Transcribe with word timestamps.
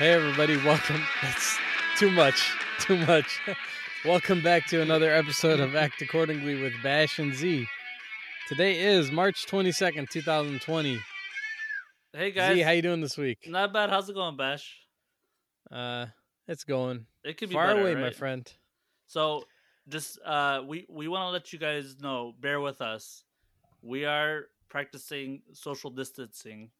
Hey 0.00 0.14
everybody, 0.14 0.56
welcome. 0.56 1.02
That's 1.20 1.58
too 1.98 2.10
much. 2.10 2.50
Too 2.78 2.96
much. 3.04 3.38
welcome 4.06 4.42
back 4.42 4.66
to 4.68 4.80
another 4.80 5.12
episode 5.12 5.60
of 5.60 5.76
Act 5.76 6.00
Accordingly 6.00 6.62
with 6.62 6.72
Bash 6.82 7.18
and 7.18 7.34
Z. 7.34 7.66
Today 8.48 8.80
is 8.80 9.12
March 9.12 9.44
22nd, 9.44 10.08
2020. 10.08 10.98
Hey 12.14 12.30
guys, 12.30 12.54
Z, 12.54 12.62
how 12.62 12.70
you 12.70 12.80
doing 12.80 13.02
this 13.02 13.18
week? 13.18 13.40
not 13.46 13.74
bad. 13.74 13.90
How's 13.90 14.08
it 14.08 14.14
going, 14.14 14.38
Bash? 14.38 14.74
Uh, 15.70 16.06
it's 16.48 16.64
going. 16.64 17.04
It 17.22 17.36
could 17.36 17.50
be 17.50 17.54
Far 17.56 17.66
better, 17.66 17.82
away, 17.82 17.94
my 17.94 18.10
friend. 18.10 18.50
So, 19.06 19.44
just 19.86 20.18
uh, 20.24 20.62
we 20.66 20.86
we 20.88 21.08
want 21.08 21.26
to 21.26 21.30
let 21.30 21.52
you 21.52 21.58
guys 21.58 21.96
know. 22.00 22.32
Bear 22.40 22.62
with 22.62 22.80
us. 22.80 23.24
We 23.82 24.06
are 24.06 24.44
practicing 24.70 25.42
social 25.52 25.90
distancing, 25.90 26.70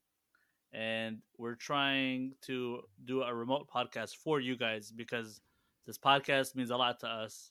and 0.72 1.18
we're 1.38 1.56
trying 1.56 2.32
to 2.42 2.80
do 3.04 3.22
a 3.22 3.34
remote 3.34 3.68
podcast 3.74 4.16
for 4.16 4.40
you 4.40 4.56
guys 4.56 4.92
because 4.92 5.40
this 5.86 5.98
podcast 5.98 6.54
means 6.54 6.70
a 6.70 6.76
lot 6.76 7.00
to 7.00 7.08
us, 7.08 7.50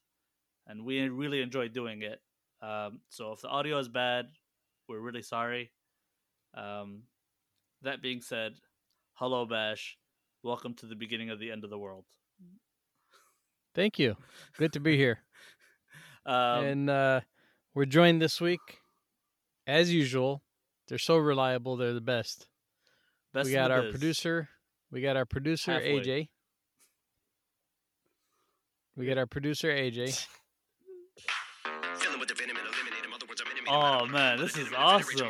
and 0.67 0.85
we 0.85 1.09
really 1.09 1.41
enjoy 1.41 1.67
doing 1.67 2.01
it. 2.01 2.21
Um, 2.61 2.99
so, 3.09 3.31
if 3.31 3.41
the 3.41 3.47
audio 3.47 3.77
is 3.79 3.89
bad, 3.89 4.27
we're 4.87 4.99
really 4.99 5.21
sorry. 5.21 5.71
Um, 6.55 7.03
that 7.81 8.01
being 8.01 8.21
said, 8.21 8.53
hello, 9.13 9.45
Bash. 9.45 9.97
Welcome 10.43 10.73
to 10.75 10.85
the 10.85 10.95
beginning 10.95 11.29
of 11.29 11.39
the 11.39 11.51
end 11.51 11.63
of 11.63 11.69
the 11.69 11.77
world. 11.77 12.05
Thank 13.75 13.99
you. 13.99 14.15
Good 14.57 14.73
to 14.73 14.79
be 14.79 14.97
here. 14.97 15.19
Um, 16.25 16.65
and 16.65 16.89
uh, 16.89 17.21
we're 17.73 17.85
joined 17.85 18.21
this 18.21 18.39
week, 18.39 18.59
as 19.65 19.91
usual. 19.91 20.43
They're 20.88 20.99
so 20.99 21.17
reliable. 21.17 21.75
They're 21.75 21.93
the 21.93 22.01
best. 22.01 22.48
Best 23.33 23.47
we 23.47 23.53
got 23.53 23.71
our 23.71 23.83
biz. 23.83 23.91
producer. 23.91 24.49
We 24.91 25.01
got 25.01 25.15
our 25.15 25.25
producer 25.25 25.73
Halfway. 25.73 25.99
AJ. 25.99 26.29
We 28.95 29.05
got 29.05 29.17
our 29.17 29.27
producer 29.27 29.69
AJ. 29.69 30.25
Oh 33.72 34.07
man, 34.07 34.39
this 34.39 34.57
is 34.57 34.67
awesome. 34.75 35.30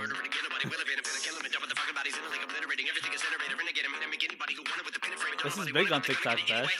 This 5.43 5.57
is 5.57 5.71
big 5.71 5.91
on 5.91 6.01
TikTok, 6.01 6.39
Bash. 6.47 6.77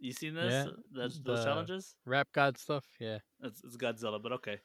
You 0.00 0.12
seen 0.12 0.34
this? 0.34 0.50
Yeah, 0.52 0.66
That's 0.92 1.20
those 1.20 1.44
challenges? 1.44 1.94
Rap 2.04 2.28
God 2.32 2.58
stuff. 2.58 2.84
Yeah. 2.98 3.18
It's, 3.42 3.62
it's 3.62 3.76
Godzilla, 3.76 4.20
but 4.20 4.32
okay. 4.32 4.58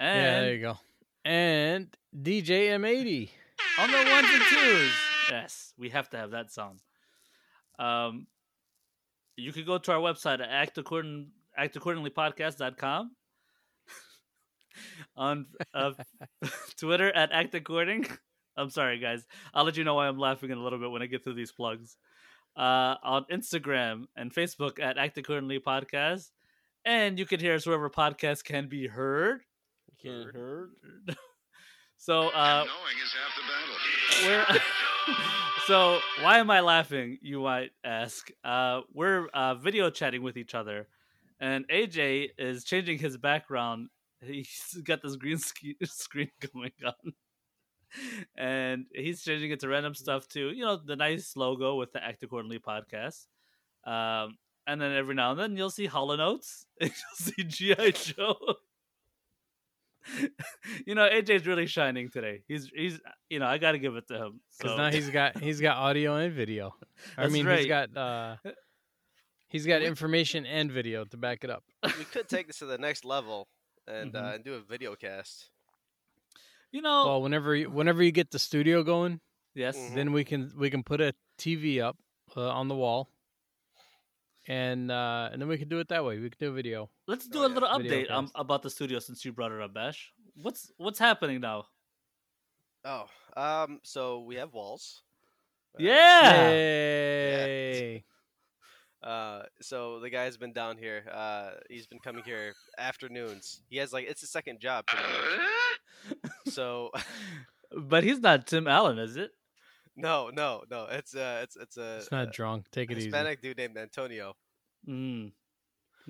yeah, 0.00 0.40
there 0.40 0.54
you 0.54 0.60
go. 0.60 0.78
And 1.24 1.88
DJ 2.14 2.68
M80. 2.70 3.30
On 3.78 3.90
the 3.90 3.96
ones 3.96 4.28
and 4.30 4.42
twos. 4.50 4.92
Yes, 5.30 5.72
we 5.78 5.90
have 5.90 6.08
to 6.10 6.16
have 6.16 6.32
that 6.32 6.50
sound. 6.50 6.80
Um, 7.78 8.26
you 9.36 9.52
can 9.52 9.64
go 9.64 9.78
to 9.78 9.92
our 9.92 9.98
website 9.98 10.40
at 10.40 10.48
act 10.50 10.78
according 10.78 11.30
actaccordinglypodcast.com. 11.58 13.10
on 15.16 15.46
uh, 15.74 15.92
Twitter 16.78 17.14
at 17.14 17.30
act 17.32 17.54
according. 17.54 18.06
I'm 18.56 18.70
sorry, 18.70 18.98
guys. 18.98 19.26
I'll 19.54 19.64
let 19.64 19.76
you 19.76 19.84
know 19.84 19.94
why 19.94 20.08
I'm 20.08 20.18
laughing 20.18 20.50
in 20.50 20.58
a 20.58 20.62
little 20.62 20.78
bit 20.78 20.90
when 20.90 21.02
I 21.02 21.06
get 21.06 21.22
through 21.22 21.34
these 21.34 21.52
plugs. 21.52 21.96
Uh, 22.56 22.96
on 23.04 23.24
Instagram 23.30 24.06
and 24.16 24.34
Facebook 24.34 24.80
at 24.80 24.98
act 24.98 25.16
accordingly 25.16 25.60
podcast, 25.60 26.30
and 26.84 27.16
you 27.16 27.24
can 27.24 27.38
hear 27.38 27.54
us 27.54 27.64
wherever 27.64 27.88
podcasts 27.88 28.42
can 28.42 28.68
be 28.68 28.88
heard. 28.88 29.42
Can 30.00 30.28
heard. 30.32 30.70
so, 31.98 32.28
uh, 32.28 32.64
knowing 32.64 32.96
is 33.02 33.12
half 33.12 33.34
the 33.36 33.42
battle. 34.46 34.56
we're 34.56 35.16
so 35.66 35.98
why 36.22 36.38
am 36.38 36.50
I 36.50 36.60
laughing? 36.60 37.18
You 37.20 37.40
might 37.42 37.70
ask. 37.84 38.30
Uh, 38.42 38.80
we're 38.94 39.28
uh, 39.28 39.54
video 39.56 39.90
chatting 39.90 40.22
with 40.22 40.36
each 40.36 40.54
other, 40.54 40.88
and 41.40 41.68
AJ 41.68 42.30
is 42.38 42.64
changing 42.64 42.98
his 42.98 43.16
background. 43.16 43.88
He's 44.20 44.78
got 44.84 45.02
this 45.02 45.16
green 45.16 45.38
sk- 45.38 45.84
screen 45.84 46.30
going 46.54 46.72
on, 46.84 47.12
and 48.36 48.86
he's 48.94 49.22
changing 49.22 49.50
it 49.50 49.60
to 49.60 49.68
random 49.68 49.94
stuff 49.94 50.26
too. 50.28 50.50
You 50.50 50.64
know, 50.64 50.76
the 50.76 50.96
nice 50.96 51.36
logo 51.36 51.74
with 51.76 51.92
the 51.92 52.02
Act 52.02 52.22
Accordingly 52.22 52.58
podcast. 52.58 53.26
Um, 53.84 54.38
and 54.66 54.80
then 54.80 54.92
every 54.92 55.14
now 55.14 55.30
and 55.30 55.40
then 55.40 55.56
you'll 55.56 55.70
see 55.70 55.86
Hollow 55.86 56.16
Notes, 56.16 56.66
and 56.80 56.90
you'll 56.90 57.32
see 57.32 57.44
GI 57.44 57.92
Joe. 57.92 58.36
you 60.86 60.94
know, 60.94 61.08
AJ's 61.08 61.46
really 61.46 61.66
shining 61.66 62.08
today. 62.10 62.42
He's 62.48 62.70
he's 62.74 63.00
you 63.28 63.38
know 63.38 63.46
I 63.46 63.58
got 63.58 63.72
to 63.72 63.78
give 63.78 63.96
it 63.96 64.06
to 64.08 64.14
him. 64.16 64.40
Because 64.58 64.72
So 64.72 64.76
now 64.76 64.90
he's 64.90 65.10
got 65.10 65.38
he's 65.38 65.60
got 65.60 65.76
audio 65.76 66.16
and 66.16 66.32
video. 66.32 66.74
I 67.16 67.28
mean, 67.28 67.46
right. 67.46 67.58
he's 67.58 67.66
got 67.68 67.96
uh, 67.96 68.36
he's 69.48 69.66
got 69.66 69.82
information 69.82 70.46
and 70.46 70.70
video 70.70 71.04
to 71.06 71.16
back 71.16 71.44
it 71.44 71.50
up. 71.50 71.64
we 71.98 72.04
could 72.04 72.28
take 72.28 72.46
this 72.46 72.58
to 72.58 72.66
the 72.66 72.78
next 72.78 73.04
level 73.04 73.48
and 73.86 74.12
Mhm. 74.12 74.22
uh, 74.22 74.34
and 74.34 74.44
do 74.44 74.54
a 74.54 74.60
video 74.60 74.94
cast. 74.94 75.50
you 76.72 76.82
know 76.82 77.06
Well, 77.06 77.22
whenever 77.22 77.54
you, 77.56 77.70
whenever 77.70 78.02
you 78.02 78.12
get 78.12 78.30
the 78.30 78.38
studio 78.38 78.82
going, 78.82 79.20
yes. 79.54 79.76
Mhm. 79.76 79.94
then 79.94 80.12
we 80.12 80.24
can 80.24 80.52
we 80.56 80.70
can 80.70 80.82
put 80.82 81.00
a 81.00 81.14
TV 81.38 81.80
up 81.80 81.96
uh, 82.36 82.48
on 82.50 82.68
the 82.68 82.74
wall, 82.74 83.10
and 84.48 84.90
uh, 84.90 85.28
and 85.32 85.40
then 85.40 85.48
we 85.48 85.56
can 85.58 85.68
do 85.68 85.78
it 85.78 85.88
that 85.88 86.04
way. 86.04 86.18
We 86.18 86.28
can 86.30 86.38
do 86.40 86.48
a 86.50 86.52
video. 86.52 86.90
Let's 87.06 87.28
do 87.28 87.38
Oh, 87.38 87.44
a 87.44 87.48
yeah. 87.48 87.54
little 87.54 87.78
Video 87.78 88.04
update 88.06 88.10
um, 88.10 88.30
about 88.34 88.62
the 88.62 88.70
studio 88.70 88.98
since 88.98 89.24
you 89.24 89.32
brought 89.32 89.52
it 89.52 89.60
up, 89.62 89.72
Bash. 89.74 90.10
What's 90.42 90.72
what's 90.78 90.98
happening 90.98 91.40
now? 91.40 91.66
Oh, 92.84 93.06
um, 93.36 93.80
so 93.84 94.20
we 94.22 94.36
have 94.36 94.52
walls. 94.54 95.02
Uh, 95.74 95.82
Yeah. 95.84 96.50
Yay! 96.50 98.04
Uh, 99.00 99.42
so 99.62 100.00
the 100.00 100.10
guy's 100.10 100.36
been 100.36 100.52
down 100.52 100.76
here. 100.76 101.04
Uh, 101.14 101.50
he's 101.70 101.86
been 101.86 102.00
coming 102.00 102.24
here 102.24 102.52
afternoons. 102.78 103.60
He 103.70 103.76
has 103.76 103.92
like 103.92 104.06
it's 104.08 104.22
his 104.22 104.30
second 104.30 104.58
job. 104.58 104.86
So 106.48 106.90
But 107.70 108.02
he's 108.02 108.18
not 108.18 108.46
Tim 108.48 108.66
Allen, 108.66 108.98
is 108.98 109.16
it? 109.16 109.30
No, 109.98 110.30
no, 110.30 110.62
no. 110.70 110.86
It's 110.90 111.14
uh, 111.14 111.40
it's 111.42 111.56
it's 111.56 111.76
a, 111.76 111.96
It's 111.98 112.12
not 112.12 112.28
a 112.28 112.30
drunk. 112.30 112.66
Take 112.70 112.90
it 112.90 112.98
easy. 112.98 113.06
Hispanic 113.06 113.42
dude 113.42 113.58
named 113.58 113.76
Antonio. 113.76 114.34
Mm. 114.88 115.32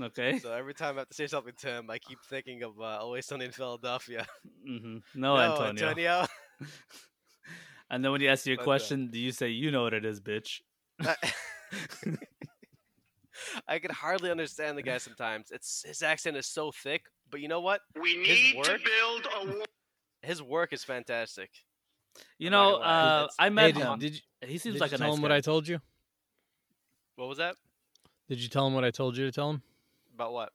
Okay. 0.00 0.38
So 0.38 0.52
every 0.52 0.74
time 0.74 0.96
I 0.96 1.00
have 1.00 1.08
to 1.08 1.14
say 1.14 1.26
something 1.26 1.54
to 1.60 1.68
him, 1.68 1.90
I 1.90 1.98
keep 1.98 2.18
thinking 2.28 2.62
of 2.62 2.78
uh, 2.80 2.98
Always 3.00 3.26
Sunny 3.26 3.46
in 3.46 3.52
Philadelphia. 3.52 4.26
hmm 4.64 4.98
No, 5.14 5.36
no, 5.36 5.40
Antonio. 5.40 5.88
Antonio. 5.88 6.26
And 7.90 8.04
then 8.04 8.12
when 8.12 8.20
you 8.20 8.28
ask 8.28 8.44
you 8.44 8.52
a 8.52 8.56
But, 8.56 8.62
uh, 8.62 8.64
question, 8.64 9.10
do 9.10 9.18
you 9.18 9.32
say, 9.32 9.48
"You 9.48 9.70
know 9.70 9.82
what 9.82 9.94
it 9.94 10.04
is, 10.04 10.20
bitch"? 10.20 10.60
I 13.66 13.78
can 13.78 13.90
hardly 13.90 14.30
understand 14.30 14.76
the 14.76 14.82
guy 14.82 14.98
sometimes. 14.98 15.50
It's 15.50 15.84
his 15.86 16.02
accent 16.02 16.36
is 16.36 16.46
so 16.46 16.70
thick, 16.70 17.02
but 17.30 17.40
you 17.40 17.48
know 17.48 17.60
what? 17.60 17.80
We 18.00 18.16
His 18.24 18.42
need 18.42 18.64
to 18.64 18.78
build 18.84 19.26
a 19.34 19.46
wall. 19.46 19.64
His 20.22 20.42
work 20.42 20.72
is 20.72 20.84
fantastic. 20.84 21.50
You 22.38 22.50
know, 22.50 22.76
uh, 22.76 23.28
I 23.38 23.48
met 23.50 23.74
did, 23.74 23.82
him. 23.82 23.98
did 23.98 24.14
you, 24.14 24.20
he 24.46 24.58
seems 24.58 24.74
did 24.74 24.80
like 24.80 24.90
you 24.92 24.96
a 24.96 24.98
tell 24.98 25.08
nice 25.08 25.16
him 25.16 25.22
guy. 25.22 25.28
what 25.28 25.32
I 25.32 25.40
told 25.40 25.66
you? 25.68 25.80
What 27.16 27.28
was 27.28 27.38
that? 27.38 27.56
Did 28.28 28.40
you 28.40 28.48
tell 28.48 28.66
him 28.66 28.74
what 28.74 28.84
I 28.84 28.90
told 28.90 29.16
you 29.16 29.24
to 29.26 29.32
tell 29.32 29.50
him? 29.50 29.62
About 30.14 30.32
what? 30.32 30.52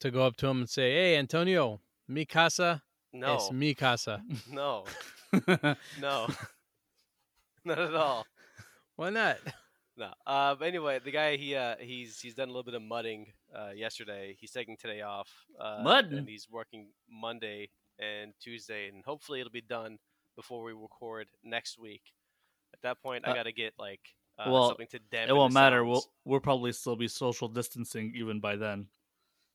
To 0.00 0.10
go 0.10 0.24
up 0.26 0.36
to 0.36 0.46
him 0.46 0.58
and 0.58 0.68
say, 0.68 0.92
"Hey, 0.92 1.16
Antonio, 1.16 1.80
mi 2.08 2.24
casa 2.24 2.82
No, 3.12 3.36
es 3.36 3.50
mi 3.52 3.74
casa." 3.74 4.22
no, 4.50 4.84
no, 6.00 6.28
not 7.64 7.78
at 7.78 7.94
all. 7.94 8.26
Why 8.96 9.10
not? 9.10 9.38
No. 9.96 10.12
Uh, 10.26 10.54
but 10.54 10.68
anyway, 10.68 11.00
the 11.02 11.10
guy 11.10 11.36
he 11.36 11.54
uh, 11.56 11.76
he's 11.80 12.20
he's 12.20 12.34
done 12.34 12.48
a 12.48 12.50
little 12.50 12.62
bit 12.64 12.74
of 12.74 12.82
mudding 12.82 13.32
uh, 13.54 13.70
yesterday. 13.74 14.36
He's 14.38 14.50
taking 14.52 14.76
today 14.76 15.00
off. 15.00 15.28
Uh, 15.58 15.80
Mudding? 15.82 16.18
And 16.18 16.28
he's 16.28 16.46
working 16.50 16.88
Monday 17.10 17.70
and 17.98 18.32
Tuesday, 18.40 18.88
and 18.88 19.02
hopefully 19.04 19.40
it'll 19.40 19.50
be 19.50 19.62
done 19.62 19.98
before 20.36 20.62
we 20.62 20.72
record 20.72 21.26
next 21.42 21.78
week. 21.78 22.02
At 22.74 22.82
that 22.82 23.02
point, 23.02 23.26
I 23.26 23.30
Uh, 23.30 23.34
got 23.34 23.42
to 23.44 23.52
get 23.52 23.74
like 23.78 24.00
uh, 24.38 24.50
well, 24.50 24.68
something 24.68 24.86
to 24.88 24.98
dampen. 25.10 25.30
it 25.30 25.38
won't 25.38 25.52
matter. 25.54 25.78
sounds. 25.78 25.88
We'll 25.88 26.04
we'll 26.24 26.40
probably 26.40 26.72
still 26.72 26.96
be 26.96 27.08
social 27.08 27.48
distancing 27.48 28.12
even 28.16 28.40
by 28.40 28.56
then. 28.56 28.86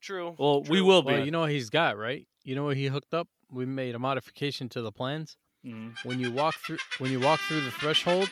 True. 0.02 0.36
Well, 0.40 0.64
we 0.64 0.82
will 0.82 1.04
be. 1.04 1.14
Well, 1.14 1.26
you 1.26 1.32
know 1.32 1.42
what 1.42 1.52
he's 1.52 1.70
got, 1.70 1.98
right? 1.98 2.28
You 2.44 2.56
know 2.56 2.64
what 2.64 2.76
he 2.78 2.88
hooked 2.88 3.14
up? 3.14 3.28
We 3.52 3.66
made 3.68 3.94
a 3.94 4.00
modification 4.00 4.68
to 4.70 4.82
the 4.82 4.92
plans. 4.92 5.38
Mhm. 5.64 5.94
When 6.04 6.20
you 6.20 6.32
walk 6.32 6.56
through, 6.56 6.80
when 6.98 7.12
you 7.12 7.20
walk 7.20 7.40
through 7.42 7.62
the 7.62 7.70
threshold, 7.72 8.30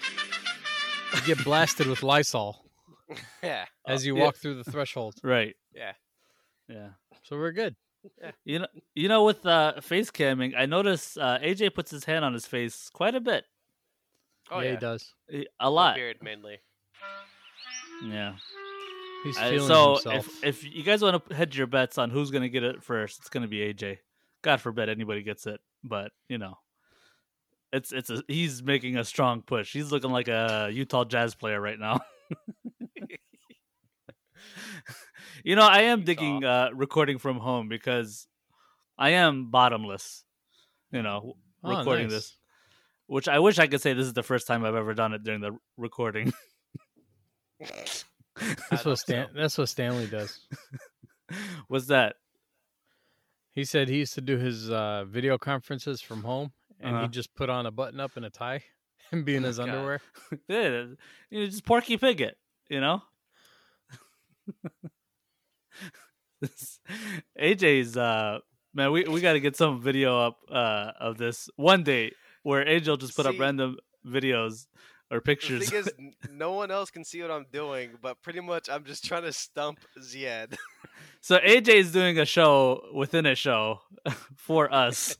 you 1.13 1.21
get 1.35 1.44
blasted 1.44 1.85
with 1.85 2.01
Lysol 2.01 2.65
Yeah. 3.44 3.65
as 3.85 4.03
you 4.06 4.18
yeah. 4.18 4.24
walk 4.24 4.38
through 4.38 4.56
the 4.56 4.63
threshold. 4.71 5.15
Right. 5.24 5.56
Yeah. 5.75 5.94
Yeah. 6.68 6.89
So 7.24 7.38
we're 7.38 7.51
good. 7.51 7.75
You 8.46 8.60
know, 8.60 8.68
you 8.96 9.07
know, 9.10 9.24
with 9.25 9.46
uh, 9.46 9.81
face 9.81 10.10
camming, 10.12 10.54
I 10.57 10.66
notice 10.66 11.18
uh, 11.18 11.38
AJ 11.42 11.74
puts 11.75 11.92
his 11.92 12.06
hand 12.06 12.24
on 12.24 12.34
his 12.34 12.46
face 12.46 12.90
quite 12.94 13.13
a 13.16 13.19
bit, 13.19 13.46
Oh 14.51 14.60
yeah, 14.60 14.66
yeah. 14.66 14.72
he 14.72 14.78
does. 14.78 15.13
A 15.60 15.69
lot. 15.69 15.96
Beard 15.96 16.18
mainly. 16.22 16.60
Yeah. 18.04 18.36
He's 19.24 19.38
Uh, 19.38 19.50
feeling 19.50 19.68
so 19.68 19.94
himself. 19.96 20.28
if 20.44 20.44
if 20.66 20.75
you 20.75 20.84
guys 20.84 21.01
want 21.01 21.28
to 21.28 21.36
hedge 21.36 21.57
your 21.57 21.68
bets 21.68 21.98
on 21.98 22.10
who's 22.10 22.31
gonna 22.31 22.48
get 22.50 22.63
it 22.63 22.81
first, 22.84 23.19
it's 23.19 23.30
gonna 23.30 23.48
be 23.50 23.60
AJ. 23.74 23.98
God 24.42 24.62
forbid 24.62 24.88
anybody 24.88 25.22
gets 25.22 25.46
it, 25.46 25.60
but 25.84 26.12
you 26.30 26.38
know, 26.38 26.57
it's 27.74 27.92
it's 27.92 28.10
a 28.10 28.24
he's 28.30 28.63
making 28.63 28.96
a 28.96 29.04
strong 29.04 29.42
push. 29.42 29.74
He's 29.74 29.92
looking 29.92 30.12
like 30.12 30.30
a 30.30 30.69
Utah 30.72 31.04
Jazz 31.04 31.36
player 31.36 31.60
right 31.60 31.78
now. 31.78 32.00
you 35.44 35.56
know, 35.56 35.68
I 35.68 35.81
am 35.83 36.03
digging 36.03 36.44
uh, 36.44 36.69
recording 36.74 37.18
from 37.18 37.38
home 37.38 37.68
because 37.69 38.27
I 38.97 39.12
am 39.12 39.50
bottomless. 39.51 40.24
You 40.91 41.03
know, 41.03 41.36
Oh, 41.63 41.69
recording 41.77 42.07
nice. 42.07 42.15
this, 42.15 42.38
which 43.07 43.27
I 43.27 43.39
wish 43.39 43.59
I 43.59 43.68
could 43.68 43.81
say 43.81 43.94
this 43.94 44.06
is 44.07 44.13
the 44.13 44.24
first 44.24 44.47
time 44.47 44.63
I've 44.65 44.75
ever 44.75 44.94
done 44.94 45.13
it 45.13 45.24
during 45.24 45.41
the 45.41 45.51
recording. 45.77 46.33
That's 48.71 48.86
what 48.86 48.97
Stan. 48.97 49.27
That's 49.36 49.57
what 49.57 49.68
Stanley 49.69 50.07
does. 50.07 50.39
What's 51.68 51.88
that? 51.88 52.15
He 53.51 53.65
said 53.65 53.89
he 53.89 53.97
used 53.97 54.13
to 54.13 54.21
do 54.21 54.38
his 54.38 54.69
uh, 54.71 55.03
video 55.06 55.38
conferences 55.38 56.01
from 56.01 56.24
home, 56.24 56.53
and 56.80 56.94
Uh-huh. 56.95 57.01
he'd 57.03 57.12
just 57.12 57.36
put 57.36 57.50
on 57.50 57.65
a 57.65 57.71
button 57.71 58.00
up 58.00 58.15
and 58.15 58.25
a 58.25 58.30
tie 58.30 58.63
and 59.12 59.25
be 59.25 59.36
in 59.36 59.44
his 59.44 59.57
God. 59.57 59.69
underwear. 59.69 60.01
yeah, 60.47 60.86
you 61.30 61.39
know, 61.41 61.45
just 61.47 61.65
Porky 61.65 61.97
Piglet, 61.97 62.38
you 62.69 62.80
know. 62.80 63.01
This- 66.41 66.79
AJ's 67.39 67.97
uh 67.97 68.39
man, 68.73 68.91
we, 68.91 69.03
we 69.03 69.19
got 69.21 69.33
to 69.33 69.39
get 69.41 69.55
some 69.57 69.81
video 69.81 70.17
up 70.19 70.37
uh 70.49 70.91
of 70.99 71.17
this 71.17 71.49
one 71.57 71.83
day 71.83 72.11
where 72.43 72.67
Angel 72.67 72.95
just 72.97 73.15
put 73.15 73.25
up 73.25 73.37
random 73.37 73.77
videos 74.07 74.67
or 75.11 75.17
The 75.17 75.21
pictures. 75.21 75.69
thing 75.69 75.79
is, 75.79 75.91
no 76.31 76.51
one 76.53 76.71
else 76.71 76.89
can 76.91 77.03
see 77.03 77.21
what 77.21 77.31
I'm 77.31 77.45
doing, 77.51 77.91
but 78.01 78.21
pretty 78.21 78.39
much 78.39 78.69
I'm 78.69 78.85
just 78.85 79.03
trying 79.03 79.23
to 79.23 79.33
stump 79.33 79.79
Ziad. 79.99 80.55
so 81.21 81.37
AJ 81.39 81.67
is 81.69 81.91
doing 81.91 82.17
a 82.19 82.25
show 82.25 82.83
within 82.93 83.25
a 83.25 83.35
show 83.35 83.81
for 84.37 84.73
us. 84.73 85.17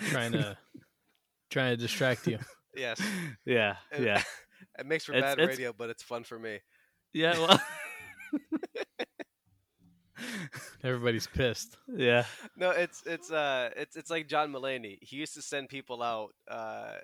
trying 0.00 0.32
to 0.32 0.56
trying 1.50 1.70
to 1.72 1.76
distract 1.76 2.26
you. 2.26 2.38
yes, 2.76 3.00
yeah, 3.44 3.76
And 3.92 4.04
yeah, 4.04 4.22
it 4.78 4.86
makes 4.86 5.04
for 5.04 5.12
It's- 5.12 5.32
bad 5.34 5.38
it's- 5.42 5.56
radio, 5.56 5.72
but 5.72 5.90
it's 5.90 6.02
fun 6.02 6.24
for 6.24 6.38
me. 6.38 6.58
yeah. 7.12 7.38
Well, 7.38 7.60
Everybody's 10.82 11.26
pissed. 11.26 11.76
yeah. 11.96 12.24
No, 12.56 12.70
it's 12.70 13.02
it's 13.06 13.30
uh 13.30 13.70
it's 13.76 13.96
it's 13.96 14.10
like 14.10 14.28
John 14.28 14.52
Mulaney. 14.52 14.98
He 15.00 15.16
used 15.16 15.34
to 15.34 15.42
send 15.42 15.68
people 15.68 16.02
out 16.02 16.30
uh, 16.50 16.94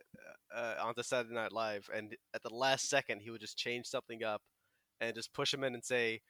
uh 0.55 0.75
onto 0.81 1.03
Saturday 1.03 1.35
Night 1.35 1.53
Live, 1.53 1.89
and 1.95 2.15
at 2.35 2.43
the 2.43 2.55
last 2.55 2.89
second, 2.89 3.21
he 3.21 3.31
would 3.31 3.41
just 3.41 3.57
change 3.57 3.87
something 3.87 4.23
up 4.23 4.43
and 5.01 5.15
just 5.15 5.33
push 5.33 5.51
them 5.51 5.65
in 5.65 5.75
and 5.75 5.85
say, 5.85 6.21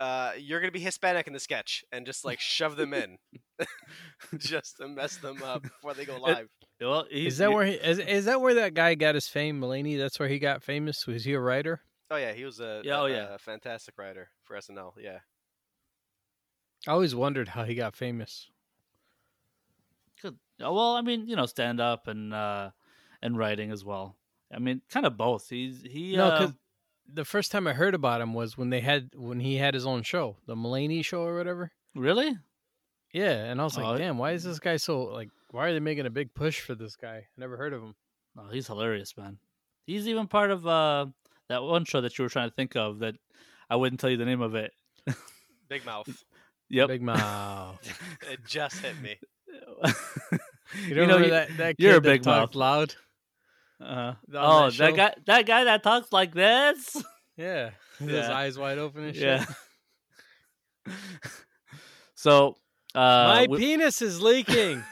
uh, 0.00 0.32
"You're 0.38 0.60
gonna 0.60 0.72
be 0.72 0.80
Hispanic 0.80 1.26
in 1.26 1.32
the 1.32 1.40
sketch," 1.40 1.84
and 1.92 2.04
just 2.04 2.24
like 2.24 2.40
shove 2.40 2.76
them 2.76 2.92
in, 2.92 3.16
just 4.38 4.76
to 4.78 4.88
mess 4.88 5.16
them 5.16 5.42
up 5.42 5.62
before 5.62 5.94
they 5.94 6.04
go 6.04 6.18
live. 6.18 6.48
Well, 6.80 7.06
Is 7.10 7.38
that 7.38 7.52
where 7.52 7.64
he, 7.64 7.72
is, 7.72 7.98
is 7.98 8.26
that 8.26 8.40
where 8.40 8.54
that 8.54 8.74
guy 8.74 8.94
got 8.94 9.14
his 9.14 9.28
fame, 9.28 9.60
Mulaney? 9.60 9.98
That's 9.98 10.18
where 10.20 10.28
he 10.28 10.38
got 10.38 10.62
famous. 10.62 11.06
Was 11.06 11.24
he 11.24 11.32
a 11.32 11.40
writer? 11.40 11.80
Oh 12.10 12.16
yeah, 12.16 12.32
he 12.32 12.44
was 12.44 12.60
a, 12.60 12.80
Yeah, 12.84 13.00
oh, 13.00 13.06
a- 13.06 13.10
yeah. 13.10 13.34
a 13.34 13.38
fantastic 13.38 13.98
writer 13.98 14.30
for 14.42 14.56
SNL. 14.56 14.94
Yeah, 14.98 15.18
I 16.86 16.92
always 16.92 17.14
wondered 17.14 17.48
how 17.48 17.64
he 17.64 17.74
got 17.74 17.94
famous. 17.96 18.48
Good. 20.22 20.38
Uh, 20.62 20.72
Well, 20.72 20.94
I 20.96 21.02
mean, 21.02 21.28
you 21.28 21.36
know, 21.36 21.46
stand 21.46 21.80
up 21.80 22.08
and 22.08 22.32
uh 22.34 22.70
and 23.22 23.36
writing 23.36 23.70
as 23.70 23.84
well. 23.84 24.16
I 24.52 24.58
mean, 24.58 24.80
kind 24.88 25.04
of 25.06 25.16
both. 25.16 25.48
He's 25.48 25.82
he. 25.82 26.16
No, 26.16 26.26
uh, 26.28 26.38
because 26.38 26.54
the 27.12 27.24
first 27.24 27.52
time 27.52 27.66
I 27.66 27.72
heard 27.72 27.94
about 27.94 28.20
him 28.20 28.32
was 28.34 28.56
when 28.56 28.70
they 28.70 28.80
had 28.80 29.10
when 29.14 29.40
he 29.40 29.56
had 29.56 29.74
his 29.74 29.86
own 29.86 30.02
show, 30.02 30.36
the 30.46 30.56
Mulaney 30.56 31.04
Show 31.04 31.22
or 31.22 31.36
whatever. 31.36 31.72
really. 31.94 32.36
Yeah, 33.12 33.44
and 33.44 33.58
I 33.58 33.64
was 33.64 33.74
like, 33.76 33.86
Oh, 33.86 33.96
damn, 33.96 34.18
why 34.18 34.32
is 34.32 34.44
this 34.44 34.58
guy 34.58 34.76
so 34.76 35.04
like? 35.04 35.30
Why 35.50 35.68
are 35.68 35.72
they 35.72 35.80
making 35.80 36.04
a 36.04 36.10
big 36.10 36.34
push 36.34 36.60
for 36.60 36.74
this 36.74 36.94
guy? 36.94 37.16
I 37.16 37.26
never 37.38 37.56
heard 37.56 37.72
of 37.72 37.82
him. 37.82 37.94
Oh, 38.38 38.48
he's 38.50 38.66
hilarious, 38.66 39.16
man. 39.16 39.38
He's 39.86 40.06
even 40.06 40.26
part 40.26 40.50
of 40.50 40.66
uh 40.66 41.06
that 41.48 41.62
one 41.62 41.84
show 41.84 42.00
that 42.00 42.18
you 42.18 42.22
were 42.24 42.28
trying 42.28 42.48
to 42.48 42.54
think 42.54 42.76
of 42.76 43.00
that 43.00 43.14
I 43.70 43.76
wouldn't 43.76 44.00
tell 44.00 44.10
you 44.10 44.16
the 44.16 44.24
name 44.24 44.40
of 44.40 44.54
it. 44.54 44.72
Big 45.68 45.84
Mouth. 45.84 46.08
Yep. 46.70 46.88
Big 46.88 47.00
mouth. 47.00 47.78
it 48.30 48.40
just 48.46 48.80
hit 48.80 49.00
me. 49.00 49.16
You, 50.86 50.94
know, 50.96 51.00
remember 51.00 51.24
he- 51.24 51.30
that 51.30 51.56
that 51.56 51.76
kid 51.78 51.82
you're 51.82 51.96
a 51.96 52.00
big 52.02 52.22
talked 52.22 52.54
mouth. 52.54 52.94
loud? 53.80 53.82
Uh, 53.82 54.14
oh, 54.34 54.68
that 54.72 54.76
that, 54.76 54.94
guy, 54.96 55.14
that 55.24 55.46
guy 55.46 55.64
that 55.64 55.82
talks 55.82 56.12
like 56.12 56.34
this. 56.34 57.02
Yeah, 57.38 57.70
with 57.98 58.10
his 58.10 58.26
eyes 58.26 58.58
wide 58.58 58.76
open 58.76 59.04
and 59.04 59.14
shit. 59.16 59.40
Yeah. 60.86 60.92
so, 62.16 62.56
uh, 62.94 62.98
My 62.98 63.46
we- 63.48 63.56
penis 63.56 64.02
is 64.02 64.20
leaking. 64.20 64.84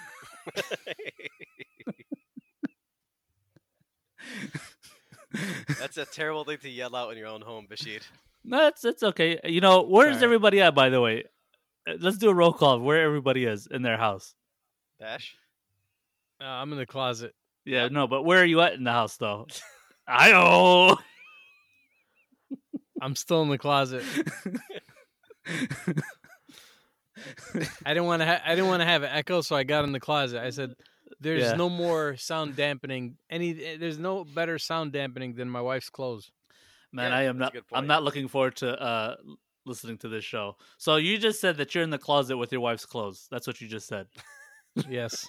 That's 5.79 5.97
a 5.97 6.05
terrible 6.07 6.45
thing 6.45 6.59
to 6.59 6.69
yell 6.71 6.95
out 6.97 7.13
in 7.13 7.19
your 7.19 7.29
own 7.29 7.43
home, 7.43 7.67
Bashir. 7.71 8.01
no, 8.45 8.67
it's 8.69 8.85
it's 8.85 9.03
okay. 9.03 9.39
You 9.45 9.61
know, 9.61 9.83
where's 9.83 10.09
Alright. 10.17 10.23
everybody 10.25 10.61
at? 10.61 10.75
By 10.75 10.89
the 10.89 11.01
way, 11.01 11.25
Uh, 11.89 11.95
let's 12.01 12.19
do 12.19 12.31
a 12.31 12.35
roll 12.35 12.53
call 12.53 12.75
of 12.77 12.83
where 12.83 13.03
everybody 13.03 13.45
is 13.45 13.67
in 13.67 13.83
their 13.83 13.97
house. 13.99 14.35
Bash. 15.01 15.37
Uh, 16.41 16.45
I'm 16.45 16.73
in 16.73 16.79
the 16.79 16.87
closet. 16.87 17.35
Yeah, 17.65 17.89
no, 17.89 18.07
but 18.07 18.23
where 18.23 18.41
are 18.41 18.45
you 18.45 18.61
at 18.61 18.75
in 18.75 18.85
the 18.85 18.93
house 18.93 19.17
though? 19.17 19.47
I 20.09 20.31
know. 20.33 20.97
I'm 23.03 23.15
still 23.17 23.43
in 23.43 23.49
the 23.51 23.59
closet. 23.59 24.05
I 27.85 27.95
didn't 27.95 28.05
want 28.05 28.21
to. 28.23 28.27
Ha- 28.27 28.43
I 28.45 28.55
didn't 28.55 28.69
want 28.69 28.83
to 28.83 28.87
have 28.87 29.03
an 29.03 29.11
echo, 29.13 29.41
so 29.41 29.57
I 29.57 29.65
got 29.65 29.85
in 29.85 29.93
the 29.93 30.01
closet. 30.01 30.41
I 30.43 30.51
said, 30.51 30.75
"There's 31.21 31.43
Yeah. 31.43 31.55
no 31.57 31.69
more 31.85 32.17
sound 32.17 32.57
dampening. 32.57 33.17
Any. 33.31 33.51
eh, 33.63 33.77
There's 33.79 33.99
no 33.99 34.25
better 34.25 34.59
sound 34.59 34.93
dampening 34.93 35.35
than 35.35 35.49
my 35.51 35.61
wife's 35.61 35.91
clothes." 35.91 36.31
Man, 36.93 37.11
Yeah, 37.11 37.19
I 37.19 37.23
am 37.25 37.39
not. 37.39 37.55
I'm 37.73 37.87
not 37.87 38.03
looking 38.05 38.29
forward 38.29 38.57
to 38.57 38.81
uh 38.81 39.17
listening 39.65 39.99
to 39.99 40.09
this 40.09 40.25
show. 40.25 40.57
So 40.79 40.97
you 40.97 41.19
just 41.19 41.41
said 41.41 41.57
that 41.57 41.75
you're 41.75 41.83
in 41.85 41.91
the 41.91 41.99
closet 41.99 42.37
with 42.37 42.53
your 42.53 42.61
wife's 42.61 42.87
clothes. 42.87 43.27
That's 43.31 43.47
what 43.47 43.61
you 43.61 43.67
just 43.69 43.87
said. 43.89 44.07
Yes. 44.89 45.29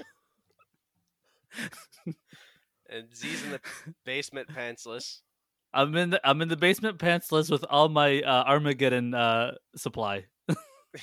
And 2.89 3.13
Z's 3.13 3.43
in 3.43 3.51
the 3.51 3.59
basement 4.05 4.47
pantsless. 4.47 5.19
I'm 5.73 5.93
in 5.95 6.11
the 6.11 6.21
I'm 6.27 6.41
in 6.41 6.47
the 6.47 6.55
basement 6.55 6.97
pantsless 6.99 7.51
with 7.51 7.65
all 7.69 7.89
my 7.89 8.21
uh, 8.21 8.43
Armageddon 8.45 9.13
uh 9.13 9.55
supply. 9.75 10.25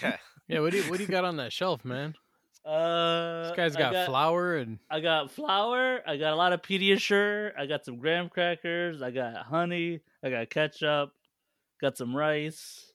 Yeah. 0.02 0.16
Yeah. 0.48 0.60
What 0.60 0.72
do 0.72 0.78
you 0.78 0.84
What 0.90 0.96
do 0.96 1.02
you 1.04 1.08
got 1.10 1.24
on 1.24 1.36
that 1.36 1.52
shelf, 1.52 1.84
man? 1.84 2.14
Uh, 2.64 3.48
This 3.48 3.56
guy's 3.56 3.76
got, 3.76 4.06
flour 4.06 4.56
and 4.56 4.78
I 4.90 5.00
got 5.00 5.30
flour. 5.30 6.00
I 6.06 6.16
got 6.16 6.32
a 6.32 6.36
lot 6.36 6.52
of 6.52 6.62
Pediasure. 6.62 7.52
I 7.58 7.66
got 7.66 7.84
some 7.84 7.98
graham 7.98 8.28
crackers. 8.30 9.02
I 9.02 9.10
got 9.10 9.36
honey. 9.46 10.00
I 10.22 10.30
got 10.30 10.48
ketchup. 10.50 11.12
Got 11.80 11.98
some 11.98 12.16
rice. 12.16 12.92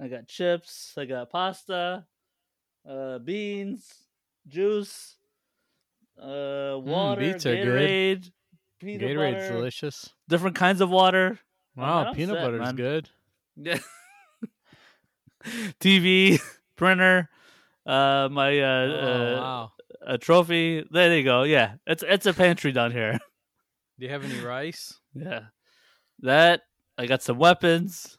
I 0.00 0.08
got 0.08 0.28
chips. 0.28 0.94
I 0.96 1.04
got 1.04 1.30
pasta. 1.30 2.06
Uh, 2.88 3.18
beans, 3.18 3.92
juice, 4.48 5.14
uh, 6.20 6.74
water, 6.80 7.20
beets 7.20 7.46
are 7.46 7.54
good. 7.54 7.66
Gatorade, 8.24 8.30
peanut 8.80 9.00
Gatorade's 9.02 9.34
butter, 9.44 9.52
delicious. 9.52 10.10
different 10.28 10.56
kinds 10.56 10.80
of 10.80 10.90
water. 10.90 11.38
Wow, 11.76 12.12
peanut 12.12 12.34
butter 12.36 12.60
is 12.60 12.72
good. 12.72 13.08
Yeah. 13.56 13.78
TV, 15.80 16.40
printer, 16.76 17.28
uh, 17.86 18.28
my 18.30 18.58
uh, 18.60 18.64
oh, 18.64 19.34
uh, 19.36 19.40
wow. 19.40 19.72
a 20.06 20.18
trophy. 20.18 20.84
There 20.90 21.16
you 21.16 21.24
go. 21.24 21.42
Yeah, 21.42 21.74
it's 21.86 22.04
it's 22.06 22.26
a 22.26 22.32
pantry 22.34 22.72
down 22.72 22.92
here. 22.92 23.18
Do 23.98 24.06
you 24.06 24.10
have 24.12 24.24
any 24.24 24.40
rice? 24.40 24.98
Yeah, 25.14 25.40
that 26.20 26.62
I 26.98 27.06
got 27.06 27.22
some 27.22 27.38
weapons. 27.38 28.18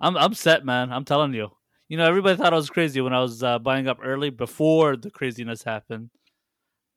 I'm 0.00 0.16
I'm 0.16 0.34
set, 0.34 0.64
man. 0.64 0.92
I'm 0.92 1.04
telling 1.04 1.34
you. 1.34 1.50
You 1.88 1.96
know, 1.96 2.06
everybody 2.06 2.36
thought 2.36 2.52
I 2.52 2.56
was 2.56 2.70
crazy 2.70 3.00
when 3.00 3.12
I 3.12 3.20
was 3.20 3.42
uh, 3.42 3.58
buying 3.58 3.88
up 3.88 3.98
early 4.02 4.30
before 4.30 4.96
the 4.96 5.10
craziness 5.10 5.64
happened. 5.64 6.10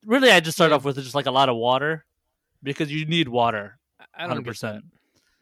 Really, 0.06 0.30
I 0.30 0.38
just 0.38 0.56
started 0.56 0.72
Yeah. 0.72 0.76
off 0.76 0.84
with 0.84 0.96
just 0.96 1.14
like 1.16 1.26
a 1.26 1.32
lot 1.32 1.48
of 1.48 1.56
water 1.56 2.04
because 2.62 2.92
you 2.92 3.04
need 3.04 3.28
water. 3.28 3.78
I- 4.16 4.28
don't 4.28 4.44
100% 4.44 4.82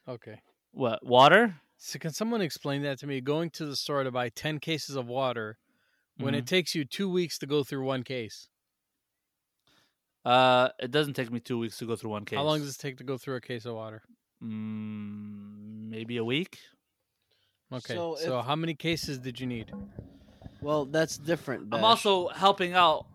Okay. 0.09 0.41
What 0.73 1.05
water? 1.05 1.55
So 1.77 1.99
can 1.99 2.13
someone 2.13 2.41
explain 2.41 2.83
that 2.83 2.99
to 3.01 3.07
me? 3.07 3.21
Going 3.21 3.51
to 3.51 3.67
the 3.67 3.77
store 3.77 4.03
to 4.05 4.11
buy 4.11 4.31
ten 4.31 4.59
cases 4.59 4.97
of 4.97 5.07
water 5.07 5.59
when 6.19 6.35
Mm-hmm. 6.35 6.39
it 6.39 6.47
takes 6.47 6.75
you 6.75 6.85
two 6.85 7.11
weeks 7.11 7.39
to 7.39 7.47
go 7.47 7.65
through 7.65 7.85
one 7.85 8.03
case. 8.03 8.49
Uh, 10.25 10.69
it 10.79 10.91
doesn't 10.91 11.15
take 11.15 11.33
me 11.33 11.41
two 11.41 11.59
weeks 11.59 11.79
to 11.79 11.87
go 11.87 11.97
through 11.97 12.11
one 12.11 12.25
case. 12.25 12.37
How 12.37 12.45
long 12.45 12.61
does 12.61 12.77
it 12.77 12.79
take 12.79 12.99
to 12.99 13.05
go 13.05 13.19
through 13.19 13.37
a 13.37 13.41
case 13.41 13.65
of 13.67 13.75
water? 13.75 14.03
Mm, 14.43 15.89
maybe 15.91 16.17
a 16.19 16.25
week. 16.25 16.59
Okay. 17.73 17.95
So 17.95 18.17
So, 18.17 18.39
if- 18.39 18.45
how 18.47 18.55
many 18.57 18.75
cases 18.75 19.19
did 19.19 19.41
you 19.41 19.47
need? 19.47 19.73
Well, 20.61 20.85
that's 20.85 21.19
different. 21.19 21.75
I'm 21.75 21.85
also 21.85 22.29
helping 22.29 22.75
out 22.75 23.07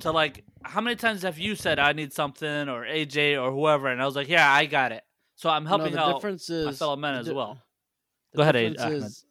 to 0.00 0.10
like 0.10 0.44
how 0.64 0.80
many 0.80 0.96
times 0.96 1.22
have 1.22 1.38
you 1.38 1.54
said 1.54 1.78
I 1.78 1.92
need 1.92 2.12
something 2.12 2.68
or 2.68 2.84
AJ 2.84 3.40
or 3.40 3.52
whoever 3.52 3.86
and 3.88 4.02
I 4.02 4.06
was 4.06 4.16
like, 4.16 4.28
Yeah, 4.28 4.50
I 4.52 4.66
got 4.66 4.90
it. 4.92 5.04
So 5.36 5.48
I'm 5.48 5.62
No, 5.64 5.68
helping 5.70 5.92
the 5.92 6.00
out 6.00 6.14
difference 6.14 6.50
is 6.50 6.66
my 6.66 6.72
fellow 6.72 6.96
men 6.96 7.14
as 7.14 7.26
di- 7.26 7.32
well. 7.32 7.62
the 8.32 8.38
Go 8.38 8.42
ahead, 8.42 8.54
difference 8.54 8.80
Ahmed. 8.80 9.02
is- 9.04 9.24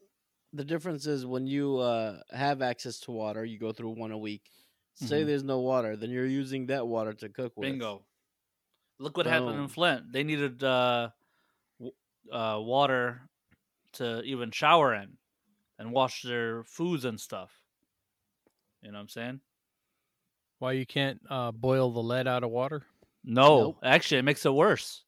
The 0.53 0.63
difference 0.63 1.05
is 1.07 1.25
when 1.25 1.45
you 1.45 1.77
uh, 1.77 2.19
have 2.31 2.61
access 2.61 2.99
to 3.01 3.11
water, 3.11 3.43
you 3.45 3.59
go 3.59 3.71
through 3.73 3.91
one 3.91 4.11
a 4.11 4.17
week. 4.17 4.43
Say 4.95 5.21
Mhm. 5.21 5.25
there's 5.27 5.43
no 5.43 5.59
water, 5.59 5.95
then 5.95 6.09
you're 6.09 6.25
using 6.25 6.67
that 6.67 6.87
water 6.87 7.13
to 7.13 7.29
cook 7.29 7.53
with. 7.55 7.67
Bingo. 7.69 8.05
Look 8.99 9.15
what 9.17 9.27
happened 9.27 9.59
in 9.59 9.67
Flint. 9.67 10.11
They 10.11 10.23
needed 10.23 10.63
uh, 10.63 11.11
w- 11.77 11.93
uh, 12.31 12.59
water 12.59 13.29
to 13.93 14.23
even 14.23 14.49
shower 14.49 14.95
in 14.95 15.17
and 15.77 15.91
wash 15.91 16.23
their 16.23 16.63
foods 16.63 17.05
and 17.05 17.19
stuff. 17.19 17.51
You 18.81 18.91
know 18.91 18.97
what 18.97 19.01
I'm 19.01 19.09
saying? 19.09 19.41
Why 20.59 20.71
you 20.71 20.85
can't 20.87 21.21
uh, 21.29 21.51
boil 21.51 21.91
the 21.91 22.01
lead 22.01 22.27
out 22.27 22.43
of 22.43 22.49
water? 22.49 22.83
No, 23.23 23.57
Nope. 23.57 23.79
actually, 23.83 24.17
it 24.17 24.23
makes 24.23 24.45
it 24.45 24.53
worse. 24.53 25.03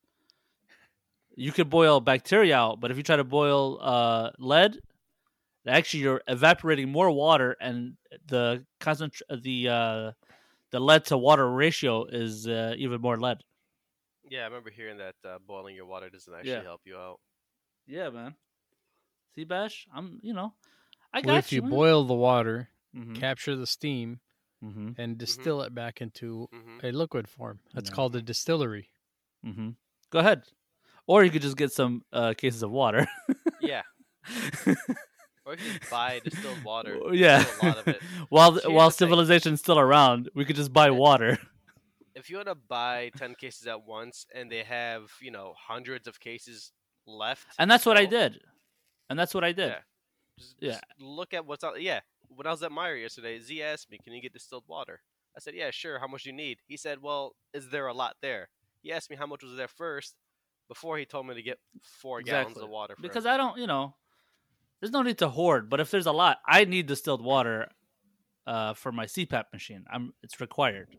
You 1.35 1.51
could 1.51 1.69
boil 1.69 1.99
bacteria 2.01 2.55
out, 2.55 2.79
but 2.79 2.91
if 2.91 2.97
you 2.97 3.03
try 3.03 3.15
to 3.15 3.23
boil 3.23 3.79
uh, 3.81 4.31
lead, 4.37 4.77
actually 5.67 6.01
you're 6.01 6.21
evaporating 6.27 6.89
more 6.89 7.11
water, 7.11 7.55
and 7.59 7.97
the 8.27 8.65
concentr- 8.79 9.21
the 9.43 9.67
uh, 9.69 10.11
the 10.71 10.79
lead 10.79 11.05
to 11.05 11.17
water 11.17 11.49
ratio 11.49 12.05
is 12.05 12.47
uh, 12.47 12.73
even 12.77 13.01
more 13.01 13.17
lead. 13.19 13.43
Yeah, 14.29 14.41
I 14.41 14.45
remember 14.45 14.69
hearing 14.69 14.97
that 14.97 15.15
uh, 15.25 15.39
boiling 15.45 15.75
your 15.75 15.85
water 15.85 16.09
doesn't 16.09 16.33
actually 16.33 16.51
Yeah. 16.51 16.63
help 16.63 16.81
you 16.85 16.97
out. 16.97 17.19
Yeah, 17.87 18.09
man. 18.09 18.35
See, 19.35 19.43
Bash, 19.43 19.87
I'm 19.93 20.19
you 20.21 20.33
know, 20.33 20.53
I 21.13 21.21
What 21.21 21.33
got 21.33 21.37
if 21.39 21.51
you 21.51 21.61
man. 21.61 21.69
boil 21.71 22.03
the 22.05 22.13
water, 22.13 22.69
Mhm, 22.95 23.15
capture 23.15 23.55
the 23.55 23.67
steam, 23.67 24.19
mhm, 24.63 24.95
and 24.97 25.17
distill 25.17 25.61
it 25.61 25.73
back 25.73 26.01
into 26.01 26.47
hmm 26.51 26.79
a 26.83 26.91
liquid 26.91 27.27
form? 27.27 27.59
That's 27.73 27.89
Yeah. 27.89 27.95
called 27.95 28.15
a 28.15 28.21
distillery. 28.21 28.89
mhm. 29.45 29.75
Go 30.11 30.19
ahead, 30.19 30.43
or 31.07 31.23
you 31.23 31.31
could 31.31 31.41
just 31.43 31.57
get 31.57 31.71
some 31.71 32.03
uh, 32.13 32.33
cases 32.35 32.63
of 32.63 32.71
water. 32.71 33.07
Yeah, 33.61 33.83
or 35.49 35.53
if 35.53 35.65
you 35.65 35.79
just 35.79 35.89
buy 35.91 36.19
distilled 36.23 36.63
water. 36.63 36.97
yeah. 37.13 37.43
a 37.61 37.65
lot 37.65 37.77
of 37.79 37.87
it. 37.87 38.01
while 38.29 38.51
Here's 38.53 38.65
while 38.65 38.89
the 38.89 38.95
thing. 38.95 38.97
still 39.57 39.79
around, 39.79 40.29
we 40.35 40.45
could 40.45 40.55
just 40.55 40.71
buy 40.73 40.85
Yeah. 40.87 40.91
water. 40.91 41.37
If 42.15 42.29
you 42.29 42.35
want 42.35 42.49
to 42.49 42.55
buy 42.55 43.11
ten 43.15 43.33
cases 43.35 43.65
at 43.67 43.85
once 43.85 44.25
and 44.35 44.51
they 44.51 44.63
have 44.63 45.11
you 45.21 45.31
know 45.31 45.53
hundreds 45.57 46.05
of 46.07 46.19
cases 46.19 46.73
left, 47.07 47.47
And 47.57 47.71
that's 47.71 47.85
what 47.85 47.95
I 47.97 48.05
did. 48.05 48.41
And 49.09 49.17
that's 49.17 49.33
what 49.33 49.43
I 49.45 49.53
did. 49.53 49.69
Yeah. 49.69 49.79
Just, 50.37 50.55
Yeah. 50.59 50.71
just 50.71 50.83
look 50.99 51.33
at 51.33 51.45
what's 51.45 51.63
out. 51.63 51.81
Yeah, 51.81 52.01
when 52.27 52.45
I 52.45 52.51
was 52.51 52.61
at 52.61 52.71
Meijer 52.71 53.01
yesterday, 53.01 53.39
Z 53.39 53.61
asked 53.63 53.89
me, 53.89 53.99
"Can 54.03 54.13
you 54.13 54.21
get 54.21 54.33
distilled 54.33 54.65
water?" 54.67 55.01
I 55.35 55.39
said, 55.39 55.53
"Yeah, 55.55 55.71
sure. 55.71 55.99
How 55.99 56.07
much 56.07 56.23
do 56.23 56.29
you 56.29 56.35
need?" 56.35 56.57
He 56.67 56.75
said, 56.77 57.01
"Well, 57.01 57.35
is 57.53 57.69
there 57.69 57.87
a 57.87 57.93
lot 57.93 58.17
there?" 58.21 58.49
He 58.83 58.91
asked 58.91 59.09
me 59.09 59.15
how 59.15 59.25
much 59.27 59.41
was 59.43 59.55
there 59.55 59.67
first 59.69 60.15
before 60.67 60.97
he 60.97 61.05
told 61.05 61.25
me 61.27 61.35
to 61.35 61.41
get 61.41 61.59
four 62.01 62.21
gallons 62.21 62.57
of 62.57 62.69
water. 62.69 62.95
For 62.95 63.01
Because 63.01 63.25
him. 63.25 63.31
I 63.31 63.37
don't, 63.37 63.57
you 63.57 63.67
know, 63.67 63.95
there's 64.79 64.91
no 64.91 65.01
need 65.01 65.17
to 65.19 65.29
hoard. 65.29 65.69
But 65.69 65.79
if 65.79 65.91
there's 65.91 66.05
a 66.05 66.11
lot, 66.11 66.37
I 66.45 66.65
need 66.65 66.87
distilled 66.87 67.23
water 67.23 67.69
uh, 68.47 68.73
for 68.73 68.91
my 68.91 69.05
CPAP 69.05 69.45
machine. 69.53 69.85
I'm 69.91 70.13
it's 70.23 70.39
required. 70.39 70.89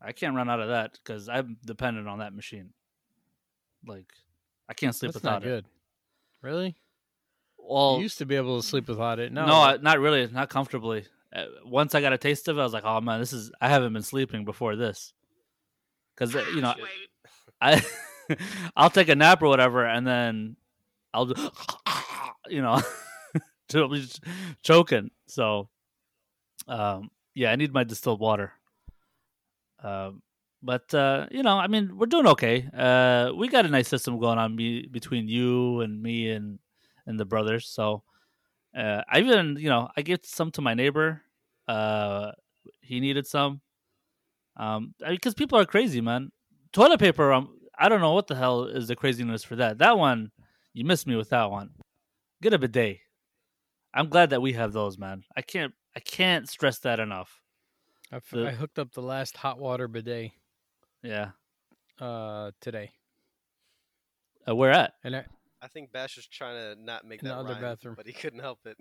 I 0.00 0.12
can't 0.12 0.36
run 0.36 0.50
out 0.50 0.60
of 0.60 0.68
that 0.68 0.92
because 0.92 1.28
I'm 1.28 1.56
dependent 1.64 2.08
on 2.08 2.18
that 2.18 2.34
machine. 2.34 2.70
Like, 3.86 4.12
I 4.68 4.74
can't 4.74 4.94
sleep 4.94 5.12
That's 5.12 5.22
without 5.22 5.42
not 5.42 5.44
it. 5.44 5.46
good. 5.46 5.64
Really? 6.42 6.76
Well, 7.58 7.96
you 7.96 8.02
used 8.02 8.18
to 8.18 8.26
be 8.26 8.36
able 8.36 8.60
to 8.60 8.66
sleep 8.66 8.88
without 8.88 9.18
it. 9.18 9.32
No, 9.32 9.46
no, 9.46 9.54
I, 9.54 9.76
not 9.78 9.98
really, 9.98 10.26
not 10.28 10.50
comfortably. 10.50 11.06
Uh, 11.34 11.46
once 11.64 11.94
I 11.94 12.00
got 12.00 12.12
a 12.12 12.18
taste 12.18 12.46
of 12.48 12.58
it, 12.58 12.60
I 12.60 12.64
was 12.64 12.72
like, 12.72 12.84
"Oh 12.84 13.00
man, 13.00 13.18
this 13.18 13.32
is." 13.32 13.50
I 13.60 13.68
haven't 13.68 13.92
been 13.92 14.02
sleeping 14.02 14.44
before 14.44 14.76
this, 14.76 15.12
because 16.14 16.34
you 16.54 16.60
know, 16.60 16.74
I 17.60 17.84
I'll 18.76 18.90
take 18.90 19.08
a 19.08 19.16
nap 19.16 19.42
or 19.42 19.48
whatever, 19.48 19.84
and 19.84 20.06
then 20.06 20.56
I'll, 21.12 21.26
do, 21.26 21.50
you 22.48 22.62
know, 22.62 22.80
choking. 24.62 25.10
So, 25.26 25.68
um, 26.68 27.10
yeah, 27.34 27.50
I 27.50 27.56
need 27.56 27.72
my 27.72 27.84
distilled 27.84 28.20
water. 28.20 28.52
Um, 29.82 30.22
but 30.62 30.92
uh, 30.94 31.26
you 31.30 31.42
know, 31.42 31.58
I 31.58 31.66
mean, 31.66 31.96
we're 31.96 32.06
doing 32.06 32.26
okay. 32.28 32.68
Uh, 32.76 33.32
we 33.36 33.48
got 33.48 33.66
a 33.66 33.68
nice 33.68 33.88
system 33.88 34.18
going 34.18 34.38
on 34.38 34.56
be, 34.56 34.86
between 34.86 35.28
you 35.28 35.80
and 35.80 36.02
me 36.02 36.30
and 36.30 36.58
and 37.06 37.20
the 37.20 37.24
brothers. 37.24 37.68
So, 37.68 38.02
uh, 38.76 39.02
I 39.08 39.20
even 39.20 39.56
you 39.58 39.68
know 39.68 39.88
I 39.96 40.02
give 40.02 40.20
some 40.24 40.50
to 40.52 40.62
my 40.62 40.74
neighbor. 40.74 41.22
Uh, 41.68 42.32
he 42.80 43.00
needed 43.00 43.26
some. 43.26 43.60
Um, 44.56 44.94
because 45.06 45.34
people 45.34 45.58
are 45.58 45.66
crazy, 45.66 46.00
man. 46.00 46.32
Toilet 46.72 46.98
paper. 46.98 47.32
Um, 47.32 47.58
I 47.78 47.88
don't 47.88 48.00
know 48.00 48.14
what 48.14 48.26
the 48.26 48.34
hell 48.34 48.64
is 48.64 48.88
the 48.88 48.96
craziness 48.96 49.44
for 49.44 49.56
that. 49.56 49.78
That 49.78 49.98
one, 49.98 50.30
you 50.72 50.84
missed 50.84 51.06
me 51.06 51.16
with 51.16 51.30
that 51.30 51.50
one. 51.50 51.70
Get 52.42 52.52
a 52.52 52.58
bidet. 52.58 52.98
I'm 53.94 54.08
glad 54.08 54.30
that 54.30 54.42
we 54.42 54.52
have 54.52 54.72
those, 54.72 54.98
man. 54.98 55.24
I 55.36 55.42
can't. 55.42 55.72
I 55.94 56.00
can't 56.00 56.48
stress 56.48 56.78
that 56.80 57.00
enough. 57.00 57.40
I, 58.12 58.16
f- 58.16 58.30
the- 58.30 58.48
I 58.48 58.52
hooked 58.52 58.78
up 58.78 58.92
the 58.92 59.00
last 59.02 59.36
hot 59.36 59.58
water 59.58 59.88
bidet 59.88 60.32
Yeah. 61.02 61.30
uh, 62.00 62.50
today, 62.60 62.92
Uh, 64.46 64.54
where 64.54 64.70
at? 64.70 64.92
and 65.02 65.16
I, 65.16 65.24
I 65.62 65.68
think 65.68 65.90
Bash 65.92 66.16
was 66.16 66.26
trying 66.26 66.56
to 66.76 66.80
not 66.80 67.04
make 67.06 67.22
In 67.22 67.28
the 67.28 67.34
that 67.34 67.40
other 67.40 67.54
rhyme, 67.54 67.62
bathroom. 67.62 67.94
but 67.96 68.06
he 68.06 68.12
couldn't 68.12 68.40
help 68.40 68.60
it. 68.66 68.76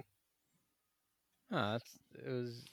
oh, 1.51 1.71
that's, 1.71 1.97
it 2.13 2.29
was. 2.29 2.65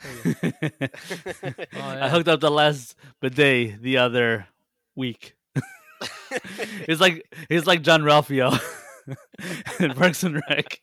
oh, 0.04 1.64
yeah. 1.72 2.04
I 2.04 2.08
hooked 2.08 2.28
up 2.28 2.40
the 2.40 2.50
last 2.50 2.94
bidet 3.20 3.82
the 3.82 3.98
other 3.98 4.46
week. 4.94 5.34
He's 6.86 7.00
like 7.00 7.24
he's 7.48 7.66
like 7.66 7.82
Jean-Ralphio 7.82 8.58
in 9.80 9.94
Parks 9.94 10.22
and 10.22 10.40
Rec. 10.48 10.80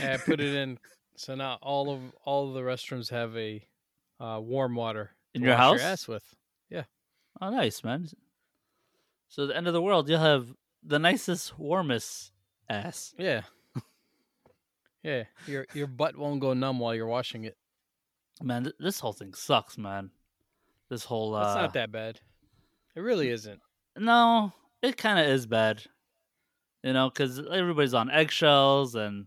Yeah, 0.00 0.14
I 0.14 0.16
put 0.18 0.40
it 0.40 0.54
in. 0.54 0.78
So 1.16 1.34
now 1.34 1.58
all 1.62 1.90
of 1.92 2.00
all 2.24 2.48
of 2.48 2.54
the 2.54 2.60
restrooms 2.60 3.10
have 3.10 3.36
a 3.36 3.64
uh, 4.20 4.40
warm 4.40 4.74
water 4.74 5.10
in 5.34 5.42
to 5.42 5.48
your 5.48 5.56
wash 5.56 5.62
house. 5.62 5.80
Your 5.80 5.88
ass 5.88 6.08
with. 6.08 6.34
Yeah. 6.70 6.84
Oh, 7.40 7.50
nice, 7.50 7.82
man. 7.84 8.08
So 9.28 9.46
the 9.46 9.56
end 9.56 9.66
of 9.66 9.72
the 9.72 9.82
world, 9.82 10.08
you'll 10.08 10.20
have 10.20 10.48
the 10.82 10.98
nicest, 10.98 11.58
warmest 11.58 12.32
ass. 12.68 13.14
Yeah. 13.18 13.42
yeah, 15.02 15.24
your 15.46 15.66
your 15.74 15.86
butt 15.86 16.16
won't 16.16 16.40
go 16.40 16.54
numb 16.54 16.78
while 16.78 16.94
you're 16.94 17.06
washing 17.06 17.44
it. 17.44 17.56
Man, 18.42 18.64
th- 18.64 18.76
this 18.78 19.00
whole 19.00 19.12
thing 19.12 19.34
sucks, 19.34 19.78
man. 19.78 20.10
This 20.88 21.04
whole 21.04 21.36
It's 21.36 21.48
uh 21.48 21.62
not 21.62 21.74
that 21.74 21.90
bad. 21.90 22.20
It 22.94 23.00
really 23.00 23.30
isn't. 23.30 23.60
no, 23.98 24.52
it 24.82 24.96
kind 24.96 25.18
of 25.18 25.26
is 25.26 25.46
bad. 25.46 25.82
You 26.84 26.92
know, 26.92 27.08
because 27.08 27.40
everybody's 27.50 27.94
on 27.94 28.10
eggshells, 28.10 28.94
and 28.94 29.26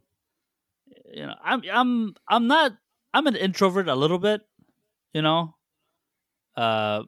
you 1.12 1.26
know, 1.26 1.34
I'm 1.44 1.64
I'm 1.74 2.16
I'm 2.30 2.48
not 2.48 2.74
I'm 3.16 3.26
an 3.26 3.36
introvert 3.36 3.88
a 3.88 3.96
little 3.96 4.20
bit, 4.20 4.42
you 5.12 5.24
know, 5.24 5.56
uh, 6.56 7.02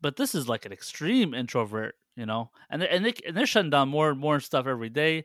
but 0.00 0.16
this 0.16 0.34
is 0.34 0.48
like 0.48 0.66
an 0.66 0.72
extreme 0.72 1.34
introvert, 1.34 1.94
you 2.16 2.26
know, 2.26 2.50
and 2.68 2.82
and 2.82 3.04
they 3.04 3.14
and 3.24 3.36
they're 3.36 3.46
shutting 3.46 3.70
down 3.70 3.88
more 3.88 4.10
and 4.10 4.18
more 4.18 4.40
stuff 4.40 4.66
every 4.66 4.88
day. 4.88 5.24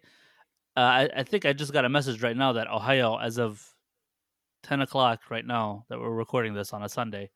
Uh, 0.77 0.79
I 0.79 1.09
I 1.17 1.23
think 1.23 1.47
I 1.47 1.53
just 1.53 1.73
got 1.73 1.85
a 1.85 1.89
message 1.89 2.21
right 2.21 2.37
now 2.37 2.53
that 2.53 2.69
Ohio, 2.69 3.17
as 3.17 3.39
of 3.39 3.67
ten 4.61 4.81
o'clock 4.81 5.21
right 5.31 5.45
now 5.45 5.85
that 5.89 5.99
we're 5.99 6.11
recording 6.11 6.53
this 6.53 6.71
on 6.71 6.83
a 6.83 6.89
Sunday, 6.89 7.31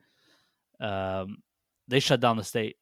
um, 0.79 1.37
they 1.87 1.99
shut 1.99 2.19
down 2.19 2.37
the 2.37 2.43
state. 2.43 2.75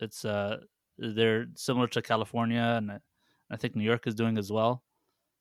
It's 0.00 0.24
uh 0.24 0.60
they're 0.96 1.48
similar 1.56 1.88
to 1.88 2.00
California 2.00 2.74
and 2.78 3.00
I 3.50 3.56
think 3.56 3.76
New 3.76 3.84
York 3.84 4.06
is 4.06 4.14
doing 4.14 4.38
as 4.38 4.50
well. 4.50 4.82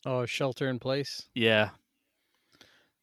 Oh, 0.06 0.26
shelter 0.26 0.70
in 0.70 0.80
place. 0.80 1.28
Yeah. 1.34 1.70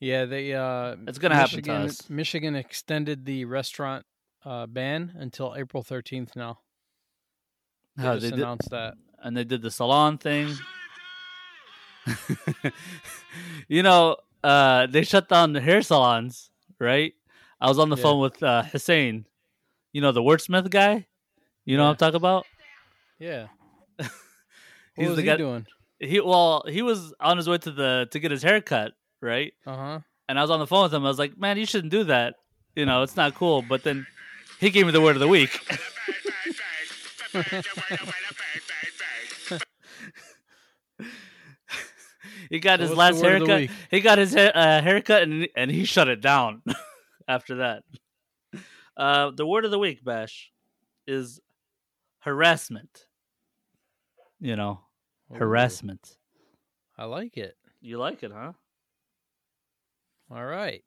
Yeah, 0.01 0.25
they 0.25 0.53
uh 0.55 0.97
It's 1.07 1.19
gonna 1.19 1.35
happen 1.35 1.63
to 1.63 1.73
Michigan, 1.73 1.87
us. 1.87 2.11
Michigan 2.11 2.57
extended 2.57 3.25
the 3.25 3.45
restaurant 3.45 4.05
uh, 4.45 4.67
ban 4.67 5.13
until 5.17 5.55
April 5.57 5.85
13th 5.85 6.35
now. 6.37 6.59
They 7.97 8.03
How 8.05 8.15
just 8.15 8.25
they 8.25 8.31
did, 8.31 8.41
announced 8.41 8.71
that. 8.71 8.95
and 9.23 9.37
they 9.37 9.45
did 9.45 9.63
the 9.63 9.71
salon 9.71 10.19
thing. 10.19 10.57
you 13.69 13.83
know, 13.83 14.17
uh, 14.43 14.87
they 14.87 15.05
shut 15.05 15.29
down 15.29 15.53
the 15.53 15.61
hair 15.61 15.83
salons, 15.83 16.51
right? 16.81 17.15
I 17.61 17.69
was 17.69 17.79
on 17.79 17.91
the 17.91 17.97
Yeah. 17.97 18.03
phone 18.03 18.21
with 18.21 18.43
uh, 18.43 18.65
Hussein, 18.65 19.27
you 19.93 20.01
know, 20.01 20.11
the 20.11 20.23
wordsmith 20.23 20.69
guy. 20.71 21.07
You 21.65 21.77
know 21.77 21.85
what 21.85 21.91
I'm 21.91 21.97
talking 21.97 22.17
about? 22.17 22.45
Yeah. 23.21 23.47
He's 24.97 25.05
What 25.05 25.09
was 25.11 25.17
the 25.17 25.23
he 25.23 25.27
guy- 25.27 25.37
doing? 25.37 25.67
He 25.99 26.21
well, 26.21 26.65
he 26.69 26.83
was 26.83 27.15
on 27.21 27.37
his 27.37 27.49
way 27.49 27.59
to 27.59 27.71
the 27.71 28.09
to 28.11 28.19
get 28.19 28.31
his 28.33 28.43
hair 28.43 28.61
cut, 28.61 28.93
right? 29.21 29.53
Uh-huh. 29.67 30.01
And 30.29 30.39
I 30.39 30.43
was 30.43 30.51
on 30.51 30.59
the 30.59 30.67
phone 30.67 30.83
with 30.85 30.95
him. 30.95 31.05
I 31.05 31.09
was 31.09 31.19
like, 31.19 31.39
"Man, 31.39 31.57
you 31.59 31.67
shouldn't 31.67 31.93
do 31.93 32.05
that. 32.05 32.35
You 32.75 32.87
know, 32.87 33.03
it's 33.03 33.17
not 33.17 33.35
cool." 33.35 33.63
But 33.63 33.85
then 33.85 34.07
he 34.59 34.71
gave 34.71 34.85
me 34.87 34.93
the 34.93 35.01
word 35.01 35.15
of 35.17 35.21
the 35.21 35.29
week. 35.29 35.51
he 42.51 42.59
got 42.61 42.79
So 42.79 42.83
his 42.83 42.91
what's 42.91 42.99
last 42.99 43.23
word 43.23 43.43
of 43.43 43.47
the 43.49 43.55
haircut. 43.59 43.77
He 43.91 44.01
got 44.01 44.19
his 44.19 44.33
hair, 44.35 44.53
uh, 44.55 44.83
haircut, 44.83 45.23
and 45.23 45.49
and 45.57 45.71
he 45.71 45.85
shut 45.85 46.09
it 46.09 46.21
down 46.21 46.63
after 47.29 47.57
that. 47.57 47.85
Uh, 48.97 49.31
the 49.31 49.47
word 49.47 49.65
of 49.65 49.71
the 49.71 49.79
week, 49.79 50.05
Bash, 50.05 50.51
is 51.07 51.41
harassment. 52.21 53.07
You 54.43 54.57
know, 54.57 54.81
Ooh, 55.31 55.37
harassment. 55.37 56.17
I 56.99 57.05
like 57.05 57.37
it. 57.37 57.57
You 57.81 57.99
like 57.99 58.25
it, 58.25 58.33
huh? 58.35 58.55
All 60.33 60.45
right. 60.45 60.83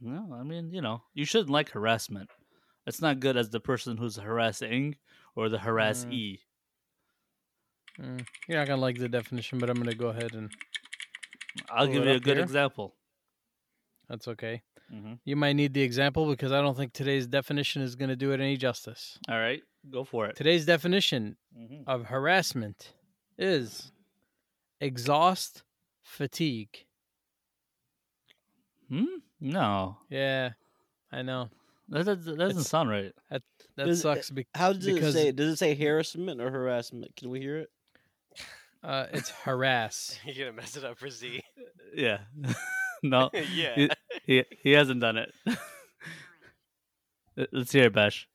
No, 0.00 0.32
I 0.32 0.44
mean, 0.44 0.70
you 0.70 0.80
know, 0.80 1.02
you 1.12 1.24
shouldn't 1.24 1.50
like 1.50 1.70
harassment. 1.70 2.30
It's 2.86 3.02
not 3.02 3.18
good 3.18 3.36
as 3.36 3.50
the 3.50 3.58
person 3.58 3.96
who's 3.96 4.14
harassing 4.16 4.94
or 5.34 5.48
the 5.48 5.58
harassee. 5.58 6.40
Mm, 8.00 8.24
you're 8.46 8.58
not 8.58 8.68
gonna 8.68 8.80
like 8.80 8.98
the 8.98 9.08
definition, 9.08 9.58
but 9.58 9.70
I'm 9.70 9.76
gonna 9.78 9.92
go 9.94 10.08
ahead 10.08 10.32
and 10.34 10.48
I'll 11.68 11.88
give 11.88 12.04
you 12.04 12.12
a 12.12 12.20
good 12.20 12.36
here. 12.36 12.44
example. 12.44 12.94
that's 14.08 14.28
okay. 14.28 14.62
hmm 14.88 15.14
You 15.24 15.34
might 15.34 15.54
need 15.54 15.74
the 15.74 15.82
example 15.82 16.30
because 16.30 16.52
I 16.52 16.60
don't 16.60 16.76
think 16.76 16.92
today's 16.92 17.26
definition 17.26 17.82
is 17.82 17.96
gonna 17.96 18.14
do 18.14 18.30
it 18.30 18.38
any 18.40 18.56
justice. 18.56 19.18
All 19.28 19.38
right, 19.40 19.62
go 19.90 20.04
for 20.04 20.26
it. 20.26 20.36
Today's 20.36 20.64
definition 20.64 21.36
hmm 21.52 21.82
of 21.88 22.06
harassment 22.06 22.92
is 23.40 23.90
exhaust 24.80 25.62
fatigue. 26.02 26.84
Hmm? 28.88 29.04
No, 29.40 29.98
Yeah, 30.10 30.50
I 31.10 31.22
know 31.22 31.48
that, 31.88 32.04
that, 32.04 32.24
that 32.24 32.36
doesn't 32.38 32.50
It's- 32.50 32.68
sound 32.68 32.90
right. 32.90 33.12
that 33.30 33.42
Does- 33.76 34.02
sucks. 34.02 34.30
Be- 34.30 34.46
How 34.54 34.72
does 34.72 34.84
because 34.84 35.14
it 35.16 35.18
say? 35.18 35.32
Does 35.32 35.52
it 35.54 35.56
say 35.56 35.74
harassment 35.74 36.40
or 36.40 36.50
harassment? 36.50 37.16
Can 37.16 37.30
we 37.30 37.40
hear 37.40 37.58
it? 37.58 37.70
uh, 38.84 39.06
it's 39.12 39.30
harass. 39.30 40.18
You're 40.24 40.46
gonna 40.46 40.56
mess 40.56 40.76
it 40.76 40.84
up 40.84 40.98
for 40.98 41.08
Z. 41.08 41.42
Yeah. 41.94 42.18
no, 43.02 43.30
yeah. 43.54 43.74
he, 43.76 43.90
he 44.26 44.44
he 44.62 44.70
hasn't 44.72 45.00
done 45.00 45.16
it. 45.16 45.32
Let's 47.52 47.72
hear 47.72 47.84
it, 47.84 47.94
Bash. 47.94 48.28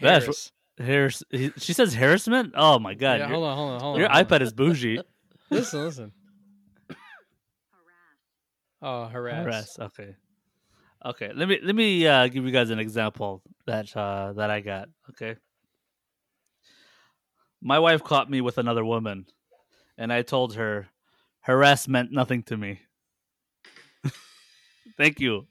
Bash, 0.00 0.22
Harris. 0.22 0.52
Harris, 0.78 1.22
he, 1.30 1.52
she 1.56 1.72
says 1.72 1.94
harassment. 1.94 2.52
Oh 2.56 2.78
my 2.78 2.94
god, 2.94 3.20
yeah, 3.20 3.28
your, 3.28 3.36
hold 3.36 3.44
on, 3.46 3.56
hold 3.56 3.70
on, 3.72 3.80
hold 3.80 3.94
on. 3.94 4.00
your 4.00 4.08
hold 4.08 4.32
on. 4.32 4.38
iPad 4.38 4.42
is 4.42 4.52
bougie. 4.52 5.00
Listen, 5.50 5.84
listen. 5.84 6.12
Oh, 8.82 9.06
harass. 9.06 9.44
Harass. 9.44 9.78
Okay. 9.80 10.14
Okay. 11.04 11.30
Let 11.34 11.48
me 11.48 11.58
let 11.62 11.74
me 11.74 12.06
uh, 12.06 12.28
give 12.28 12.44
you 12.44 12.50
guys 12.50 12.68
an 12.70 12.78
example 12.78 13.42
that 13.66 13.96
uh, 13.96 14.34
that 14.34 14.50
I 14.50 14.60
got. 14.60 14.88
Okay. 15.10 15.36
My 17.62 17.78
wife 17.78 18.04
caught 18.04 18.30
me 18.30 18.42
with 18.42 18.58
another 18.58 18.84
woman, 18.84 19.26
and 19.96 20.12
I 20.12 20.22
told 20.22 20.54
her, 20.56 20.88
"Harass 21.40 21.88
meant 21.88 22.12
nothing 22.12 22.42
to 22.44 22.56
me." 22.56 22.80
Thank 24.96 25.20
you, 25.20 25.46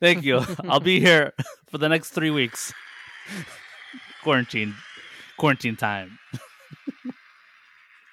thank 0.00 0.24
you. 0.24 0.40
I'll 0.68 0.80
be 0.80 1.00
here 1.00 1.32
for 1.68 1.78
the 1.78 1.88
next 1.88 2.10
three 2.10 2.30
weeks. 2.30 2.72
Quarantine, 4.24 4.74
quarantine 5.36 5.76
time. 5.76 6.18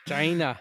China. 0.07 0.59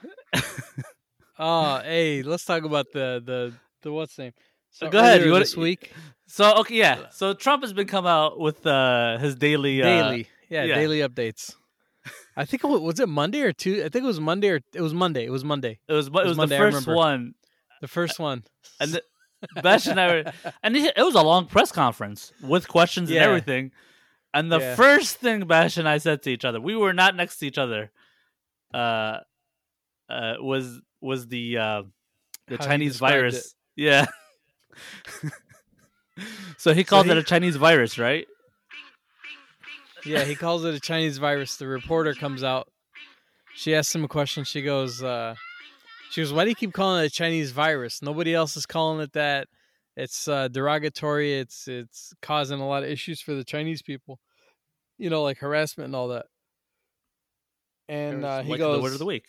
oh, 1.38 1.78
hey, 1.80 2.22
let's 2.22 2.44
talk 2.44 2.64
about 2.64 2.86
the 2.92 3.20
the 3.24 3.52
the 3.82 3.92
what's 3.92 4.16
name. 4.18 4.32
So 4.70 4.88
Go 4.88 5.00
ahead, 5.00 5.22
you 5.24 5.32
wanna- 5.32 5.40
this 5.44 5.56
week 5.56 5.92
So 6.28 6.58
okay, 6.60 6.76
yeah. 6.76 7.08
So 7.10 7.34
Trump 7.34 7.62
has 7.64 7.72
been 7.72 7.88
come 7.88 8.06
out 8.06 8.38
with 8.38 8.64
uh, 8.64 9.18
his 9.18 9.34
daily 9.34 9.82
uh, 9.82 9.86
daily, 9.86 10.28
yeah, 10.48 10.64
yeah. 10.64 10.74
daily 10.76 10.98
updates. 11.00 11.54
I 12.36 12.44
think 12.44 12.62
it 12.62 12.68
wa- 12.68 12.78
was 12.78 13.00
it 13.00 13.08
Monday 13.08 13.40
or 13.40 13.52
two. 13.52 13.82
I 13.84 13.88
think 13.88 14.04
it 14.04 14.06
was 14.06 14.20
Monday 14.20 14.50
or 14.50 14.60
it 14.72 14.80
was 14.80 14.94
Monday. 14.94 15.24
It 15.26 15.30
was 15.30 15.42
Monday. 15.44 15.80
It 15.88 15.92
was 15.92 16.06
it 16.06 16.12
was, 16.12 16.28
was 16.28 16.36
Monday, 16.36 16.56
the 16.58 16.70
first 16.70 16.86
one, 16.86 17.34
The 17.80 17.88
first 17.88 18.18
one. 18.20 18.44
and 18.80 18.92
the, 18.92 19.02
Bash 19.62 19.86
and 19.88 19.98
I 19.98 20.06
were, 20.06 20.32
and 20.62 20.76
it, 20.76 20.92
it 20.96 21.02
was 21.02 21.14
a 21.16 21.22
long 21.22 21.46
press 21.46 21.72
conference 21.72 22.30
with 22.42 22.68
questions 22.68 23.10
Yeah. 23.10 23.22
and 23.22 23.28
everything. 23.30 23.72
And 24.32 24.50
the 24.50 24.58
Yeah. 24.60 24.74
first 24.76 25.16
thing 25.16 25.46
Bash 25.46 25.76
and 25.76 25.88
I 25.88 25.98
said 25.98 26.22
to 26.22 26.30
each 26.30 26.44
other, 26.44 26.60
we 26.60 26.76
were 26.76 26.92
not 26.92 27.16
next 27.16 27.38
to 27.38 27.46
each 27.46 27.58
other. 27.58 27.90
Uh, 28.72 29.18
uh, 30.08 30.34
was 30.40 30.80
was 31.00 31.26
the 31.28 31.58
uh, 31.58 31.82
the 32.46 32.56
How 32.58 32.64
Chinese 32.66 32.98
virus? 32.98 33.36
it. 33.36 33.54
Yeah. 33.76 34.06
so 36.58 36.74
he 36.74 36.84
called 36.84 37.06
it 37.08 37.14
he- 37.14 37.18
a 37.18 37.22
Chinese 37.22 37.56
virus, 37.56 37.98
right? 37.98 38.26
Yeah, 40.04 40.24
he 40.24 40.34
calls 40.34 40.64
it 40.64 40.74
a 40.74 40.80
Chinese 40.80 41.18
virus. 41.18 41.56
The 41.56 41.66
reporter 41.66 42.14
comes 42.14 42.42
out. 42.42 42.68
She 43.54 43.74
asks 43.74 43.94
him 43.94 44.04
a 44.04 44.08
question. 44.08 44.44
She 44.44 44.62
goes, 44.62 45.02
uh, 45.02 45.34
"She 46.10 46.22
goes, 46.22 46.32
why 46.32 46.44
do 46.44 46.48
you 46.50 46.54
keep 46.56 46.72
calling 46.72 47.02
it 47.04 47.08
a 47.08 47.10
Chinese 47.10 47.50
virus? 47.50 48.00
Nobody 48.00 48.32
else 48.34 48.56
is 48.56 48.64
calling 48.64 49.00
it 49.00 49.12
that. 49.12 49.48
It's 49.96 50.28
uh, 50.28 50.48
derogatory. 50.48 51.38
It's 51.38 51.68
it's 51.68 52.14
causing 52.22 52.60
a 52.60 52.68
lot 52.68 52.82
of 52.82 52.88
issues 52.88 53.20
for 53.20 53.34
the 53.34 53.44
Chinese 53.44 53.82
people. 53.82 54.18
You 54.98 55.10
know, 55.10 55.22
like 55.22 55.38
harassment 55.38 55.86
and 55.86 55.96
all 55.96 56.08
that." 56.08 56.26
And 57.88 58.24
uh, 58.24 58.42
he 58.42 58.52
like 58.52 58.58
goes, 58.58 58.76
the 58.76 58.82
word 58.82 58.92
of 58.92 58.98
the 58.98 59.04
week. 59.06 59.24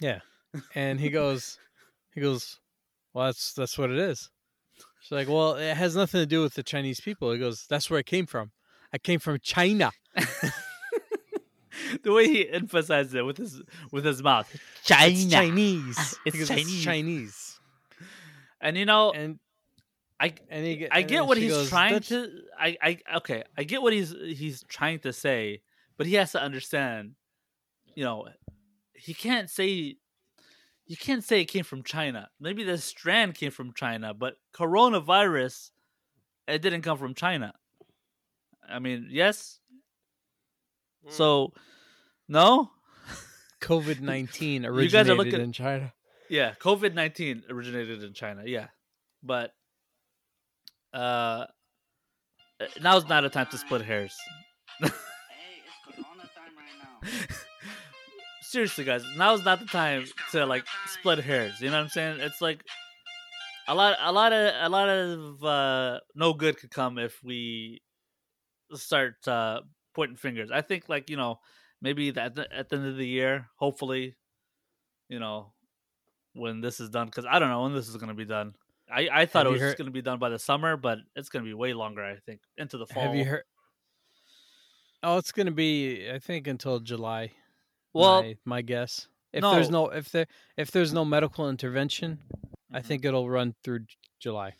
Yeah, 0.00 0.20
and 0.74 0.98
he 0.98 1.10
goes, 1.20 1.58
he 2.14 2.20
goes, 2.20 2.58
well, 3.12 3.26
that's 3.26 3.52
that's 3.52 3.76
what 3.76 3.90
it 3.90 3.98
is. 3.98 4.30
She's 5.00 5.12
like, 5.12 5.28
well, 5.28 5.54
it 5.54 5.74
has 5.76 5.96
nothing 5.96 6.20
to 6.20 6.26
do 6.26 6.42
with 6.42 6.54
the 6.54 6.62
Chinese 6.62 7.00
people. 7.00 7.32
He 7.32 7.38
goes, 7.38 7.66
that's 7.68 7.90
where 7.90 7.98
I 7.98 8.02
came 8.02 8.26
from. 8.26 8.52
I 8.92 8.98
came 8.98 9.18
from 9.18 9.38
China. 9.42 9.90
the 12.02 12.12
way 12.12 12.26
he 12.28 12.48
emphasized 12.48 13.14
it 13.14 13.22
with 13.22 13.38
his 13.38 13.60
with 13.90 14.04
his 14.04 14.22
mouth, 14.22 14.48
It's 14.52 14.88
China, 14.88 15.30
Chinese. 15.30 16.18
It's 16.26 16.36
He 16.36 16.44
goes, 16.44 16.84
Chinese. 16.84 17.41
Chinese. 18.62 18.68
and 18.68 18.76
you 18.78 18.84
know, 18.86 19.10
And 19.12 19.38
I 20.20 20.34
and 20.48 20.64
he, 20.64 20.88
I 20.90 21.00
and 21.00 21.08
get 21.08 21.26
what 21.26 21.36
he's 21.36 21.50
goes, 21.52 21.68
trying 21.68 21.94
"That's- 21.94 22.08
to. 22.10 22.30
I, 22.58 22.76
I 22.80 23.16
okay. 23.16 23.42
I 23.58 23.64
get 23.64 23.82
what 23.82 23.92
he's 23.92 24.10
he's 24.12 24.62
trying 24.68 25.00
to 25.00 25.12
say, 25.12 25.62
but 25.96 26.06
he 26.06 26.14
has 26.14 26.32
to 26.32 26.40
understand. 26.40 27.14
You 27.94 28.04
know, 28.04 28.28
he 28.94 29.14
can't 29.14 29.50
say. 29.50 29.96
You 30.86 30.96
can't 30.96 31.24
say 31.24 31.40
it 31.40 31.46
came 31.46 31.64
from 31.64 31.82
China. 31.84 32.28
Maybe 32.40 32.64
the 32.64 32.76
strand 32.78 33.34
came 33.34 33.50
from 33.50 33.72
China, 33.72 34.12
but 34.14 34.34
coronavirus, 34.54 35.70
it 36.48 36.60
didn't 36.60 36.82
come 36.82 36.98
from 36.98 37.14
China. 37.14 37.54
I 38.68 38.78
mean, 38.78 39.08
yes. 39.10 39.60
Mm. 41.06 41.12
So, 41.12 41.52
no. 42.28 42.70
COVID 43.60 44.00
nineteen 44.00 44.62
you 44.64 44.68
guys 44.88 45.08
are 45.08 45.12
originated 45.12 45.16
looking- 45.18 45.40
in 45.40 45.52
China. 45.52 45.92
Yeah, 46.32 46.54
COVID 46.60 46.94
nineteen 46.94 47.42
originated 47.50 48.02
in 48.02 48.14
China. 48.14 48.44
Yeah, 48.46 48.68
but 49.22 49.52
uh, 50.94 51.44
now's 52.80 53.06
not 53.06 53.26
a 53.26 53.28
time 53.28 53.48
to 53.50 53.58
split 53.58 53.82
hairs. 53.82 54.16
Hey, 54.80 54.88
it's 54.88 54.94
Corona 55.84 56.22
time 56.34 56.56
right 56.56 57.10
now. 57.28 57.36
Seriously, 58.40 58.84
guys, 58.84 59.04
now's 59.14 59.44
not 59.44 59.60
the 59.60 59.66
time 59.66 60.06
to 60.30 60.46
like 60.46 60.64
split 60.86 61.18
hairs. 61.22 61.60
You 61.60 61.68
know 61.68 61.76
what 61.76 61.82
I'm 61.82 61.88
saying? 61.90 62.20
It's 62.20 62.40
like 62.40 62.64
a 63.68 63.74
lot, 63.74 63.98
a 64.00 64.10
lot 64.10 64.32
of, 64.32 64.54
a 64.58 64.68
lot 64.70 64.88
of 64.88 65.44
uh, 65.44 66.00
no 66.14 66.32
good 66.32 66.56
could 66.56 66.70
come 66.70 66.96
if 66.96 67.14
we 67.22 67.82
start 68.72 69.16
uh, 69.28 69.60
pointing 69.94 70.16
fingers. 70.16 70.50
I 70.50 70.62
think, 70.62 70.88
like 70.88 71.10
you 71.10 71.18
know, 71.18 71.40
maybe 71.82 72.10
that 72.12 72.38
at 72.38 72.70
the 72.70 72.76
end 72.76 72.86
of 72.86 72.96
the 72.96 73.06
year, 73.06 73.48
hopefully, 73.58 74.16
you 75.10 75.20
know, 75.20 75.52
when 76.34 76.60
this 76.60 76.80
is 76.80 76.90
done, 76.90 77.06
because 77.06 77.24
I 77.28 77.38
don't 77.38 77.48
know 77.50 77.62
when 77.62 77.74
this 77.74 77.88
is 77.88 77.96
going 77.96 78.08
to 78.08 78.14
be 78.14 78.24
done. 78.24 78.54
I, 78.92 79.08
I 79.12 79.26
thought 79.26 79.46
Have 79.46 79.52
it 79.52 79.52
was 79.52 79.60
heard- 79.62 79.76
going 79.78 79.86
to 79.86 79.92
be 79.92 80.02
done 80.02 80.18
by 80.18 80.28
the 80.28 80.38
summer, 80.38 80.76
but 80.76 80.98
it's 81.16 81.28
going 81.28 81.44
to 81.44 81.48
be 81.48 81.54
way 81.54 81.72
longer. 81.74 82.02
I 82.04 82.16
think 82.26 82.40
into 82.58 82.78
the 82.78 82.86
fall. 82.86 83.02
Have 83.02 83.14
you 83.14 83.24
heard? 83.24 83.44
Oh, 85.02 85.16
it's 85.18 85.32
gonna 85.32 85.50
be 85.50 86.08
I 86.10 86.18
think 86.20 86.46
until 86.46 86.78
July. 86.78 87.32
Well, 87.92 88.22
my, 88.22 88.36
my 88.44 88.62
guess. 88.62 89.08
If 89.32 89.42
there's 89.42 89.68
no. 89.70 89.86
no 89.86 89.90
if 89.90 90.12
there 90.12 90.26
if 90.56 90.70
there's 90.70 90.92
no 90.92 91.04
medical 91.04 91.48
intervention, 91.48 92.18
I 92.72 92.80
Mhm. 92.80 92.84
think 92.84 93.04
it'll 93.04 93.28
run 93.28 93.54
through 93.64 93.80
July 94.20 94.54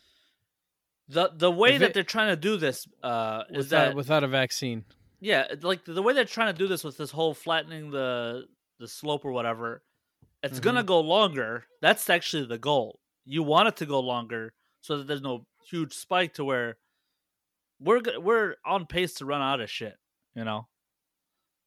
the 1.07 1.29
the 1.33 1.49
way 1.51 1.75
if 1.75 1.79
that 1.79 1.89
it- 1.89 1.93
they're 1.93 2.03
trying 2.03 2.29
to 2.29 2.35
do 2.35 2.57
this 2.57 2.87
uh, 3.03 3.43
is 3.51 3.57
without 3.57 3.85
that 3.89 3.95
without 3.95 4.23
a 4.23 4.27
vaccine. 4.27 4.83
yeah, 5.21 5.47
like 5.61 5.85
the 5.85 6.01
way 6.01 6.13
they're 6.13 6.25
trying 6.25 6.53
to 6.53 6.57
do 6.57 6.67
this 6.67 6.83
with 6.83 6.97
this 6.97 7.11
whole 7.11 7.33
flattening 7.33 7.91
the 7.91 8.45
the 8.79 8.87
slope 8.87 9.23
or 9.23 9.31
whatever, 9.31 9.81
it's 10.43 10.55
Mm-hmm. 10.59 10.63
gonna 10.63 10.83
go 10.83 10.99
longer. 10.99 11.65
That's 11.81 12.09
actually 12.09 12.45
the 12.45 12.57
goal. 12.57 12.99
You 13.25 13.41
want 13.43 13.69
it 13.69 13.77
to 13.77 13.85
go 13.85 13.99
longer 14.01 14.53
so 14.81 14.97
that 14.97 15.07
there's 15.07 15.21
no 15.21 15.45
huge 15.69 15.93
spike 15.93 16.33
to 16.35 16.43
where 16.43 16.77
we're 17.79 18.01
we're 18.19 18.55
on 18.65 18.85
pace 18.85 19.13
to 19.15 19.25
run 19.25 19.41
out 19.41 19.61
of 19.61 19.69
shit. 19.69 19.95
You 20.35 20.43
know, 20.43 20.67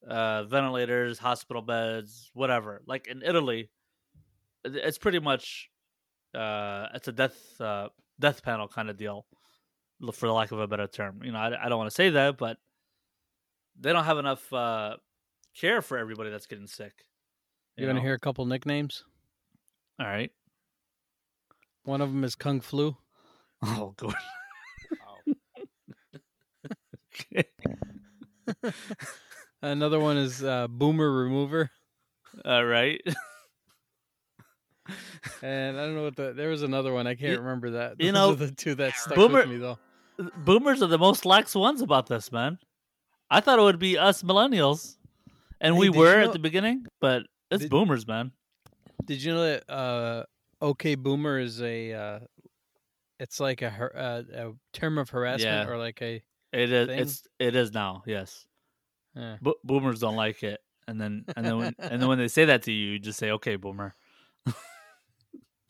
uh, 0.07 0.45
ventilators, 0.45 1.19
hospital 1.19 1.63
beds, 1.63 2.31
whatever. 2.35 2.83
Like 2.87 3.07
in 3.07 3.23
Italy, 3.23 3.71
it's 4.65 4.99
pretty 4.99 5.21
much 5.21 5.71
uh, 6.35 6.89
it's 6.95 7.09
a 7.09 7.13
death 7.13 7.39
uh, 7.61 7.89
death 8.21 8.43
panel 8.43 8.69
kind 8.69 8.91
of 8.91 8.97
deal, 8.97 9.27
for 10.13 10.27
the 10.27 10.33
lack 10.33 10.53
of 10.53 10.59
a 10.61 10.67
better 10.67 10.87
term. 10.87 11.21
You 11.25 11.33
know, 11.33 11.39
I, 11.39 11.67
I 11.67 11.69
don't 11.69 11.79
want 11.79 11.91
to 11.91 11.95
say 11.95 12.11
that, 12.11 12.37
but 12.39 12.59
they 13.79 13.93
don't 13.93 14.05
have 14.05 14.19
enough 14.19 14.53
uh, 14.53 14.97
care 15.59 15.81
for 15.83 15.97
everybody 15.97 16.31
that's 16.31 16.47
getting 16.47 16.67
sick. 16.67 16.93
You 17.77 17.87
want 17.87 17.99
to 17.99 18.03
hear 18.03 18.15
a 18.15 18.19
couple 18.19 18.47
nicknames? 18.47 19.05
All 20.01 20.07
right. 20.07 20.31
One 21.85 22.01
of 22.01 22.11
them 22.13 22.25
is 22.25 22.35
Kung 22.35 22.61
Flu. 22.61 22.97
Oh, 23.63 23.95
good. 23.97 24.15
Another 29.63 29.99
one 29.99 30.17
is 30.17 30.43
uh, 30.45 30.69
Boomer 30.69 31.11
Remover. 31.11 31.71
All 32.45 32.65
right. 32.65 33.01
and 35.43 35.79
I 35.79 35.85
don't 35.87 35.95
know 35.95 36.05
what 36.05 36.17
the 36.17 36.33
there 36.33 36.49
was 36.51 36.63
another 36.63 36.93
one 36.93 37.07
I 37.07 37.15
can't 37.15 37.33
You- 37.33 37.39
remember 37.39 37.71
that. 37.73 37.95
you 37.99 38.13
know, 38.13 38.35
the 38.35 38.51
two 38.51 38.75
that 38.77 38.95
stuck 38.95 39.15
Boomer- 39.17 39.41
with 39.41 39.49
me 39.49 39.57
though. 39.59 39.79
Boomers 40.39 40.83
are 40.83 40.87
the 40.87 40.99
most 40.99 41.27
lax 41.27 41.55
ones 41.55 41.83
about 41.83 42.07
this, 42.07 42.33
man. 42.33 42.59
I 43.31 43.41
thought 43.41 43.59
it 43.59 43.63
would 43.63 43.79
be 43.79 43.99
us 43.99 44.23
millennials, 44.23 44.97
and 45.61 45.75
Hey, 45.75 45.81
we 45.81 45.87
did 45.89 45.95
you 45.95 46.01
were 46.01 46.21
know- 46.21 46.27
at 46.27 46.33
the 46.33 46.39
beginning, 46.39 46.87
but 47.01 47.23
it's 47.51 47.63
Did- 47.63 47.71
boomers, 47.71 48.07
man. 48.07 48.33
Did 49.05 49.23
you 49.23 49.35
know 49.35 49.43
that 49.45 49.71
uh, 49.71 50.25
OK 50.61 50.95
Boomer 50.97 51.39
is 51.39 51.61
a 51.63 51.93
uh, 51.93 52.19
it's 53.21 53.39
like 53.41 53.63
a, 53.63 53.71
har- 53.71 53.97
uh, 53.97 54.23
a 54.33 54.53
term 54.73 54.99
of 54.99 55.11
harassment 55.11 55.69
Yeah. 55.69 55.73
or 55.73 55.77
like 55.79 56.01
a 56.03 56.23
It 56.53 56.73
is. 56.73 56.87
Thing? 56.89 56.99
It's. 56.99 57.23
It 57.39 57.55
is 57.57 57.73
now. 57.73 58.03
Yes. 58.07 58.47
yeah. 59.15 59.37
Bo- 59.41 59.61
boomers 59.65 60.01
don't 60.01 60.17
like 60.17 60.43
it, 60.43 60.61
and 60.89 61.01
then 61.01 61.25
and 61.37 61.45
then 61.47 61.59
when, 61.59 61.75
and 61.79 62.01
then 62.01 62.09
when 62.09 62.19
they 62.19 62.29
say 62.29 62.47
that 62.47 62.63
to 62.65 62.73
you, 62.73 62.93
you 62.93 62.99
just 62.99 63.19
say, 63.19 63.31
"Okay, 63.33 63.57
boomer." 63.57 63.95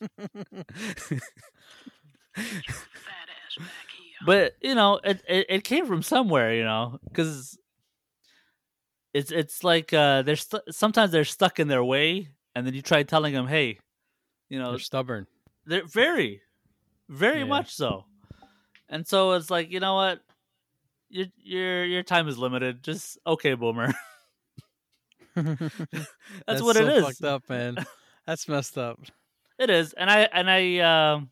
Fat 0.01 0.09
ass 2.35 3.57
back 3.57 3.87
here. 3.97 4.25
But 4.25 4.53
you 4.61 4.75
know, 4.75 4.99
it 5.03 5.21
it, 5.27 5.45
it 5.49 5.63
came 5.63 5.85
from 5.85 6.01
somewhere, 6.01 6.53
you 6.53 6.63
know, 6.63 6.99
because 7.07 7.57
it's 9.13 9.31
it's 9.31 9.63
like 9.63 9.93
uh, 9.93 10.21
they're 10.23 10.35
stu- 10.35 10.61
sometimes 10.69 11.11
they're 11.11 11.25
stuck 11.25 11.59
in 11.59 11.67
their 11.67 11.83
way, 11.83 12.29
and 12.55 12.65
then 12.65 12.73
you 12.73 12.81
try 12.81 13.03
telling 13.03 13.33
them, 13.33 13.47
"Hey, 13.47 13.79
you 14.49 14.59
know, 14.59 14.71
They're 14.71 14.79
stubborn. 14.79 15.27
they're 15.65 15.85
very, 15.85 16.41
very 17.09 17.39
Yeah. 17.39 17.45
much 17.45 17.73
so." 17.73 18.05
And 18.89 19.05
so 19.07 19.31
it's 19.33 19.49
like, 19.49 19.71
you 19.71 19.79
know 19.79 19.95
what, 19.95 20.21
your 21.09 21.27
your 21.37 21.85
your 21.85 22.03
time 22.03 22.27
is 22.27 22.37
limited. 22.37 22.83
Just 22.83 23.17
okay, 23.25 23.53
boomer. 23.53 23.93
That's, 25.35 26.61
what 26.61 26.75
so 26.75 26.87
it 26.87 26.97
is. 26.97 27.03
Fucked 27.05 27.23
up, 27.23 27.43
man. 27.49 27.77
That's 28.25 28.47
messed 28.47 28.77
up. 28.77 28.99
It 29.59 29.69
is, 29.69 29.93
and 29.93 30.09
I 30.09 30.21
and 30.21 30.49
I 30.49 30.79
um, 30.79 31.29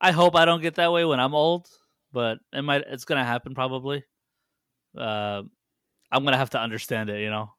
I 0.00 0.10
hope 0.12 0.34
I 0.36 0.44
don't 0.44 0.60
get 0.62 0.76
that 0.76 0.92
way 0.92 1.04
when 1.04 1.20
I'm 1.20 1.34
old, 1.34 1.68
but 2.12 2.38
it 2.52 2.62
might. 2.62 2.82
It's 2.88 3.04
gonna 3.04 3.24
happen 3.24 3.54
probably. 3.54 4.04
Uh, 4.96 5.42
I'm 6.10 6.24
gonna 6.24 6.36
have 6.38 6.50
to 6.50 6.60
understand 6.60 7.10
it. 7.10 7.20
You 7.22 7.30
know, 7.30 7.52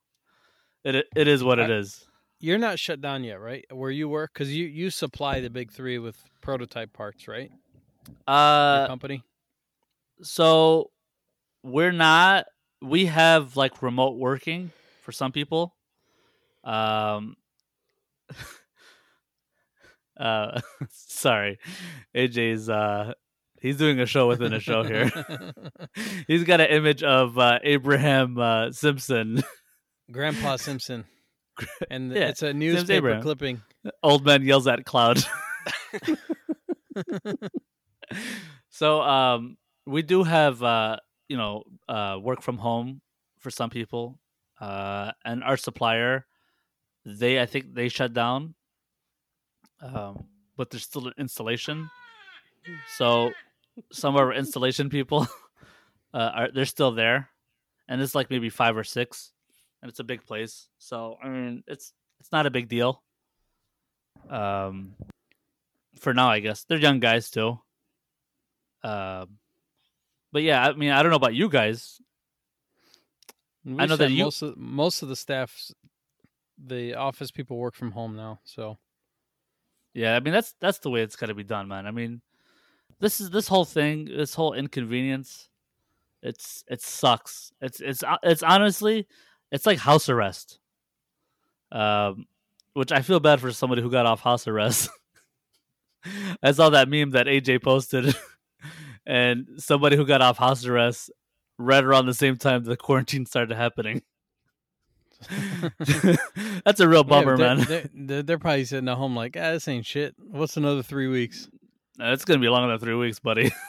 it 0.84 0.96
it, 0.96 1.06
it 1.16 1.28
is 1.28 1.44
what 1.44 1.60
it 1.60 1.70
I- 1.70 1.76
is. 1.76 2.06
You're 2.42 2.58
not 2.58 2.80
shut 2.80 3.02
down 3.02 3.26
yet, 3.26 3.42
right? 3.42 3.66
Where 3.70 3.92
you 3.92 4.08
work, 4.08 4.32
because 4.34 4.56
you 4.56 4.66
you 4.66 4.90
supply 4.92 5.42
the 5.42 5.50
big 5.50 5.72
three 5.72 6.00
with 6.00 6.16
prototype 6.42 6.94
parts, 6.94 7.28
right? 7.28 7.52
Your 8.08 8.16
Uh, 8.28 8.88
company. 8.88 9.24
so 10.22 10.90
we're 11.64 11.92
not. 11.92 12.46
We 12.82 13.08
have 13.08 13.58
like 13.58 13.82
remote 13.82 14.18
working 14.18 14.72
for 15.02 15.12
some 15.12 15.34
people. 15.34 15.76
Um. 16.64 17.36
uh, 20.18 20.62
sorry, 20.90 21.60
AJ's 22.16 22.70
uh, 22.70 23.14
he's 23.62 23.78
doing 23.78 24.00
a 24.00 24.06
show 24.06 24.28
within 24.28 24.54
a 24.54 24.60
show 24.60 24.84
here. 24.84 25.12
He's 26.28 26.44
got 26.44 26.62
an 26.62 26.68
image 26.68 27.04
of 27.04 27.38
uh, 27.38 27.60
Abraham 27.64 28.38
uh, 28.38 28.72
Simpson, 28.72 29.44
Grandpa 30.12 30.56
Simpson, 30.58 31.06
and 31.90 32.12
Yeah, 32.12 32.30
it's 32.30 32.42
a 32.42 32.54
newspaper 32.54 33.20
clipping. 33.22 33.62
old 34.04 34.26
man 34.26 34.44
yells 34.44 34.68
at 34.68 34.86
cloud. 34.86 35.24
so 38.70 39.02
um, 39.02 39.58
we 39.86 40.02
do 40.02 40.24
have 40.24 40.64
uh, 40.64 40.98
you 41.28 41.38
know 41.38 41.64
uh, 41.88 42.18
work 42.22 42.42
from 42.42 42.58
home 42.58 43.02
for 43.40 43.50
some 43.52 43.70
people, 43.70 44.20
uh, 44.60 45.12
and 45.24 45.44
our 45.44 45.58
supplier, 45.58 46.26
they 47.06 47.40
I 47.40 47.46
think 47.46 47.74
they 47.74 47.90
shut 47.90 48.14
down, 48.14 48.56
um, 49.82 50.26
but 50.58 50.70
there's 50.70 50.84
still 50.84 51.08
an 51.08 51.14
installation. 51.18 51.90
So 52.98 53.32
some 53.92 54.16
of 54.16 54.22
our 54.22 54.34
installation 54.34 54.90
people, 54.90 55.28
uh, 56.14 56.18
are 56.34 56.52
they're 56.52 56.66
still 56.66 56.92
there, 56.92 57.30
and 57.88 58.02
it's 58.02 58.16
like 58.16 58.30
maybe 58.30 58.50
five 58.50 58.78
or 58.78 58.84
six, 58.84 59.32
and 59.82 59.90
it's 59.90 60.00
a 60.00 60.04
big 60.04 60.26
place. 60.26 60.68
So 60.78 61.18
I 61.24 61.30
mean, 61.30 61.64
it's 61.68 61.94
it's 62.20 62.32
not 62.32 62.46
a 62.46 62.52
big 62.52 62.68
deal. 62.68 63.02
Um, 64.30 64.96
for 66.00 66.14
now, 66.14 66.30
I 66.30 66.40
guess 66.40 66.64
they're 66.64 66.78
young 66.78 67.00
guys 67.00 67.30
too. 67.30 67.60
Um, 68.84 69.40
but 70.32 70.44
yeah, 70.44 70.68
I 70.68 70.74
mean, 70.74 70.92
I 70.92 71.02
don't 71.02 71.10
know 71.10 71.16
about 71.18 71.34
you 71.34 71.50
guys. 71.50 72.00
We 73.66 73.76
I 73.80 73.86
know 73.86 73.96
that 73.96 74.12
you- 74.12 74.24
most 74.24 74.42
of, 74.42 74.58
most 74.58 75.02
of 75.02 75.10
the 75.10 75.16
staff, 75.16 75.72
the 76.58 76.96
office 76.96 77.32
people 77.32 77.58
work 77.58 77.76
from 77.76 77.92
home 77.92 78.16
now. 78.16 78.40
So 78.44 78.78
Yeah, 79.94 80.16
I 80.16 80.20
mean 80.20 80.34
that's 80.34 80.54
that's 80.62 80.80
the 80.80 80.90
way 80.90 81.02
it's 81.02 81.16
got 81.16 81.28
to 81.28 81.36
be 81.36 81.44
done, 81.44 81.68
man. 81.68 81.86
I 81.88 81.92
mean, 81.92 82.22
this 83.00 83.22
is 83.22 83.30
this 83.30 83.48
whole 83.48 83.66
thing, 83.66 84.06
this 84.06 84.34
whole 84.34 84.54
inconvenience. 84.54 85.50
It's 86.22 86.64
it 86.68 86.82
sucks. 86.82 87.52
It's 87.62 87.80
it's 87.80 88.04
it's 88.24 88.44
honestly, 88.44 89.08
it's 89.52 89.66
like 89.66 89.80
house 89.80 90.10
arrest. 90.10 90.60
Um, 91.72 92.26
which 92.74 92.92
I 92.92 93.02
feel 93.02 93.20
bad 93.20 93.40
for 93.40 93.52
somebody 93.52 93.82
who 93.82 93.92
got 93.92 94.06
off 94.06 94.22
house 94.22 94.48
arrest. 94.48 94.90
I 96.44 96.52
saw 96.52 96.70
that 96.70 96.90
meme 96.90 97.12
that 97.12 97.28
AJ 97.28 97.64
posted, 97.64 98.16
and 99.06 99.48
somebody 99.58 99.96
who 99.96 100.06
got 100.06 100.22
off 100.22 100.38
house 100.38 100.66
arrest 100.66 101.12
right 101.58 101.84
around 101.84 102.06
the 102.06 102.14
same 102.14 102.38
time 102.38 102.64
the 102.64 102.78
quarantine 102.78 103.26
started 103.26 103.56
happening. 103.56 104.02
That's 106.64 106.80
a 106.80 106.88
real 106.88 107.04
bummer, 107.04 107.38
they're, 107.38 107.56
man. 107.56 107.66
They're, 107.66 107.90
they're, 107.94 108.24
they're 108.24 108.40
probably 108.40 108.66
sitting 108.66 108.88
at 108.88 108.98
home 108.98 109.16
like, 109.16 109.36
ah, 109.38 109.52
this 109.52 109.68
ain't 109.68 109.86
shit. 109.86 110.16
What's 110.18 110.56
another 110.58 110.82
three 110.82 111.08
weeks? 111.08 111.50
It's 112.00 112.26
gonna 112.26 112.40
be 112.40 112.50
longer 112.50 112.70
than 112.70 112.80
three 112.80 112.96
weeks, 112.96 113.20
buddy. 113.20 113.52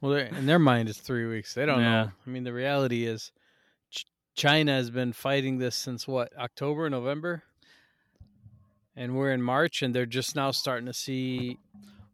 Well, 0.00 0.12
in 0.12 0.46
their 0.46 0.60
mind, 0.60 0.88
it's 0.88 1.00
three 1.00 1.26
weeks. 1.26 1.54
They 1.54 1.66
don't 1.66 1.80
Yeah. 1.80 2.04
know. 2.04 2.10
I 2.24 2.30
mean, 2.30 2.44
the 2.44 2.52
reality 2.52 3.04
is, 3.04 3.32
Ch- 3.90 4.04
China 4.36 4.70
has 4.74 4.90
been 4.90 5.12
fighting 5.12 5.58
this 5.58 5.74
since 5.74 6.06
what 6.06 6.32
October, 6.38 6.88
November, 6.88 7.42
and 8.94 9.16
we're 9.16 9.32
in 9.32 9.42
March, 9.42 9.82
and 9.82 9.92
they're 9.92 10.06
just 10.06 10.36
now 10.36 10.52
starting 10.52 10.86
to 10.86 10.92
see. 10.92 11.58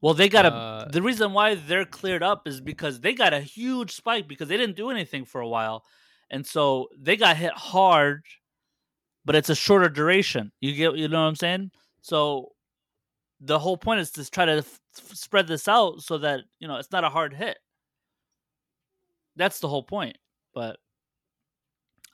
Well, 0.01 0.15
they 0.15 0.31
got 0.31 0.47
a. 0.47 0.53
Uh, 0.53 0.89
the 0.89 1.03
reason 1.03 1.35
why 1.35 1.57
they're 1.57 1.85
cleared 1.85 2.23
up 2.23 2.49
is 2.49 2.59
because 2.63 3.01
they 3.01 3.13
got 3.13 3.35
a 3.35 3.41
huge 3.41 3.93
spike 3.93 4.29
because 4.29 4.49
they 4.49 4.57
didn't 4.57 4.77
do 4.77 4.89
anything 4.89 5.27
for 5.27 5.43
a 5.43 5.49
while, 5.49 5.85
and 6.31 6.47
so 6.47 6.89
they 6.99 7.17
got 7.19 7.37
hit 7.37 7.53
hard, 7.53 8.23
but 9.27 9.35
it's 9.37 9.51
a 9.51 9.55
shorter 9.55 9.91
duration. 9.91 10.53
You 10.63 10.75
get, 10.75 10.97
you 10.97 11.09
know 11.09 11.21
what 11.21 11.29
I'm 11.29 11.37
saying? 11.37 11.71
So, 12.01 12.53
the 13.41 13.59
whole 13.59 13.77
point 13.77 14.01
is 14.01 14.11
to 14.13 14.31
try 14.31 14.45
to 14.45 14.59
f- 14.59 14.81
spread 14.95 15.47
this 15.47 15.69
out 15.69 16.03
so 16.03 16.19
that 16.19 16.41
you 16.59 16.69
know 16.69 16.77
it's 16.77 16.93
not 16.93 17.05
a 17.05 17.09
hard 17.11 17.35
hit. 17.35 17.59
That's 19.37 19.61
the 19.61 19.69
whole 19.69 19.83
point. 19.83 20.17
But 20.55 20.79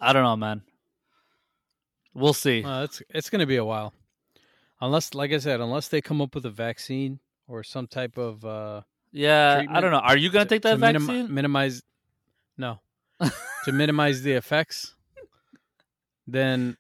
I 0.01 0.13
don't 0.13 0.23
know, 0.23 0.37
man. 0.37 0.63
We'll 2.15 2.33
see. 2.33 2.65
Uh, 2.65 2.85
it's 2.85 3.03
it's 3.11 3.31
going 3.31 3.41
to 3.41 3.47
be 3.47 3.57
a 3.57 3.65
while, 3.65 3.93
unless, 4.81 5.15
like 5.15 5.33
I 5.33 5.39
said, 5.39 5.61
unless 5.61 5.89
they 5.89 6.01
come 6.01 6.21
up 6.21 6.35
with 6.35 6.45
a 6.47 6.51
vaccine 6.51 7.21
or 7.47 7.63
some 7.63 7.87
type 7.87 8.17
of 8.19 8.45
uh, 8.45 8.81
yeah, 9.13 9.65
I 9.69 9.81
don't 9.81 9.91
know. 9.93 9.99
Are 9.99 10.17
you 10.17 10.31
gonna 10.31 10.47
take 10.47 10.63
that 10.63 10.73
to 10.73 10.79
minim- 10.79 11.07
vaccine? 11.07 11.33
minimize. 11.35 11.83
No, 12.57 12.81
to 13.65 13.73
minimize 13.73 14.23
the 14.23 14.33
effects. 14.33 14.95
Then, 16.27 16.77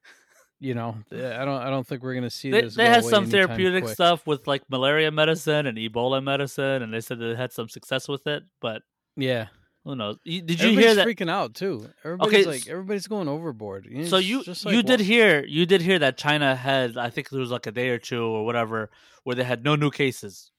you 0.60 0.74
know, 0.74 0.94
I 1.10 1.44
don't. 1.44 1.62
I 1.62 1.70
don't 1.70 1.86
think 1.86 2.02
we're 2.02 2.12
going 2.12 2.24
to 2.24 2.30
see 2.30 2.50
they, 2.50 2.60
this. 2.62 2.74
they 2.74 2.84
go 2.84 2.90
had 2.90 3.02
away 3.02 3.10
some 3.10 3.26
therapeutic 3.26 3.84
quick. 3.84 3.94
stuff 3.94 4.26
with 4.26 4.46
like 4.46 4.62
malaria 4.68 5.10
medicine 5.10 5.66
and 5.66 5.76
Ebola 5.78 6.22
medicine, 6.22 6.82
and 6.82 6.92
they 6.92 7.00
said 7.00 7.18
they 7.18 7.34
had 7.34 7.52
some 7.52 7.68
success 7.68 8.06
with 8.08 8.26
it. 8.26 8.42
But 8.60 8.82
Yeah, 9.16 9.46
who 9.84 9.96
knows? 9.96 10.18
Did 10.24 10.48
you 10.50 10.56
everybody's 10.68 10.76
hear 10.84 10.94
that? 10.96 11.06
freaking 11.06 11.30
out 11.30 11.54
too. 11.54 11.88
Everybody's 12.04 12.46
Okay, 12.46 12.50
like 12.50 12.68
everybody's 12.68 13.06
going 13.06 13.26
overboard. 13.26 13.86
You 13.90 14.02
know, 14.02 14.08
so 14.08 14.18
you 14.18 14.44
just 14.44 14.64
you 14.66 14.82
did 14.82 15.00
wha- 15.00 15.06
hear 15.06 15.44
you 15.46 15.64
did 15.64 15.80
hear 15.80 15.98
that 15.98 16.18
China 16.18 16.54
had 16.54 16.98
I 16.98 17.08
think 17.08 17.30
there 17.30 17.40
was 17.40 17.50
like 17.50 17.66
a 17.66 17.72
day 17.72 17.88
or 17.88 17.98
two 17.98 18.22
or 18.22 18.44
whatever 18.44 18.90
where 19.24 19.34
they 19.34 19.44
had 19.44 19.64
no 19.64 19.76
new 19.76 19.90
cases. 19.90 20.50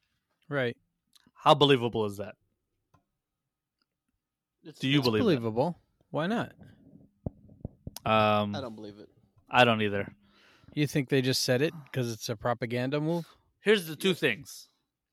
right? 0.50 0.76
How 1.36 1.54
believable 1.54 2.06
is 2.06 2.18
that? 2.18 2.36
It's, 4.64 4.80
Do 4.80 4.88
you 4.88 4.98
It's 5.00 5.06
believe 5.08 5.20
that? 5.20 5.24
believable. 5.26 5.78
Why 6.10 6.26
not? 6.28 6.54
Um, 8.04 8.56
I 8.56 8.62
don't 8.62 8.76
believe 8.76 8.98
it. 9.00 9.10
I 9.52 9.66
don't 9.66 9.82
either. 9.82 10.08
You 10.74 10.88
think 10.88 11.10
they 11.10 11.22
just 11.22 11.44
said 11.44 11.62
it 11.62 11.74
because 11.86 12.12
it's 12.12 12.30
a 12.30 12.36
propaganda 12.36 13.00
move? 13.02 13.26
Here's 13.60 13.86
the 13.86 13.96
two 13.96 14.14
things. 14.14 14.70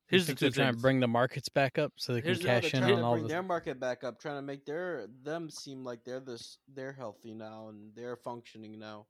Here's 0.07 0.27
the 0.27 0.35
two 0.35 0.46
they're 0.48 0.64
trying 0.64 0.74
to 0.74 0.81
bring 0.81 1.01
the 1.01 1.09
markets 1.09 1.51
back 1.51 1.77
up 1.77 1.92
so 1.96 2.14
they 2.14 2.20
Here's 2.22 2.38
can 2.38 2.46
the- 2.46 2.53
No, 2.55 2.61
cash 2.61 2.72
they're 2.72 2.81
in 2.81 2.87
trying 2.87 2.94
on 2.94 3.01
to 3.01 3.05
all 3.07 3.12
bring 3.14 3.22
the. 3.24 3.29
their 3.29 3.42
market 3.42 3.79
back 3.81 4.05
up, 4.05 4.18
trying 4.18 4.37
to 4.37 4.42
make 4.42 4.64
their 4.64 5.07
them 5.22 5.51
seem 5.51 5.85
like 5.85 6.05
they're 6.05 6.20
this 6.20 6.59
they're 6.74 6.92
healthy 6.94 7.35
now 7.35 7.68
and 7.68 7.90
they're 7.94 8.16
functioning 8.16 8.79
now. 8.79 9.07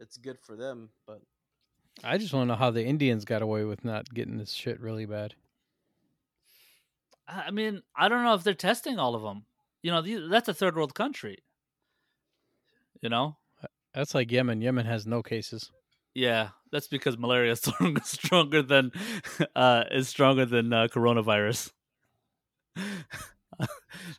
It's 0.00 0.16
good 0.16 0.38
for 0.40 0.56
them, 0.56 0.88
but 1.06 1.20
I 2.02 2.18
just 2.18 2.32
want 2.32 2.44
to 2.44 2.48
know 2.48 2.58
how 2.58 2.70
the 2.72 2.84
Indians 2.84 3.24
got 3.24 3.42
away 3.42 3.62
with 3.64 3.84
not 3.84 4.12
getting 4.12 4.38
this 4.38 4.50
shit 4.50 4.80
really 4.80 5.06
bad. 5.06 5.34
I 7.28 7.50
mean, 7.52 7.82
I 7.94 8.08
don't 8.08 8.24
know 8.24 8.34
if 8.34 8.42
they're 8.42 8.54
testing 8.54 8.98
all 8.98 9.14
of 9.14 9.22
them. 9.22 9.44
You 9.82 9.92
know, 9.92 10.28
that's 10.28 10.48
a 10.48 10.54
third 10.54 10.74
world 10.74 10.94
country. 10.94 11.38
You 13.00 13.10
know, 13.10 13.36
That's 13.94 14.14
like 14.14 14.30
Yemen. 14.32 14.60
Yemen 14.62 14.86
has 14.86 15.06
no 15.06 15.22
cases. 15.22 15.70
Yeah, 16.14 16.48
That's 16.70 16.88
because 16.88 17.16
malaria 17.18 17.52
is 17.52 17.62
stronger 18.04 18.62
than 18.62 18.92
uh, 19.56 19.84
is 19.90 20.08
stronger 20.08 20.44
than 20.44 20.72
uh, 20.72 20.88
coronavirus. 20.88 21.70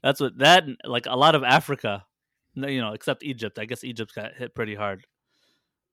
That's 0.02 0.20
what 0.20 0.38
that 0.40 0.66
like 0.86 1.06
a 1.08 1.16
lot 1.18 1.36
of 1.36 1.44
Africa, 1.44 2.06
you 2.56 2.82
know, 2.82 2.94
except 2.94 3.24
Egypt. 3.24 3.60
I 3.60 3.66
guess 3.66 3.84
Egypt 3.84 4.14
got 4.16 4.34
hit 4.36 4.56
pretty 4.56 4.76
hard, 4.76 5.06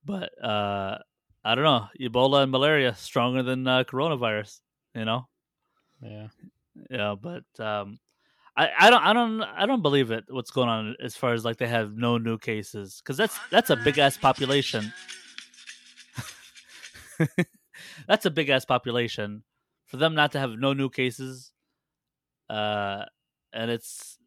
but 0.04 0.30
uh, 0.42 0.98
I 1.44 1.54
don't 1.54 1.64
know. 1.64 1.86
Ebola 2.00 2.42
and 2.42 2.52
malaria 2.52 2.94
stronger 2.94 3.42
than 3.42 3.66
uh, 3.66 3.84
coronavirus. 3.84 4.60
You 4.94 5.04
know, 5.04 5.28
Yeah. 6.02 6.28
yeah. 6.90 7.14
But 7.20 7.44
um, 7.58 7.98
I, 8.56 8.70
I 8.78 8.90
don't 8.90 9.02
I 9.02 9.12
don't 9.12 9.42
I 9.42 9.66
don't 9.66 9.82
believe 9.82 10.10
it. 10.10 10.24
What's 10.28 10.50
going 10.50 10.68
on 10.68 10.96
as 11.02 11.16
far 11.16 11.32
as 11.32 11.44
like 11.44 11.56
they 11.56 11.68
have 11.68 11.96
no 11.96 12.18
new 12.18 12.36
cases 12.38 13.00
because 13.02 13.16
that's 13.16 13.38
that's 13.50 13.70
a 13.70 13.76
big 13.76 13.98
ass 13.98 14.16
population. 14.16 14.92
that's 18.08 18.26
a 18.26 18.30
big 18.30 18.48
ass 18.48 18.64
population 18.64 19.42
for 19.86 19.96
them 19.96 20.14
not 20.14 20.32
to 20.32 20.38
have 20.38 20.52
no 20.52 20.72
new 20.72 20.88
cases 20.88 21.52
uh 22.48 23.04
and 23.52 23.70
it's 23.70 24.18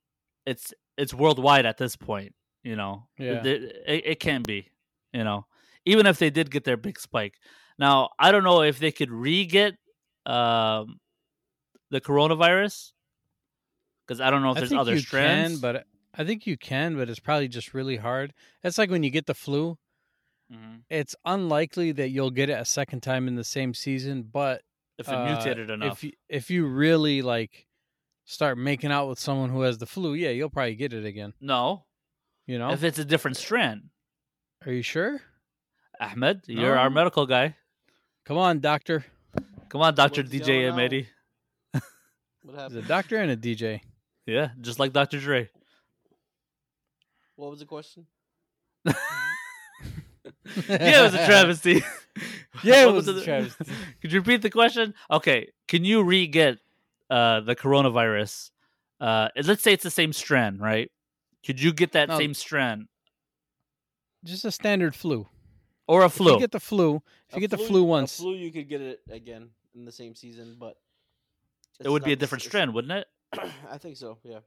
it's 0.45 0.73
it's 0.97 1.13
worldwide 1.13 1.65
at 1.65 1.77
this 1.77 1.95
point 1.95 2.33
you 2.63 2.75
know 2.75 3.07
Yeah. 3.17 3.43
it, 3.43 3.83
it, 3.87 4.05
it 4.05 4.19
can 4.19 4.43
be 4.43 4.69
you 5.11 5.23
know 5.23 5.45
even 5.85 6.05
if 6.05 6.19
they 6.19 6.29
did 6.29 6.51
get 6.51 6.63
their 6.63 6.77
big 6.77 6.99
spike 6.99 7.35
now 7.77 8.09
i 8.19 8.31
don't 8.31 8.43
know 8.43 8.61
if 8.61 8.79
they 8.79 8.91
could 8.91 9.11
re-get 9.11 9.75
um 10.25 10.99
the 11.91 11.99
coronavirus 11.99 12.92
because 14.07 14.19
i 14.21 14.29
don't 14.29 14.41
know 14.41 14.51
if 14.51 14.57
I 14.57 14.59
there's 14.61 14.69
think 14.69 14.81
other 14.81 14.93
you 14.93 14.99
strands 14.99 15.53
can, 15.53 15.61
but 15.61 15.85
I 16.15 16.23
think 16.23 16.45
you 16.45 16.57
can, 16.57 16.95
but 16.95 17.09
it's 17.09 17.19
probably 17.19 17.47
just 17.47 17.73
really 17.73 17.97
hard. 17.97 18.35
It's 18.63 18.77
like 18.77 18.91
when 18.91 19.01
you 19.01 19.09
get 19.09 19.25
the 19.25 19.33
flu. 19.33 19.79
Mhm. 20.53 20.81
It's 20.87 21.15
unlikely 21.25 21.91
that 21.93 22.09
you'll 22.09 22.29
get 22.29 22.51
it 22.51 22.59
a 22.59 22.65
second 22.65 23.01
time 23.01 23.27
in 23.27 23.33
the 23.35 23.43
same 23.43 23.73
season, 23.73 24.21
but 24.31 24.61
if 24.99 25.07
it 25.07 25.13
uh, 25.15 25.25
mutated 25.25 25.71
enough 25.71 25.93
If 25.93 26.03
you, 26.03 26.11
if 26.29 26.51
you 26.51 26.67
really 26.67 27.23
like 27.23 27.65
start 28.25 28.59
making 28.59 28.91
out 28.91 29.09
with 29.09 29.17
someone 29.17 29.49
who 29.49 29.61
has 29.61 29.79
the 29.79 29.87
flu, 29.87 30.13
yeah, 30.13 30.29
you'll 30.29 30.51
probably 30.51 30.75
get 30.75 30.93
it 30.93 31.03
again. 31.03 31.33
no 31.41 31.85
You 32.45 32.59
know? 32.59 32.69
if 32.71 32.83
it's 32.83 32.99
a 32.99 33.05
different 33.05 33.37
strand 33.37 33.89
Are 34.67 34.71
you 34.71 34.83
sure? 34.83 35.19
ahmed 35.99 36.41
you're 36.47 36.77
our 36.77 36.91
medical 36.91 37.25
guy 37.25 37.55
Come 38.25 38.37
on, 38.37 38.59
doctor. 38.59 39.03
come 39.69 39.81
on 39.81 39.95
dr 39.95 40.21
What's 40.21 40.31
dj 40.35 40.45
going 40.45 40.67
on? 40.69 40.79
Ahmedi. 40.79 41.07
What 42.43 42.71
He's 42.71 42.75
a 42.85 42.87
doctor 42.87 43.17
and 43.17 43.31
a 43.31 43.37
DJ. 43.37 43.81
Yeah 44.25 44.49
just 44.61 44.79
like 44.79 44.93
dr 44.93 45.19
dre 45.19 45.49
What 47.35 47.49
was 47.49 47.59
the 47.59 47.65
question? 47.65 48.05
yeah, 48.85 48.93
it 50.99 51.03
was 51.03 51.13
a 51.15 51.25
travesty. 51.25 51.83
Yeah, 52.63 52.83
it 52.83 52.85
Welcome 52.85 52.95
was 52.95 53.07
a 53.07 53.13
the- 53.13 53.23
travesty. 53.23 53.65
Could 54.01 54.11
you 54.13 54.19
repeat 54.19 54.43
the 54.43 54.49
question? 54.51 54.93
Okay, 55.09 55.49
can 55.67 55.83
you 55.83 56.03
re-get 56.03 56.59
uh, 57.09 57.39
the 57.41 57.55
coronavirus? 57.55 58.51
Uh, 59.01 59.29
let's 59.43 59.63
say 59.63 59.73
it's 59.73 59.83
the 59.83 59.89
same 59.89 60.13
strand, 60.13 60.61
right? 60.61 60.91
Could 61.43 61.59
you 61.59 61.73
get 61.73 61.93
that 61.93 62.09
No. 62.09 62.17
same 62.19 62.35
strand 62.35 62.87
Just 64.23 64.45
a 64.45 64.51
standard 64.51 64.95
flu. 64.95 65.27
or 65.87 66.03
a 66.03 66.09
flu. 66.09 66.09
If 66.09 66.13
flu? 66.13 66.33
you 66.35 66.39
get 66.39 66.51
the 66.51 66.59
flu, 66.59 66.95
if 67.27 67.33
A 67.33 67.35
you 67.37 67.41
get 67.41 67.49
the 67.49 67.57
flu- 67.57 67.67
flu 67.67 67.81
a 67.81 67.85
once, 67.85 68.17
flu 68.17 68.35
you 68.35 68.51
could 68.51 68.69
get 68.69 68.81
it 68.81 69.01
again 69.09 69.49
in 69.75 69.83
the 69.85 69.91
same 69.91 70.13
season, 70.15 70.55
but 70.59 70.77
it 71.83 71.89
would 71.89 72.03
be 72.03 72.11
a 72.11 72.15
not 72.15 72.19
the 72.19 72.23
s- 72.23 72.29
different 72.29 72.43
strand, 72.43 72.73
wouldn't 72.75 72.93
it? 72.93 73.07
I 73.71 73.77
think 73.77 73.97
so. 73.97 74.17
Yeah. 74.23 74.39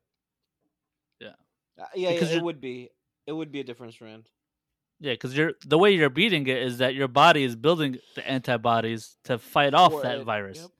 Yeah. 1.21 1.33
Uh, 1.81 1.85
yeah, 1.95 2.13
Because 2.13 2.31
yeah, 2.31 2.37
it 2.39 2.43
would 2.43 2.61
be. 2.61 2.91
It 3.27 3.33
would 3.33 3.51
be 3.51 3.61
a 3.61 3.65
different 3.65 3.93
strand. 3.93 4.29
Yeah, 5.01 5.13
because 5.13 5.37
you're 5.37 5.53
the 5.67 5.77
way 5.77 5.91
you're 5.93 6.09
beating 6.11 6.47
it 6.47 6.57
is 6.59 6.79
that 6.79 6.95
your 6.95 7.09
body 7.09 7.43
is 7.45 7.55
building 7.57 7.99
the 8.15 8.27
antibodies 8.27 9.17
to 9.25 9.37
fight 9.39 9.75
off 9.75 9.93
For 9.93 10.03
that 10.03 10.19
it, 10.19 10.25
virus. 10.25 10.59
yep. 10.59 10.71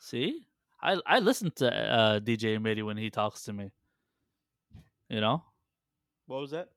See, 0.00 0.42
I 0.82 1.00
I 1.06 1.20
listen 1.20 1.50
to 1.56 1.72
uh, 1.72 2.20
DJ 2.20 2.60
Midi 2.60 2.82
when 2.82 2.96
he 2.98 3.08
talks 3.10 3.44
to 3.44 3.52
me. 3.52 3.70
You 5.08 5.20
know, 5.22 5.42
What 6.26 6.40
was 6.40 6.50
that? 6.50 6.68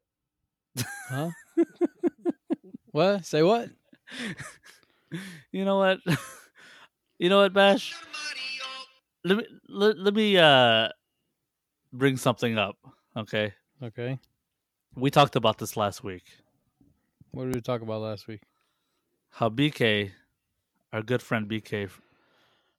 huh? 1.10 1.32
what? 2.92 3.26
Say 3.26 3.44
what? 3.44 3.70
you 5.52 5.66
know 5.66 5.78
what? 5.78 6.00
you 7.20 7.28
know 7.28 7.40
what, 7.42 7.52
Bash? 7.54 7.94
Let 9.24 9.38
me 9.38 9.46
let, 9.70 9.98
let 9.98 10.14
me 10.14 10.38
uh 10.38 10.90
bring 11.94 12.18
something 12.18 12.58
up. 12.58 12.78
Okay. 13.16 13.54
Okay. 13.84 14.20
We 14.96 15.10
talked 15.10 15.36
about 15.36 15.58
this 15.58 15.78
last 15.78 16.04
week. 16.04 16.24
What 17.32 17.46
did 17.46 17.56
we 17.56 17.62
talk 17.62 17.82
about 17.82 18.02
last 18.02 18.28
week? 18.28 18.42
How 19.30 19.50
BK, 19.50 20.12
our 20.92 21.02
good 21.02 21.22
friend 21.22 21.48
BK, 21.48 21.90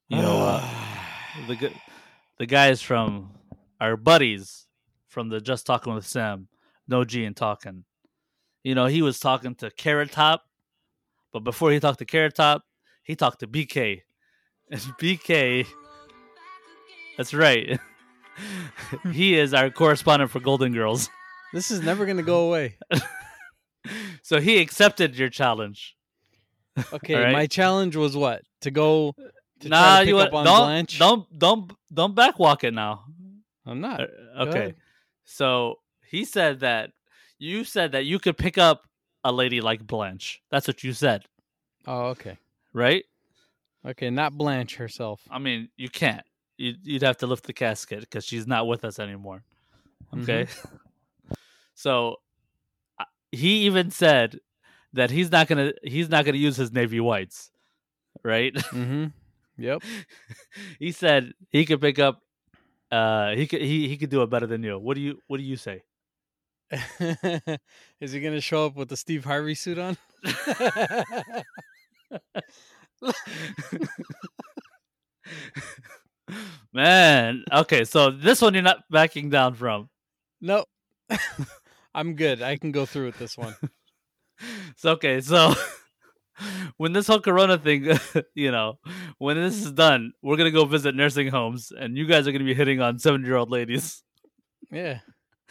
you 0.09 0.17
know, 0.17 0.41
uh, 0.41 0.69
the 1.47 1.55
good 1.55 1.73
the 2.37 2.45
guys 2.45 2.81
from 2.81 3.31
our 3.79 3.97
buddies 3.97 4.67
from 5.07 5.29
the 5.29 5.39
Just 5.39 5.65
Talking 5.65 5.93
with 5.93 6.05
Sam, 6.05 6.47
No 6.87 7.03
G 7.03 7.25
and 7.25 7.35
Talking. 7.35 7.85
You 8.63 8.75
know, 8.75 8.85
he 8.85 9.01
was 9.01 9.19
talking 9.19 9.55
to 9.55 9.71
Carrot 9.71 10.11
Top, 10.11 10.43
but 11.31 11.39
before 11.41 11.71
he 11.71 11.79
talked 11.79 11.99
to 11.99 12.05
Carrot 12.05 12.35
Top, 12.35 12.63
he 13.03 13.15
talked 13.15 13.39
to 13.41 13.47
BK. 13.47 14.01
And 14.71 14.79
BK 14.99 15.67
That's 17.17 17.33
right. 17.33 17.79
he 19.11 19.37
is 19.37 19.53
our 19.53 19.69
correspondent 19.69 20.31
for 20.31 20.39
Golden 20.39 20.73
Girls. 20.73 21.09
This 21.53 21.69
is 21.71 21.81
never 21.81 22.05
gonna 22.05 22.23
go 22.23 22.47
away. 22.47 22.77
So 24.21 24.39
he 24.39 24.59
accepted 24.59 25.17
your 25.17 25.27
challenge. 25.27 25.97
Okay, 26.93 27.15
right. 27.25 27.33
my 27.33 27.47
challenge 27.47 27.97
was 27.97 28.15
what? 28.15 28.41
To 28.61 28.71
go 28.71 29.13
to 29.59 29.67
nah, 29.69 29.99
to 29.99 30.01
pick 30.03 30.07
you 30.07 30.17
up 30.19 30.31
want- 30.31 30.47
on 30.47 30.55
don't, 30.55 30.65
Blanche. 30.67 30.99
don't 30.99 31.37
don't 31.39 31.73
don't 31.93 32.15
backwalk 32.15 32.63
it 32.63 32.73
now. 32.73 33.03
I'm 33.65 33.81
not. 33.81 33.99
Uh, 33.99 34.45
okay. 34.45 34.73
So 35.25 35.79
he 36.09 36.23
said 36.23 36.61
that 36.61 36.91
you 37.37 37.65
said 37.65 37.91
that 37.91 38.05
you 38.05 38.19
could 38.19 38.37
pick 38.37 38.57
up 38.57 38.83
a 39.25 39.31
lady 39.33 39.59
like 39.59 39.85
Blanche. 39.85 40.41
That's 40.49 40.67
what 40.67 40.83
you 40.83 40.93
said, 40.93 41.25
Oh, 41.85 42.07
okay. 42.07 42.37
right? 42.71 43.03
Okay, 43.85 44.09
not 44.09 44.31
Blanche 44.37 44.75
herself. 44.77 45.21
I 45.29 45.39
mean, 45.39 45.67
you 45.75 45.89
can't. 45.89 46.25
You, 46.57 46.75
you'd 46.83 47.01
have 47.01 47.17
to 47.17 47.27
lift 47.27 47.45
the 47.45 47.53
casket 47.53 48.01
because 48.01 48.25
she's 48.25 48.47
not 48.47 48.67
with 48.67 48.85
us 48.85 48.99
anymore. 48.99 49.43
Okay. 50.15 50.47
so 51.73 52.17
uh, 52.99 53.05
he 53.31 53.65
even 53.65 53.89
said 53.91 54.39
that 54.93 55.09
he's 55.09 55.31
not 55.31 55.47
gonna 55.47 55.73
he's 55.81 56.09
not 56.09 56.25
gonna 56.25 56.37
use 56.37 56.55
his 56.55 56.71
navy 56.71 56.99
whites, 56.99 57.51
right? 58.23 58.53
Mm-hmm. 58.53 59.05
Yep. 59.57 59.83
he 60.79 60.91
said 60.91 61.33
he 61.49 61.65
could 61.65 61.81
pick 61.81 61.99
up. 61.99 62.21
Uh, 62.91 63.35
he 63.35 63.47
could 63.47 63.61
he, 63.61 63.87
he 63.87 63.97
could 63.97 64.09
do 64.09 64.21
it 64.21 64.29
better 64.29 64.47
than 64.47 64.63
you. 64.63 64.77
What 64.77 64.95
do 64.95 65.01
you 65.01 65.19
What 65.27 65.37
do 65.37 65.43
you 65.43 65.57
say? 65.57 65.83
Is 67.99 68.11
he 68.11 68.19
gonna 68.19 68.41
show 68.41 68.65
up 68.65 68.75
with 68.75 68.89
the 68.89 68.97
Steve 68.97 69.25
Harvey 69.25 69.55
suit 69.55 69.77
on? 69.77 69.97
Man, 76.73 77.43
okay, 77.51 77.83
so 77.83 78.09
this 78.11 78.41
one 78.41 78.53
you're 78.53 78.63
not 78.63 78.83
backing 78.89 79.29
down 79.29 79.53
from. 79.55 79.89
no. 80.41 80.65
I'm 81.95 82.15
good. 82.15 82.41
I 82.41 82.57
can 82.57 82.71
go 82.71 82.87
through 82.87 83.05
with 83.07 83.19
this 83.19 83.37
one. 83.37 83.55
So 84.77 84.91
okay, 84.93 85.21
so 85.21 85.53
when 86.77 86.91
this 86.91 87.07
whole 87.07 87.21
Corona 87.21 87.57
thing, 87.57 87.97
you 88.33 88.51
know, 88.51 88.79
when 89.19 89.37
this 89.37 89.63
is 89.63 89.71
done, 89.71 90.11
we're 90.21 90.35
gonna 90.35 90.51
go 90.51 90.65
visit 90.65 90.95
nursing 90.95 91.27
homes, 91.27 91.71
and 91.71 91.95
you 91.95 92.05
guys 92.07 92.27
are 92.27 92.31
gonna 92.33 92.43
be 92.43 92.55
hitting 92.55 92.81
on 92.81 92.99
seven 92.99 93.23
year 93.23 93.37
old 93.37 93.51
ladies, 93.51 94.03
Yeah. 94.71 94.99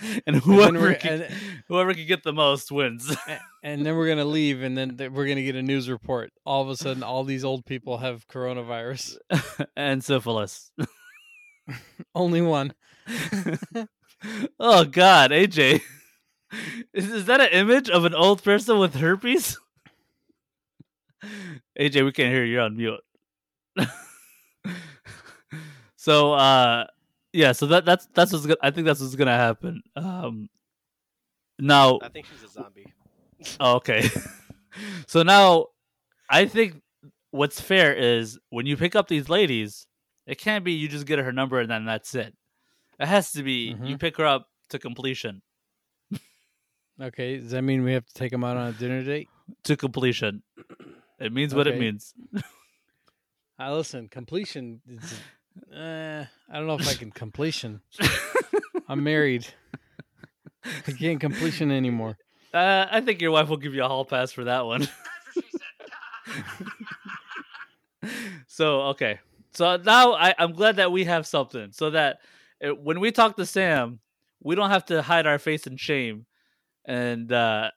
and 0.26 0.36
whoever 0.36 0.78
we're- 0.78 0.94
can, 0.96 1.22
and- 1.22 1.34
whoever 1.68 1.94
can 1.94 2.06
get 2.06 2.22
the 2.22 2.32
most 2.32 2.70
wins. 2.70 3.14
And 3.64 3.86
then 3.86 3.94
we're 3.94 4.08
gonna 4.08 4.24
leave, 4.24 4.60
and 4.64 4.76
then 4.76 4.96
we're 5.12 5.28
gonna 5.28 5.44
get 5.44 5.54
a 5.54 5.62
news 5.62 5.88
report. 5.88 6.32
All 6.44 6.62
of 6.62 6.68
a 6.68 6.76
sudden, 6.76 7.04
all 7.04 7.22
these 7.22 7.44
old 7.44 7.64
people 7.64 7.98
have 7.98 8.26
coronavirus. 8.26 9.18
and 9.76 10.02
syphilis. 10.02 10.72
Only 12.12 12.42
one. 12.42 12.74
oh 14.58 14.84
God, 14.84 15.30
AJ, 15.30 15.80
is, 16.92 17.08
is 17.08 17.26
that 17.26 17.40
an 17.40 17.50
image 17.52 17.88
of 17.88 18.04
an 18.04 18.16
old 18.16 18.42
person 18.42 18.80
with 18.80 18.96
herpes? 18.96 19.60
AJ, 21.78 22.04
we 22.04 22.10
can't 22.10 22.34
hear 22.34 22.44
you. 22.44 22.54
You're 22.54 22.62
on 22.62 22.76
mute. 22.76 23.00
so, 25.94 26.32
uh, 26.32 26.86
yeah. 27.32 27.52
So 27.52 27.66
that 27.66 27.84
that's 27.84 28.06
that's 28.14 28.32
what's 28.32 28.46
go- 28.46 28.56
I 28.62 28.70
think 28.70 28.86
that's 28.86 29.00
what's 29.00 29.14
gonna 29.16 29.36
happen. 29.36 29.82
Um, 29.96 30.48
now, 31.58 31.98
I 32.02 32.08
think 32.08 32.26
she's 32.26 32.42
a 32.42 32.52
zombie. 32.52 32.86
Oh, 33.60 33.76
okay. 33.76 34.08
so 35.06 35.22
now, 35.22 35.66
I 36.28 36.46
think 36.46 36.80
what's 37.30 37.60
fair 37.60 37.94
is 37.94 38.38
when 38.50 38.66
you 38.66 38.76
pick 38.76 38.94
up 38.96 39.08
these 39.08 39.28
ladies, 39.28 39.86
it 40.26 40.38
can't 40.38 40.64
be 40.64 40.72
you 40.72 40.88
just 40.88 41.06
get 41.06 41.18
her 41.18 41.32
number 41.32 41.60
and 41.60 41.70
then 41.70 41.84
that's 41.84 42.14
it. 42.14 42.34
It 43.00 43.06
has 43.06 43.32
to 43.32 43.42
be 43.42 43.76
you 43.82 43.96
Mhm. 43.96 44.00
pick 44.00 44.16
her 44.18 44.26
up 44.26 44.48
to 44.70 44.78
completion. 44.78 45.42
Okay, 47.00 47.38
does 47.38 47.50
that 47.52 47.62
mean 47.62 47.82
we 47.84 47.94
have 47.94 48.04
to 48.06 48.14
take 48.14 48.30
them 48.30 48.44
out 48.44 48.56
on 48.56 48.68
a 48.68 48.72
dinner 48.72 49.02
date? 49.02 49.28
to 49.64 49.76
completion. 49.76 50.42
It 51.18 51.32
means 51.32 51.54
what 51.54 51.66
it 51.66 51.78
means. 51.78 52.14
I 53.58 53.72
listen, 53.72 54.08
completion. 54.08 54.80
Is, 54.86 55.20
uh, 55.74 56.24
I 56.50 56.54
don't 56.58 56.66
know 56.66 56.74
if 56.74 56.88
I 56.88 56.94
can 56.94 57.10
completion. 57.10 57.80
I'm 58.88 59.02
married. 59.04 59.46
I 60.64 60.92
can't 60.92 61.20
completion 61.20 61.70
anymore. 61.70 62.16
Uh, 62.54 62.86
I 62.90 63.00
think 63.00 63.20
your 63.20 63.30
wife 63.32 63.48
will 63.48 63.56
give 63.56 63.74
you 63.74 63.82
a 63.84 63.88
hall 63.88 64.04
pass 64.04 64.30
for 64.32 64.44
that 64.44 64.64
one. 64.66 64.86
so 68.46 68.82
okay, 68.82 69.20
so 69.52 69.76
now 69.76 70.12
I, 70.14 70.34
I'm 70.38 70.52
glad 70.52 70.76
that 70.76 70.92
we 70.92 71.04
have 71.04 71.26
something 71.26 71.72
so 71.72 71.90
that 71.90 72.18
uh, 72.64 72.74
when 72.74 73.00
we 73.00 73.12
talk 73.12 73.36
to 73.36 73.46
Sam, 73.46 74.00
we 74.42 74.54
don't 74.54 74.70
have 74.70 74.84
to 74.86 75.02
hide 75.02 75.26
our 75.26 75.38
face 75.38 75.66
in 75.66 75.76
shame, 75.76 76.26
and 76.84 77.30
uh, 77.32 77.70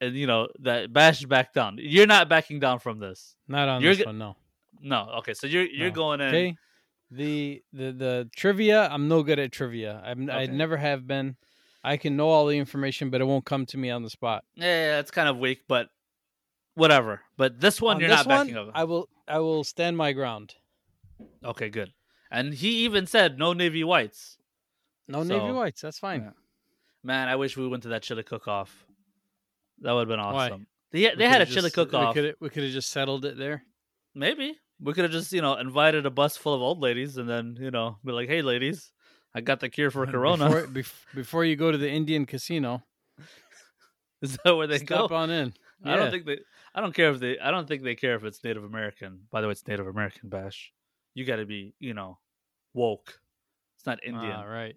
and 0.00 0.14
you 0.14 0.26
know 0.26 0.48
that 0.60 0.92
Bash 0.92 1.24
back 1.24 1.52
down. 1.52 1.76
You're 1.80 2.06
not 2.06 2.28
backing 2.28 2.60
down 2.60 2.78
from 2.78 2.98
this. 3.00 3.34
Not 3.48 3.68
on 3.68 3.82
You're 3.82 3.92
this 3.92 3.98
g- 3.98 4.06
one, 4.06 4.18
no. 4.18 4.36
No, 4.80 5.08
okay. 5.18 5.34
So 5.34 5.46
you're 5.46 5.66
you're 5.66 5.88
No. 5.90 5.94
going 5.94 6.20
in. 6.20 6.28
Okay. 6.28 6.56
The 7.10 7.62
the 7.72 7.92
the 7.92 8.30
trivia. 8.36 8.88
I'm 8.88 9.08
no 9.08 9.22
good 9.22 9.38
at 9.38 9.52
trivia. 9.52 10.00
I'm 10.04 10.30
I 10.30 10.46
never 10.46 10.76
have 10.76 11.06
been. 11.06 11.36
I 11.82 11.96
can 11.96 12.16
know 12.16 12.28
all 12.28 12.46
the 12.46 12.58
information, 12.58 13.10
but 13.10 13.20
it 13.20 13.24
won't 13.24 13.44
come 13.44 13.66
to 13.66 13.78
me 13.78 13.90
on 13.90 14.02
the 14.02 14.10
spot. 14.10 14.44
Yeah, 14.54 14.98
it's 14.98 15.10
kind 15.10 15.28
of 15.28 15.38
weak, 15.38 15.62
but 15.66 15.88
whatever. 16.74 17.22
But 17.36 17.60
this 17.60 17.80
one 17.80 17.96
On 17.96 18.00
you're 18.00 18.10
this 18.10 18.18
not 18.18 18.26
one, 18.26 18.46
backing 18.46 18.58
up. 18.58 18.70
I 18.74 18.84
will. 18.84 19.08
I 19.26 19.38
will 19.38 19.64
stand 19.64 19.96
my 19.96 20.12
ground. 20.12 20.54
Okay, 21.44 21.68
good. 21.68 21.92
And 22.30 22.54
he 22.54 22.84
even 22.84 23.06
said 23.06 23.38
no 23.38 23.52
navy 23.52 23.82
whites. 23.82 24.38
No 25.08 25.22
navy 25.22 25.52
whites. 25.52 25.80
That's 25.80 25.98
fine. 25.98 26.22
Yeah. 26.22 26.30
Man, 27.02 27.28
I 27.28 27.36
wish 27.36 27.56
we 27.56 27.66
went 27.66 27.82
to 27.84 27.88
that 27.90 28.02
chili 28.02 28.22
cook 28.22 28.46
off. 28.46 28.86
That 29.80 29.92
would 29.92 30.00
have 30.00 30.08
been 30.08 30.20
Why? 30.20 30.46
awesome. 30.46 30.66
They, 30.92 31.12
they 31.14 31.28
had 31.28 31.40
a 31.40 31.46
chili 31.46 31.70
cook 31.70 31.94
off. 31.94 32.14
We 32.14 32.50
could 32.50 32.62
have 32.62 32.72
just 32.72 32.90
settled 32.90 33.24
it 33.24 33.38
there. 33.38 33.64
Maybe 34.14 34.58
we 34.82 34.92
could 34.92 35.04
have 35.04 35.12
just 35.12 35.32
you 35.32 35.42
know 35.42 35.56
invited 35.56 36.06
a 36.06 36.10
bus 36.10 36.36
full 36.36 36.54
of 36.54 36.62
old 36.62 36.80
ladies 36.80 37.16
and 37.16 37.28
then 37.28 37.56
you 37.60 37.70
know 37.70 37.98
be 38.04 38.12
like, 38.12 38.28
hey 38.28 38.42
ladies, 38.42 38.92
I 39.34 39.40
got 39.40 39.60
the 39.60 39.68
cure 39.68 39.90
for 39.90 40.06
Corona. 40.14 40.48
Before, 40.48 40.66
bef- 40.66 41.04
before 41.14 41.44
you 41.44 41.56
go 41.56 41.70
to 41.70 41.78
the 41.78 41.90
Indian 41.90 42.26
casino, 42.26 42.82
Is 44.22 44.36
that 44.44 44.54
where 44.54 44.66
they 44.66 44.78
stop 44.78 45.10
go? 45.10 45.16
on 45.16 45.30
in. 45.30 45.54
I 45.84 45.96
don't 45.96 46.10
think 46.10 46.26
they. 46.26 46.38
I 46.74 46.80
don't 46.80 46.94
care 46.94 47.10
if 47.10 47.18
they. 47.20 47.38
I 47.38 47.50
don't 47.50 47.66
think 47.66 47.82
they 47.82 47.94
care 47.94 48.14
if 48.14 48.24
it's 48.24 48.44
Native 48.44 48.64
American. 48.64 49.20
By 49.30 49.40
the 49.40 49.46
way, 49.46 49.52
it's 49.52 49.66
Native 49.66 49.86
American 49.86 50.28
bash. 50.28 50.72
You 51.14 51.24
got 51.24 51.36
to 51.36 51.46
be 51.46 51.74
you 51.80 51.94
know 51.94 52.18
woke. 52.74 53.18
It's 53.78 53.86
not 53.86 54.04
Indian. 54.04 54.32
Ah, 54.32 54.42
right. 54.44 54.76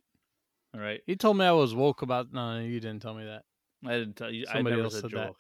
All 0.74 0.80
right. 0.80 1.02
You 1.06 1.16
told 1.18 1.38
me 1.38 1.46
I 1.46 1.52
was 1.52 1.76
woke 1.76 2.02
about. 2.04 2.32
No, 2.32 2.60
you 2.60 2.80
didn't 2.80 3.02
tell 3.02 3.14
me 3.14 3.26
that. 3.26 3.44
I 3.86 3.98
didn't 3.98 4.16
tell 4.16 4.32
you. 4.32 4.46
Somebody 4.46 4.76
I 4.76 4.78
never 4.78 4.84
else 4.86 4.94
said 4.94 5.02
said 5.02 5.12
that. 5.12 5.28
woke. 5.28 5.38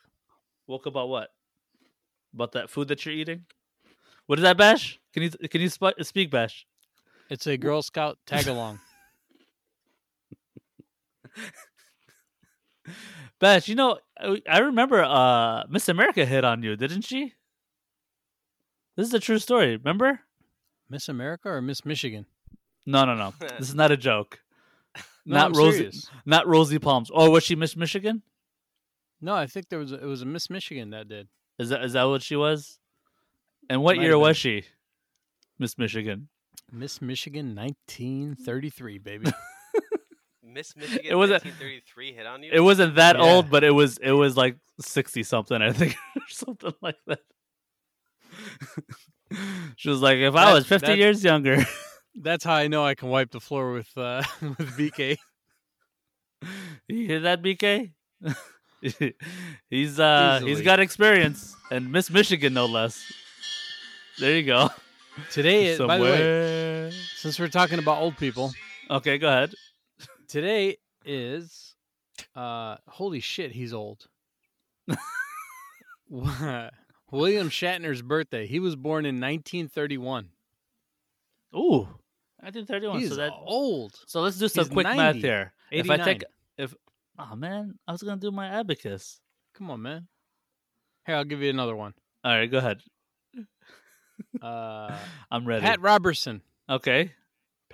Woke 0.67 0.85
about 0.85 1.07
what? 1.07 1.29
About 2.33 2.51
that 2.53 2.69
food 2.69 2.89
that 2.89 3.05
you're 3.05 3.15
eating? 3.15 3.45
What 4.27 4.39
is 4.39 4.43
that, 4.43 4.57
Bash? 4.57 4.99
Can 5.13 5.23
you 5.23 5.29
can 5.29 5.61
you 5.61 5.69
sp- 5.69 5.99
speak, 6.01 6.31
Bash? 6.31 6.65
It's 7.29 7.45
a 7.47 7.57
Girl 7.57 7.81
Scout 7.81 8.17
tag 8.25 8.47
along. 8.47 8.79
Bash, 13.39 13.67
you 13.67 13.75
know, 13.75 13.99
I- 14.19 14.59
remember 14.59 15.03
uh 15.03 15.63
Miss 15.69 15.89
America 15.89 16.25
hit 16.25 16.43
on 16.43 16.63
you, 16.63 16.75
didn't 16.75 17.01
she? 17.03 17.33
This 18.95 19.07
is 19.07 19.13
a 19.13 19.19
true 19.19 19.39
story. 19.39 19.75
Remember? 19.77 20.19
Miss 20.89 21.09
America 21.09 21.49
or 21.49 21.61
Miss 21.61 21.83
Michigan? 21.85 22.25
No, 22.85 23.05
no, 23.05 23.15
no. 23.15 23.33
this 23.57 23.69
is 23.69 23.75
not 23.75 23.91
a 23.91 23.97
joke. 23.97 24.39
No, 25.25 25.35
not 25.37 25.45
I'm 25.45 25.53
Rosie. 25.53 25.77
serious. 25.77 26.09
Not 26.25 26.47
Rosie 26.47 26.79
Palms. 26.79 27.09
Oh, 27.13 27.29
was 27.29 27.43
she 27.45 27.55
Miss 27.55 27.77
Michigan? 27.77 28.23
No, 29.21 29.33
I 29.33 29.47
think 29.47 29.69
there 29.69 29.79
was 29.79 29.93
a, 29.93 29.95
it 29.95 30.05
was 30.05 30.21
a 30.21 30.25
Miss 30.25 30.49
Michigan 30.49 30.89
that 30.89 31.07
did. 31.07 31.29
Is 31.57 31.69
that 31.69 31.81
is 31.85 31.93
that 31.93 32.03
what 32.03 32.21
she 32.21 32.35
was? 32.35 32.77
And 33.69 33.81
what 33.81 33.97
year 33.97 34.17
was 34.17 34.37
she? 34.37 34.63
Miss 35.59 35.77
Michigan. 35.77 36.27
Miss 36.71 37.01
Michigan, 37.01 37.55
1933, 37.55 38.97
baby. 38.97 39.31
Miss 40.43 40.75
Michigan 40.75 41.05
It 41.05 41.15
was 41.15 41.29
a- 41.29 41.33
1933 41.33 42.13
hit 42.13 42.25
on 42.27 42.43
you. 42.43 42.51
It 42.53 42.59
wasn't 42.59 42.95
that 42.95 43.15
Yeah. 43.15 43.23
old, 43.23 43.49
but 43.49 43.63
it 43.63 43.71
was 43.71 43.97
it 43.97 44.11
was 44.11 44.35
like 44.37 44.57
sixty 44.79 45.23
something, 45.23 45.59
I 45.61 45.71
think, 45.71 45.95
or 46.15 46.21
something 46.29 46.73
like 46.81 46.97
that. 47.07 47.19
she 49.77 49.89
was 49.89 50.01
like, 50.01 50.17
if 50.17 50.35
I 50.35 50.53
was 50.53 50.65
fifty 50.67 50.93
years 50.93 51.23
younger, 51.23 51.63
That's 52.15 52.43
how 52.43 52.53
I 52.53 52.67
know 52.67 52.85
I 52.85 52.93
can 52.93 53.09
wipe 53.09 53.31
the 53.31 53.39
floor 53.39 53.71
with 53.73 53.89
uh, 53.97 54.21
with 54.41 54.77
BK. 54.77 55.17
you 56.87 57.07
hear 57.07 57.21
that, 57.21 57.41
BK? 57.41 57.91
he's 59.69 59.99
uh 59.99 60.39
he's 60.41 60.49
Easily. 60.49 60.63
got 60.63 60.79
experience, 60.79 61.55
and 61.71 61.91
Miss 61.91 62.09
Michigan 62.11 62.53
no 62.53 62.65
less. 62.67 63.01
There 64.19 64.35
you 64.37 64.43
go. 64.43 64.69
Today, 65.31 65.77
by 65.77 65.97
the 65.97 66.03
way, 66.03 66.91
since 67.15 67.39
we're 67.39 67.47
talking 67.47 67.79
about 67.79 68.01
old 68.01 68.17
people, 68.17 68.51
Okay, 68.89 69.17
go 69.17 69.27
ahead. 69.27 69.53
today 70.27 70.77
is 71.05 71.75
uh 72.35 72.77
holy 72.87 73.19
shit, 73.19 73.51
he's 73.51 73.73
old. 73.73 74.07
William 76.09 77.49
Shatner's 77.49 78.01
birthday. 78.01 78.45
He 78.47 78.59
was 78.59 78.75
born 78.75 79.05
in 79.05 79.15
1931. 79.15 80.29
Ooh, 81.55 81.87
nineteen 82.41 82.65
thirty-one. 82.65 82.99
He's 82.99 83.09
So 83.09 83.15
that 83.17 83.31
old. 83.33 83.93
so 84.07 84.21
let's 84.21 84.37
do 84.37 84.47
some 84.47 84.65
he's 84.65 84.73
quick 84.73 84.85
math 84.85 84.95
90, 85.15 85.19
here. 85.21 85.53
If 85.71 85.89
I 85.89 85.95
89. 85.95 86.05
take 86.05 86.23
if 86.57 86.73
oh 87.19 87.35
man, 87.35 87.77
I 87.87 87.91
was 87.91 88.01
gonna 88.01 88.17
do 88.19 88.31
my 88.31 88.47
abacus. 88.47 89.19
Come 89.53 89.69
on, 89.69 89.81
man. 89.83 90.07
Here, 91.05 91.15
I'll 91.15 91.23
give 91.25 91.41
you 91.41 91.49
another 91.51 91.75
one. 91.75 91.93
All 92.23 92.31
right, 92.35 92.49
go 92.49 92.57
ahead. 92.57 92.81
Uh, 94.41 94.95
I'm 95.31 95.45
ready. 95.45 95.61
Pat 95.61 95.81
Robertson. 95.81 96.41
Okay. 96.69 97.11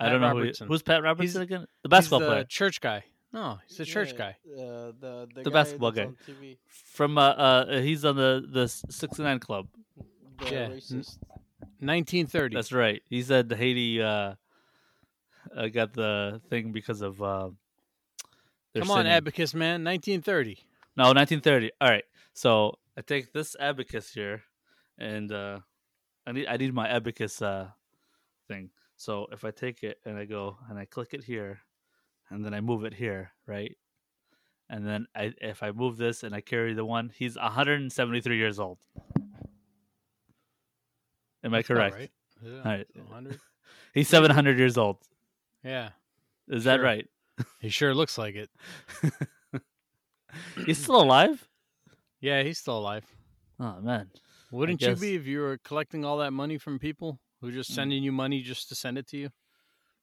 I 0.00 0.08
don't 0.08 0.20
know 0.20 0.30
who 0.36 0.50
who's 0.66 0.82
Pat 0.82 1.02
Robertson 1.02 1.42
He's- 1.42 1.44
again. 1.44 1.66
The 1.82 1.88
basketball 1.88 2.20
he's 2.20 2.26
the 2.28 2.32
player 2.32 2.44
church 2.44 2.80
guy. 2.80 3.04
No, 3.32 3.58
he's 3.68 3.76
the 3.76 3.84
church 3.84 4.12
Yeah, 4.12 4.18
guy. 4.18 4.36
Uh, 4.52 4.56
the 4.98 5.28
the, 5.34 5.42
The 5.44 5.50
guy 5.50 5.54
basketball 5.54 5.90
guy. 5.92 6.04
on 6.06 6.16
TV, 6.26 6.56
from 6.68 7.18
uh, 7.18 7.22
uh 7.30 7.80
he's 7.80 8.04
on 8.04 8.16
the 8.16 8.44
the 8.50 8.66
69 8.68 9.38
club. 9.40 9.68
the 10.38 10.50
Yeah. 10.50 10.68
1930. 11.78 12.54
That's 12.54 12.72
right. 12.72 13.02
He 13.08 13.22
said 13.22 13.48
the 13.48 13.56
Haiti 13.56 14.02
uh, 14.02 14.34
uh 15.56 15.68
got 15.68 15.92
the 15.94 16.40
thing 16.50 16.72
because 16.72 17.02
of 17.02 17.22
uh 17.22 17.50
their 18.72 18.82
Come 18.82 18.90
on, 18.92 18.98
sinning. 19.00 19.12
Abacus 19.12 19.54
man. 19.54 19.84
1930. 19.84 20.58
No, 20.96 21.04
1930. 21.12 21.70
All 21.80 21.88
right. 21.88 22.04
So 22.32 22.78
I 22.96 23.00
take 23.02 23.32
this 23.32 23.56
abacus 23.58 24.12
here, 24.12 24.42
and 24.98 25.30
uh, 25.32 25.60
I 26.30 26.32
need 26.32 26.46
I 26.46 26.56
need 26.56 26.72
my 26.72 26.88
abacus 26.88 27.42
uh 27.42 27.66
thing. 28.46 28.70
So 28.94 29.26
if 29.32 29.44
I 29.44 29.50
take 29.50 29.82
it 29.82 29.98
and 30.04 30.16
I 30.16 30.26
go 30.26 30.56
and 30.68 30.78
I 30.78 30.84
click 30.84 31.12
it 31.12 31.24
here, 31.24 31.58
and 32.30 32.44
then 32.44 32.54
I 32.54 32.60
move 32.60 32.84
it 32.84 32.94
here, 32.94 33.32
right? 33.48 33.76
And 34.68 34.86
then 34.86 35.08
I 35.12 35.32
if 35.40 35.64
I 35.64 35.72
move 35.72 35.96
this 35.96 36.22
and 36.22 36.32
I 36.32 36.40
carry 36.40 36.72
the 36.72 36.84
one, 36.84 37.10
he's 37.12 37.34
173 37.34 38.36
years 38.36 38.60
old. 38.60 38.78
Am 41.42 41.52
I 41.52 41.58
That's 41.58 41.70
about 41.70 41.76
correct? 41.76 41.96
right. 41.96 42.10
Yeah. 42.44 42.58
All 42.58 42.62
right. 42.64 42.86
100. 42.94 43.40
He's 43.94 44.08
700 44.08 44.56
years 44.56 44.78
old. 44.78 44.98
Yeah. 45.64 45.90
Is 46.48 46.64
that 46.64 46.80
right? 46.80 47.08
He 47.58 47.70
sure 47.70 47.92
looks 47.92 48.16
like 48.16 48.36
it. 48.36 48.50
He's 50.64 50.78
still 50.78 51.02
alive? 51.02 51.48
Yeah, 52.20 52.42
he's 52.42 52.58
still 52.58 52.78
alive. 52.78 53.04
Oh 53.58 53.80
man. 53.80 54.10
Wouldn't 54.50 54.82
you 54.82 54.96
be 54.96 55.14
if 55.14 55.26
you 55.26 55.40
were 55.40 55.58
collecting 55.58 56.04
all 56.04 56.18
that 56.18 56.32
money 56.32 56.58
from 56.58 56.78
people 56.78 57.20
who 57.40 57.46
Mm. 57.46 57.50
are 57.50 57.54
just 57.54 57.74
sending 57.74 58.02
you 58.02 58.12
money 58.12 58.42
just 58.42 58.68
to 58.68 58.74
send 58.74 58.98
it 58.98 59.06
to 59.08 59.16
you? 59.16 59.30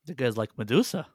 The 0.06 0.16
guy's 0.16 0.38
like 0.38 0.58
Medusa. 0.58 1.08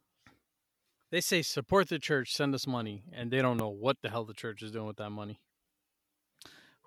They 1.11 1.21
say 1.21 1.43
support 1.43 1.89
the 1.89 1.99
church, 1.99 2.35
send 2.35 2.55
us 2.55 2.67
money, 2.67 3.05
and 3.13 3.31
they 3.31 3.43
don't 3.43 3.57
know 3.57 3.69
what 3.69 3.99
the 4.03 4.11
hell 4.11 4.25
the 4.25 4.35
church 4.35 4.63
is 4.63 4.73
doing 4.73 4.87
with 4.87 4.97
that 4.97 5.11
money. 5.11 5.41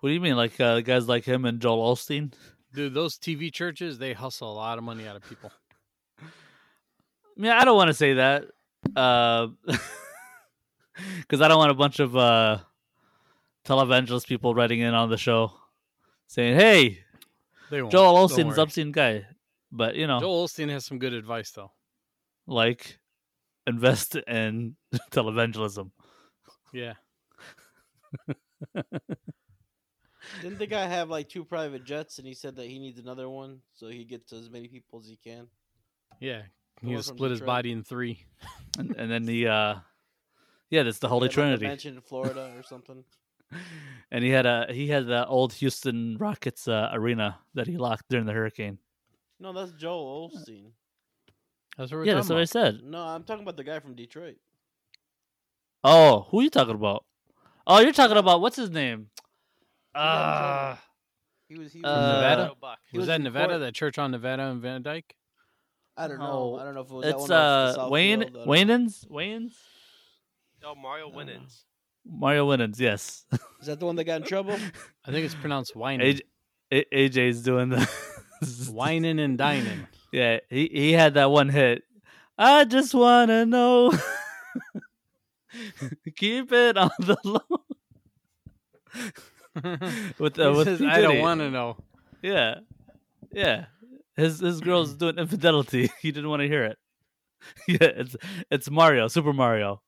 What 0.00 0.10
do 0.10 0.14
you 0.14 0.20
mean? 0.20 0.36
Like 0.36 0.60
uh, 0.60 0.80
guys 0.80 1.08
like 1.08 1.24
him 1.24 1.44
and 1.44 1.60
Joel 1.60 1.94
Osteen? 1.94 2.32
Dude, 2.74 2.94
those 2.94 3.18
TV 3.18 3.52
churches, 3.52 3.98
they 3.98 4.12
hustle 4.12 4.52
a 4.52 4.54
lot 4.54 4.78
of 4.78 4.84
money 4.84 5.06
out 5.06 5.16
of 5.16 5.28
people. 5.28 5.52
I 6.20 6.24
mean, 7.36 7.52
I 7.52 7.64
don't 7.64 7.76
want 7.76 7.88
to 7.88 7.94
say 7.94 8.14
that, 8.14 8.44
because 8.86 9.50
I 11.40 11.48
don't 11.48 11.58
want 11.58 11.70
a 11.70 11.74
bunch 11.74 12.00
of 12.00 12.16
uh, 12.16 12.58
televangelist 13.64 14.26
people 14.26 14.54
writing 14.54 14.80
in 14.80 14.94
on 14.94 15.10
the 15.10 15.16
show 15.18 15.52
saying, 16.26 16.56
"Hey, 16.58 17.00
They 17.70 17.82
won't. 17.82 17.92
Joel 17.92 18.14
Don't 18.28 18.30
Osteen's 18.30 18.56
worry. 18.56 18.62
obscene 18.62 18.92
guy," 18.92 19.26
but 19.72 19.94
you 19.96 20.06
know, 20.06 20.20
Joel 20.20 20.46
Osteen 20.46 20.68
has 20.70 20.84
some 20.84 20.98
good 20.98 21.12
advice, 21.12 21.50
though. 21.52 21.72
like 22.46 22.98
invest 23.66 24.14
in 24.16 24.76
televangelism. 25.10 25.90
Yeah. 26.72 26.94
Didn't 30.42 30.58
the 30.58 30.66
guy 30.66 30.86
have 30.86 31.08
like 31.08 31.28
two 31.28 31.44
private 31.44 31.84
jets, 31.84 32.18
and 32.18 32.26
he 32.26 32.34
said 32.34 32.56
that 32.56 32.66
he 32.66 32.78
needs 32.78 32.98
another 32.98 33.28
one 33.28 33.60
so 33.74 33.88
he 33.88 34.04
gets 34.04 34.32
as 34.32 34.50
many 34.50 34.66
people 34.68 34.98
as 35.00 35.06
he 35.08 35.16
can? 35.16 35.46
Yeah. 36.20 36.42
The 36.80 36.88
He 36.88 36.94
one 36.94 36.96
can 36.96 37.02
split 37.14 37.30
his 37.30 37.40
body 37.40 37.72
in 37.72 37.82
three. 37.84 38.24
and, 38.78 38.94
and 38.96 39.10
then 39.10 39.24
the 39.24 39.46
uh 39.48 39.74
Yeah, 40.70 40.82
that's 40.82 40.98
the 40.98 41.08
Holy 41.08 41.28
He 41.28 41.34
had, 41.34 41.40
like, 41.40 41.44
Trinity. 41.58 41.66
mansion 41.66 41.94
in 41.96 42.00
Florida 42.00 42.52
or 42.56 42.62
something. 42.62 43.04
And 44.10 44.22
he 44.24 44.30
had 44.30 44.46
a 44.46 44.66
he 44.70 44.88
had 44.88 45.06
the 45.06 45.26
old 45.26 45.52
Houston 45.54 46.16
Rockets 46.18 46.68
uh, 46.68 46.90
arena 46.92 47.38
that 47.54 47.66
he 47.66 47.76
locked 47.76 48.04
during 48.08 48.24
the 48.26 48.32
hurricane. 48.32 48.78
No, 49.40 49.52
that's 49.52 49.72
Joel 49.72 50.30
Osteen. 50.30 50.70
That's 51.76 51.90
what 51.90 51.98
we're 51.98 52.04
yeah, 52.06 52.14
that's 52.14 52.28
talking 52.28 52.36
what 52.36 52.42
I 52.42 52.44
said. 52.44 52.80
No, 52.84 52.98
I'm 53.02 53.24
talking 53.24 53.42
about 53.42 53.56
the 53.56 53.64
guy 53.64 53.80
from 53.80 53.94
Detroit. 53.94 54.36
Oh, 55.84 56.26
who 56.30 56.40
are 56.40 56.42
you 56.42 56.50
talking 56.50 56.74
about? 56.74 57.04
Oh, 57.66 57.80
you're 57.80 57.92
talking 57.92 58.16
about 58.16 58.40
what's 58.40 58.56
his 58.56 58.70
name? 58.70 59.08
got 59.94 60.72
Uh. 60.72 60.76
He 61.48 61.58
was 61.58 61.72
he 61.72 61.82
Uh, 61.84 62.12
Nevada? 62.14 62.52
Buck. 62.60 62.78
He 62.90 62.98
Was 62.98 63.02
was 63.02 63.08
that 63.08 63.20
Nevada? 63.20 63.48
court. 63.54 63.60
That 63.60 63.74
church 63.74 63.98
on 63.98 64.10
Nevada 64.10 64.44
and 64.50 64.60
Van 64.60 64.82
Dyke? 64.82 65.14
I 65.96 66.08
don't 66.08 66.18
know. 66.18 66.54
No, 66.56 66.58
I 66.58 66.64
don't 66.64 66.74
know 66.74 66.80
if 66.80 66.90
it 66.90 66.94
was 66.94 67.04
that 67.04 67.10
it's 67.14 67.20
one 67.22 67.32
off 67.32 67.78
uh 67.78 67.88
Wayne 67.90 68.20
Field, 68.20 68.30
I 68.30 68.38
don't 68.38 68.46
know. 68.46 68.52
Wayans 68.52 69.06
Wayans 69.08 69.52
Oh, 70.64 70.74
Mario 70.74 71.06
Uh, 71.08 71.12
Winans. 71.12 71.64
Mario 72.08 72.46
Winans. 72.46 72.80
Yes, 72.80 73.24
Is 73.60 73.66
that 73.66 73.80
the 73.80 73.86
one 73.86 73.96
that 73.96 74.04
got 74.04 74.22
in 74.22 74.26
trouble? 74.26 74.54
I 75.04 75.10
think 75.10 75.24
it's 75.24 75.34
pronounced 75.34 75.74
whining. 75.76 76.16
AJ, 76.16 76.20
A- 76.72 77.08
AJ's 77.08 77.42
doing 77.42 77.68
the 77.70 77.88
Whining 78.70 79.18
and 79.18 79.38
dining. 79.38 79.86
Yeah, 80.12 80.38
he 80.50 80.68
he 80.72 80.92
had 80.92 81.14
that 81.14 81.30
one 81.30 81.48
hit. 81.48 81.82
I 82.38 82.64
just 82.64 82.94
wanna 82.94 83.46
know. 83.46 83.92
Keep 86.16 86.52
it 86.52 86.76
on 86.76 86.90
the 86.98 87.16
low. 87.24 87.40
with 90.18 90.38
uh, 90.38 90.52
with 90.54 90.66
says, 90.66 90.78
P. 90.80 90.86
I 90.86 91.00
don't 91.00 91.20
want 91.20 91.40
to 91.40 91.50
know. 91.50 91.76
Yeah, 92.22 92.56
yeah. 93.32 93.66
His 94.16 94.40
his 94.40 94.60
girl's 94.60 94.94
doing 94.96 95.18
infidelity. 95.18 95.90
He 96.00 96.12
didn't 96.12 96.30
want 96.30 96.42
to 96.42 96.48
hear 96.48 96.64
it. 96.64 96.78
Yeah, 97.68 97.76
it's 97.80 98.16
it's 98.50 98.70
Mario, 98.70 99.08
Super 99.08 99.32
Mario. 99.32 99.82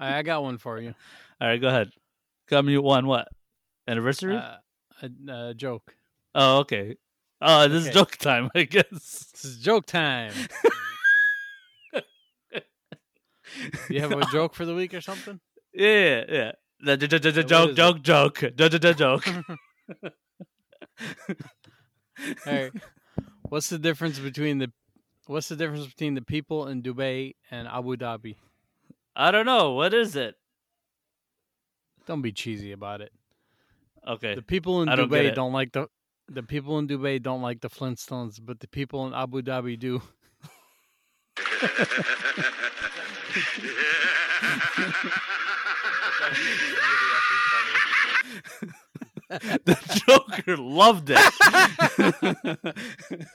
I, 0.00 0.22
got 0.22 0.42
one 0.42 0.58
for 0.58 0.80
you. 0.80 0.94
All 1.40 1.48
right, 1.48 1.60
go 1.60 1.68
ahead. 1.68 1.90
Come 2.48 2.68
you 2.68 2.82
won 2.82 3.06
what? 3.06 3.28
Anniversary? 3.86 4.36
Uh, 4.36 4.56
a, 5.02 5.32
a 5.50 5.54
joke. 5.54 5.94
oh, 6.34 6.58
okay. 6.60 6.96
Oh, 7.42 7.68
this 7.68 7.86
is 7.86 7.94
joke 7.94 8.16
time, 8.16 8.50
I 8.54 8.64
guess. 8.64 8.84
This 8.90 9.44
is 9.44 9.58
joke 9.58 9.86
time. 9.86 10.32
you 13.88 14.00
have 14.00 14.12
a 14.12 14.24
joke 14.32 14.54
for 14.54 14.64
the 14.66 14.74
week 14.74 14.94
or 14.94 15.00
something? 15.00 15.40
Yeah, 15.72 16.24
yeah. 16.28 16.52
The- 16.80 16.96
Joke, 16.96 17.76
joke, 17.76 18.02
joke, 18.02 18.40
Jo- 18.56 18.68
jo- 18.68 18.78
jo- 18.78 18.92
joke. 18.92 19.28
All 22.44 22.52
right. 22.52 22.72
What's 23.48 23.68
the 23.68 23.78
difference 23.78 24.18
between 24.18 24.58
the 24.58 24.72
What's 25.26 25.46
the 25.48 25.54
difference 25.54 25.86
between 25.86 26.14
the 26.14 26.22
people 26.22 26.66
in 26.66 26.82
Dubai 26.82 27.34
and 27.52 27.68
Abu 27.68 27.94
Dhabi? 27.96 28.34
I 29.20 29.30
don't 29.32 29.44
know. 29.44 29.72
What 29.72 29.92
is 29.92 30.16
it? 30.16 30.34
Don't 32.06 32.22
be 32.22 32.32
cheesy 32.32 32.72
about 32.72 33.02
it. 33.02 33.12
Okay. 34.08 34.34
The 34.34 34.40
people 34.40 34.80
in 34.80 34.88
I 34.88 34.96
don't 34.96 35.10
Dubai 35.10 35.34
don't 35.34 35.52
like 35.52 35.72
the 35.72 35.88
the 36.28 36.42
people 36.42 36.78
in 36.78 36.88
Dubai 36.88 37.22
don't 37.22 37.42
like 37.42 37.60
the 37.60 37.68
Flintstones, 37.68 38.40
but 38.42 38.60
the 38.60 38.68
people 38.68 39.06
in 39.06 39.12
Abu 39.12 39.42
Dhabi 39.42 39.78
do. 39.78 40.00
the 49.66 49.76
Joker 50.06 50.56
loved 50.56 51.10
it. 51.14 51.20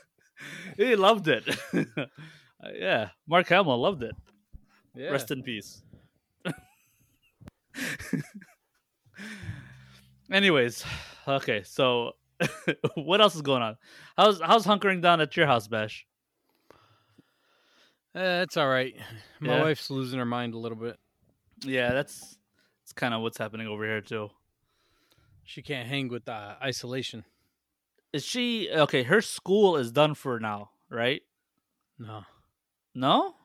he 0.77 0.95
loved 0.95 1.27
it. 1.27 1.47
Uh, 1.75 2.05
yeah, 2.73 3.09
Mark 3.27 3.47
Hamill 3.49 3.79
loved 3.79 4.01
it. 4.01 4.15
Yeah. 4.95 5.09
Rest 5.09 5.31
in 5.31 5.43
peace. 5.43 5.81
Anyways, 10.31 10.83
okay, 11.27 11.61
so 11.63 12.13
what 12.95 13.21
else 13.21 13.35
is 13.35 13.41
going 13.41 13.61
on? 13.61 13.77
How's 14.17 14.41
how's 14.41 14.65
hunkering 14.65 15.01
down 15.01 15.21
at 15.21 15.37
your 15.37 15.45
house, 15.45 15.67
Bash? 15.67 16.05
Eh, 18.15 18.41
it's 18.41 18.57
all 18.57 18.67
right. 18.67 18.95
My 19.39 19.57
Yeah. 19.57 19.63
wife's 19.63 19.89
losing 19.91 20.17
her 20.19 20.25
mind 20.25 20.53
a 20.53 20.57
little 20.57 20.77
bit. 20.77 20.97
Yeah, 21.63 21.93
that's 21.93 22.37
that's 22.81 22.93
kind 22.93 23.13
of 23.13 23.21
what's 23.21 23.37
happening 23.37 23.67
over 23.67 23.83
here 23.83 24.01
too. 24.01 24.29
She 25.43 25.61
can't 25.61 25.87
hang 25.87 26.07
with 26.07 26.25
the 26.25 26.55
isolation. 26.63 27.23
Is 28.11 28.25
she 28.25 28.69
okay? 28.71 29.03
Her 29.03 29.21
school 29.21 29.77
is 29.77 29.91
done 29.91 30.15
for 30.15 30.39
now, 30.39 30.71
right? 30.89 31.21
No. 31.99 32.23
No. 32.95 33.35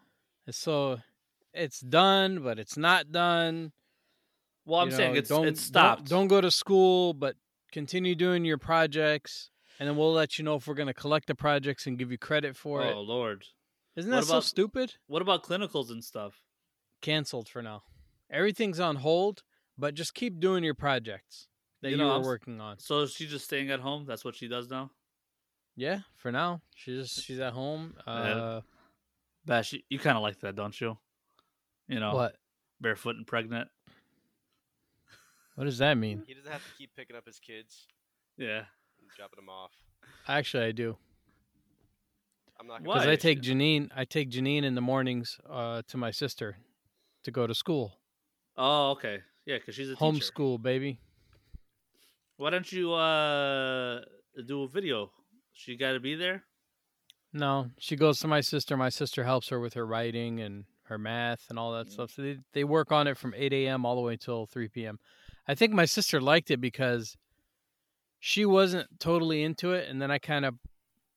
And 0.46 0.54
so 0.54 0.98
it's 1.54 1.80
done, 1.80 2.42
but 2.42 2.58
it's 2.58 2.76
not 2.76 3.10
done. 3.12 3.72
Well, 4.64 4.80
I'm 4.80 4.90
You 4.90 4.96
saying 4.96 5.16
it's 5.16 5.28
don't, 5.28 5.46
it's 5.48 5.60
stopped. 5.60 6.08
Don't, 6.08 6.20
don't 6.20 6.28
go 6.28 6.40
to 6.40 6.50
school, 6.50 7.12
but 7.14 7.36
continue 7.72 8.14
doing 8.14 8.44
your 8.44 8.58
projects, 8.58 9.50
and 9.78 9.88
then 9.88 9.96
we'll 9.96 10.12
let 10.12 10.38
you 10.38 10.44
know 10.44 10.56
if 10.56 10.66
we're 10.66 10.74
going 10.74 10.86
to 10.86 10.94
collect 10.94 11.26
the 11.26 11.34
projects 11.34 11.86
and 11.86 11.98
give 11.98 12.10
you 12.12 12.18
credit 12.18 12.56
for 12.56 12.82
oh 12.82 12.88
it. 12.88 12.92
Oh 12.94 13.00
Lord. 13.00 13.44
Isn't 13.96 14.10
what 14.10 14.20
that 14.20 14.26
so 14.26 14.34
about- 14.34 14.44
stupid? 14.44 14.94
What 15.08 15.22
about 15.22 15.42
clinicals 15.42 15.90
and 15.90 16.04
stuff? 16.04 16.42
Canceled 17.02 17.48
for 17.48 17.62
now. 17.62 17.82
Everything's 18.30 18.78
on 18.78 18.96
hold, 18.96 19.42
but 19.76 19.94
just 19.94 20.14
keep 20.14 20.38
doing 20.38 20.62
your 20.62 20.74
projects 20.74 21.48
that 21.82 21.90
You 21.90 21.96
you, 21.96 22.04
were 22.04 22.20
working 22.20 22.60
on. 22.60 22.78
So 22.78 23.00
is 23.00 23.12
she 23.14 23.26
just 23.26 23.46
staying 23.46 23.70
at 23.70 23.80
home? 23.80 24.04
That's 24.06 24.24
what 24.24 24.36
she 24.36 24.46
does 24.46 24.68
now. 24.70 24.90
Yeah, 25.76 26.00
for 26.16 26.30
now, 26.30 26.60
she's 26.74 27.10
she's 27.24 27.40
at 27.40 27.54
home. 27.54 27.94
Uh, 28.06 28.60
Bash, 29.46 29.74
you 29.88 29.98
kind 29.98 30.16
of 30.16 30.22
like 30.22 30.38
that, 30.40 30.54
don't 30.54 30.78
you? 30.78 30.98
You 31.90 31.98
know, 31.98 32.14
What? 32.14 32.36
barefoot 32.80 33.16
and 33.16 33.26
pregnant. 33.26 33.68
What 35.56 35.64
does 35.64 35.78
that 35.78 35.94
mean? 35.94 36.22
He 36.26 36.34
doesn't 36.34 36.50
have 36.50 36.62
to 36.62 36.70
keep 36.78 36.94
picking 36.96 37.16
up 37.16 37.26
his 37.26 37.38
kids 37.40 37.86
Yeah. 38.38 38.58
and 39.00 39.10
dropping 39.16 39.36
them 39.36 39.48
off. 39.48 39.72
Actually, 40.28 40.66
I 40.66 40.72
do. 40.72 40.96
I'm 42.58 42.66
not 42.68 42.82
Why? 42.82 42.94
Because 42.94 43.02
gonna 43.02 43.12
I 43.12 43.16
take 43.16 43.44
shit. 43.44 43.56
Janine. 43.56 43.90
I 43.94 44.04
take 44.04 44.30
Janine 44.30 44.62
in 44.62 44.74
the 44.76 44.80
mornings 44.80 45.38
uh, 45.48 45.82
to 45.88 45.96
my 45.96 46.10
sister 46.12 46.58
to 47.24 47.30
go 47.30 47.46
to 47.46 47.54
school. 47.54 47.98
Oh, 48.56 48.90
okay. 48.92 49.20
Yeah, 49.46 49.56
because 49.58 49.74
she's 49.74 49.88
a 49.88 49.94
teacher. 49.96 50.04
Homeschool, 50.04 50.62
baby. 50.62 51.00
Why 52.36 52.50
don't 52.50 52.70
you 52.70 52.92
uh 52.92 54.00
do 54.46 54.62
a 54.62 54.68
video? 54.68 55.10
She 55.52 55.76
got 55.76 55.92
to 55.92 56.00
be 56.00 56.14
there. 56.14 56.44
No, 57.32 57.70
she 57.78 57.96
goes 57.96 58.20
to 58.20 58.28
my 58.28 58.40
sister. 58.40 58.76
My 58.76 58.88
sister 58.90 59.24
helps 59.24 59.48
her 59.48 59.58
with 59.60 59.74
her 59.74 59.86
writing 59.86 60.40
and 60.40 60.64
her 60.90 60.98
math 60.98 61.46
and 61.48 61.58
all 61.58 61.72
that 61.72 61.90
stuff. 61.90 62.10
So 62.10 62.22
they, 62.22 62.38
they 62.52 62.64
work 62.64 62.92
on 62.92 63.06
it 63.06 63.16
from 63.16 63.32
8 63.34 63.52
a.m. 63.52 63.86
all 63.86 63.94
the 63.94 64.02
way 64.02 64.16
till 64.16 64.46
3 64.46 64.68
p.m. 64.68 64.98
I 65.48 65.54
think 65.54 65.72
my 65.72 65.86
sister 65.86 66.20
liked 66.20 66.50
it 66.50 66.60
because 66.60 67.16
she 68.18 68.44
wasn't 68.44 69.00
totally 69.00 69.42
into 69.42 69.72
it. 69.72 69.88
And 69.88 70.02
then 70.02 70.10
I 70.10 70.18
kind 70.18 70.44
of, 70.44 70.54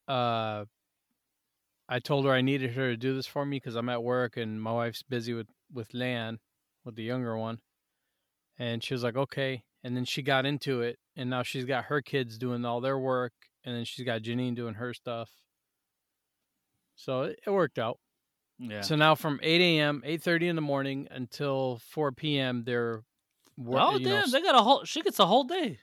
uh, 0.08 0.66
I 1.90 2.00
told 2.00 2.26
her 2.26 2.32
I 2.32 2.42
needed 2.42 2.72
her 2.76 2.92
to 2.92 2.98
do 2.98 3.16
this 3.16 3.28
for 3.28 3.46
me 3.46 3.58
because 3.58 3.76
I'm 3.76 3.90
at 3.90 4.04
work 4.04 4.38
and 4.38 4.62
my 4.62 4.72
wife's 4.72 5.04
busy 5.04 5.34
with, 5.34 5.48
with 5.72 5.94
Lan, 5.94 6.40
with 6.86 6.96
the 6.96 7.04
younger 7.04 7.38
one. 7.38 7.60
And 8.58 8.84
she 8.84 8.94
was 8.94 9.04
like, 9.04 9.18
okay. 9.18 9.64
And 9.84 9.98
then 9.98 10.06
she 10.06 10.22
got 10.22 10.46
into 10.46 10.82
it. 10.82 11.00
And 11.16 11.30
now 11.30 11.44
she's 11.44 11.66
got 11.66 11.86
her 11.86 12.02
kids 12.02 12.38
doing 12.38 12.64
all 12.64 12.80
their 12.80 12.98
work. 12.98 13.34
And 13.66 13.76
then 13.76 13.86
she's 13.86 14.06
got 14.06 14.22
Janine 14.22 14.56
doing 14.56 14.76
her 14.76 14.94
stuff. 14.94 15.30
So 16.96 17.24
it, 17.24 17.40
it 17.46 17.50
worked 17.50 17.80
out. 17.80 17.98
Yeah. 18.60 18.82
So 18.82 18.96
now 18.96 19.16
from 19.16 19.40
8 19.44 19.62
a.m., 19.62 20.04
8.30 20.06 20.50
in 20.50 20.56
the 20.56 20.62
morning 20.62 21.08
until 21.12 21.80
4 21.90 22.12
p.m., 22.12 22.64
they're 22.66 23.02
wor- 23.58 23.80
oh 23.80 23.98
you 23.98 24.06
know, 24.08 24.22
damn, 24.22 24.32
they 24.32 24.42
got 24.42 24.56
a 24.56 24.62
whole. 24.62 24.84
She 24.86 25.02
gets 25.02 25.20
a 25.20 25.26
whole 25.26 25.44
day. 25.44 25.80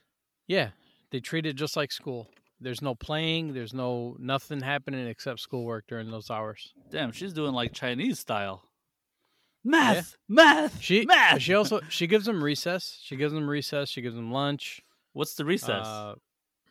yeah, 0.47 0.71
they 1.11 1.21
treat 1.21 1.47
it 1.47 1.55
just 1.55 1.77
like 1.77 1.93
school. 1.93 2.29
There's 2.61 2.83
no 2.83 2.95
playing. 2.95 3.55
There's 3.55 3.73
no 3.75 4.17
nothing 4.19 4.61
happening 4.61 5.07
except 5.07 5.41
schoolwork 5.41 5.87
during 5.89 6.11
those 6.11 6.31
hours. 6.31 6.73
Damn, 6.91 7.11
she's 7.13 7.33
doing 7.33 7.53
like 7.55 7.73
Chinese 7.73 8.19
style. 8.19 8.63
Math, 9.65 10.17
math, 10.29 10.81
She 10.81 11.05
math. 11.05 11.41
she 11.43 11.53
also 11.55 11.81
she 11.91 12.07
gives 12.07 12.25
them 12.25 12.43
recess. 12.43 12.99
She 13.03 13.17
gives 13.17 13.33
them 13.35 13.49
recess. 13.49 13.89
She 13.91 14.01
gives 14.01 14.15
them 14.17 14.31
lunch. 14.33 14.81
What's 15.13 15.35
the 15.35 15.45
recess? 15.45 15.87
Uh, 15.87 16.15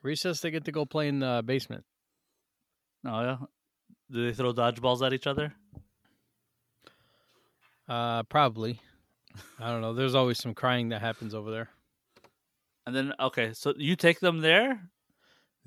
recess 0.02 0.42
they 0.42 0.50
get 0.52 0.66
to 0.66 0.72
go 0.72 0.86
play 0.86 1.08
in 1.08 1.20
the 1.20 1.44
basement. 1.46 1.84
oh 3.06 3.22
yeah. 3.22 3.38
Do 4.12 4.26
they 4.26 4.34
throw 4.34 4.54
dodgeballs 4.54 5.06
at 5.06 5.14
each 5.14 5.28
other? 5.28 5.54
Uh, 7.90 8.24
probably. 8.24 8.80
I 9.60 9.70
don't 9.72 9.82
know. 9.82 9.94
There's 9.94 10.16
always 10.16 10.38
some 10.38 10.54
crying 10.54 10.90
that 10.90 11.02
happens 11.02 11.34
over 11.34 11.50
there. 11.50 11.70
And 12.86 12.96
then 12.96 13.14
okay, 13.20 13.52
so 13.54 13.74
you 13.78 13.96
take 13.96 14.20
them 14.20 14.40
there. 14.40 14.90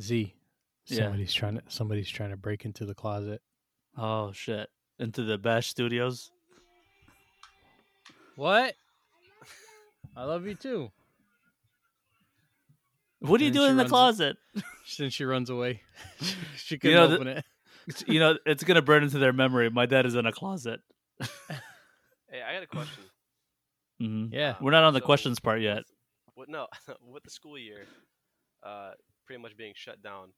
Z. 0.01 0.35
Yeah. 0.87 0.97
Somebody's 0.99 1.33
trying 1.33 1.57
to 1.57 1.63
somebobody's 1.69 2.09
trying 2.09 2.31
to 2.31 2.37
break 2.37 2.65
into 2.65 2.85
the 2.85 2.95
closet. 2.95 3.41
Oh 3.97 4.33
shit! 4.33 4.69
Into 4.99 5.23
the 5.23 5.39
Bash 5.39 5.69
Studios. 5.69 6.31
What? 8.37 8.75
I 10.17 10.25
love 10.25 10.47
you 10.47 10.55
too. 10.55 10.91
What 13.21 13.41
are 13.41 13.45
you 13.45 13.51
doing 13.53 13.71
in 13.71 13.77
the 13.77 13.85
closet? 13.85 14.37
Since 14.87 15.15
she 15.15 15.25
runs 15.25 15.51
away, 15.51 15.83
she 16.57 16.79
couldn't 16.79 16.97
know, 16.97 17.09
the- 17.09 17.15
open 17.15 17.29
it. 17.29 17.45
you 18.07 18.19
know, 18.19 18.37
it's 18.45 18.65
gonna 18.65 18.83
burn 18.83 19.05
into 19.05 19.19
their 19.19 19.33
memory. 19.33 19.71
My 19.71 19.87
dad 19.87 20.07
is 20.07 20.15
in 20.17 20.27
a 20.27 20.33
closet. 20.33 20.81
Hey, 22.33 22.41
I 22.43 22.55
got 22.55 22.63
a 22.63 22.67
question. 22.67 23.05
hmm 24.01 24.27
Yeah. 24.33 24.57
We're 24.61 24.71
not 24.71 24.85
on 24.85 24.95
the 24.95 25.01
So, 25.01 25.05
questions 25.07 25.39
part 25.39 25.61
yet. 25.61 25.83
With, 26.35 26.49
no, 26.49 26.67
with 27.13 27.23
the 27.25 27.31
school 27.31 27.59
year, 27.59 27.87
uh, 28.63 28.93
pretty 29.27 29.43
much 29.43 29.55
being 29.57 29.75
shut 29.77 30.03
down. 30.03 30.29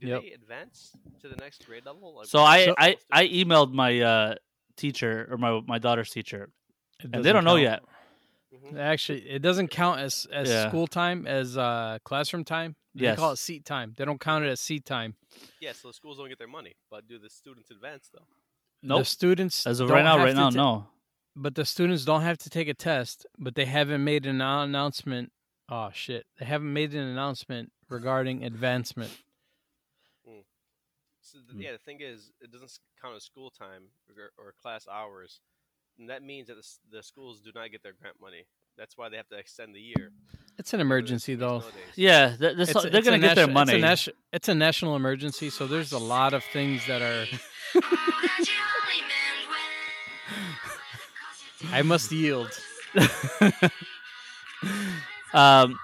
Do 0.00 0.08
Yep. 0.08 0.22
they 0.22 0.32
advance 0.32 0.90
to 1.22 1.28
the 1.28 1.36
next 1.36 1.64
grade 1.64 1.86
level? 1.86 2.16
Like, 2.16 2.26
So 2.26 2.40
I, 2.40 2.74
I 2.76 2.96
I 3.10 3.28
emailed 3.28 3.72
my 3.72 4.00
uh, 4.00 4.34
teacher 4.76 5.26
or 5.30 5.38
my 5.38 5.60
my 5.66 5.78
daughter's 5.78 6.10
teacher, 6.10 6.50
and 7.00 7.12
they 7.14 7.18
doesn't 7.18 7.32
don't 7.32 7.44
know 7.44 7.52
count. 7.66 7.82
yet. 8.52 8.62
Mhm. 8.74 8.78
Actually, 8.78 9.20
it 9.30 9.40
doesn't 9.40 9.68
count 9.68 10.00
as 10.00 10.26
as 10.30 10.48
Yeah. 10.50 10.68
school 10.68 10.86
time 10.86 11.26
as 11.26 11.56
uh 11.56 11.98
classroom 12.04 12.44
time. 12.44 12.76
They 12.94 13.14
call 13.16 13.32
it 13.32 13.36
seat 13.36 13.64
time. 13.64 13.94
They 13.96 14.04
don't 14.04 14.20
count 14.20 14.44
it 14.44 14.48
as 14.48 14.60
seat 14.60 14.84
time. 14.84 15.14
Yeah, 15.60 15.72
so 15.72 15.88
the 15.88 15.94
schools 15.94 16.18
don't 16.18 16.28
get 16.28 16.38
their 16.38 16.48
money, 16.48 16.74
but 16.90 17.06
do 17.08 17.18
the 17.18 17.30
students 17.30 17.70
advance 17.70 18.10
though? 18.12 18.26
No. 18.82 18.98
The 18.98 19.04
students 19.04 19.66
As 19.66 19.80
of 19.80 19.88
right 19.88 20.04
now, 20.04 20.18
right 20.18 20.34
now, 20.36 20.50
ta- 20.50 20.56
no. 20.56 20.86
But 21.38 21.54
the 21.54 21.64
students 21.66 22.04
don't 22.06 22.22
have 22.22 22.38
to 22.38 22.50
take 22.50 22.66
a 22.66 22.74
test, 22.74 23.26
but 23.38 23.54
they 23.54 23.66
haven't 23.66 24.02
made 24.02 24.24
an 24.24 24.40
announcement. 24.40 25.32
Oh 25.68 25.90
shit! 25.92 26.24
They 26.40 26.46
haven't 26.46 26.72
made 26.72 26.94
an 26.94 27.00
announcement 27.04 27.72
regarding 27.90 28.42
advancement. 28.44 29.10
So 31.20 31.38
the, 31.48 31.54
Hmm. 31.54 31.60
yeah, 31.60 31.72
the 31.72 31.78
thing 31.78 31.98
is, 32.00 32.30
it 32.40 32.52
doesn't 32.52 32.78
count 33.02 33.16
as 33.16 33.24
school 33.24 33.50
time 33.50 33.82
or, 34.16 34.30
or 34.42 34.52
class 34.62 34.86
hours, 34.90 35.40
and 35.98 36.08
that 36.08 36.22
means 36.22 36.46
that 36.46 36.54
the, 36.56 36.96
the 36.98 37.02
schools 37.02 37.40
do 37.40 37.50
not 37.54 37.70
get 37.72 37.82
their 37.82 37.94
grant 38.00 38.16
money. 38.20 38.44
That's 38.78 38.96
why 38.96 39.08
they 39.08 39.16
have 39.16 39.28
to 39.30 39.36
extend 39.36 39.74
the 39.74 39.80
year. 39.80 40.12
It's 40.58 40.72
an 40.72 40.80
emergency 40.80 41.34
students 41.34 41.66
though. 41.66 41.80
Yeah, 41.96 42.36
th- 42.36 42.56
this, 42.56 42.70
It's- 42.70 42.90
they're 42.92 43.02
gonna 43.02 43.18
get 43.18 43.34
their 43.34 43.48
money. 43.48 43.72
It's 43.74 43.82
a, 43.82 43.86
nation- 43.86 44.14
it's 44.32 44.48
a 44.48 44.54
national 44.54 44.94
emergency, 44.96 45.50
so 45.50 45.66
there's 45.66 45.92
a 45.92 45.98
lot 45.98 46.32
of 46.32 46.44
things 46.44 46.86
that 46.86 47.02
are. 47.02 47.26
I 51.72 51.82
must 51.82 52.10
yield. 52.12 52.50
um, 55.34 55.78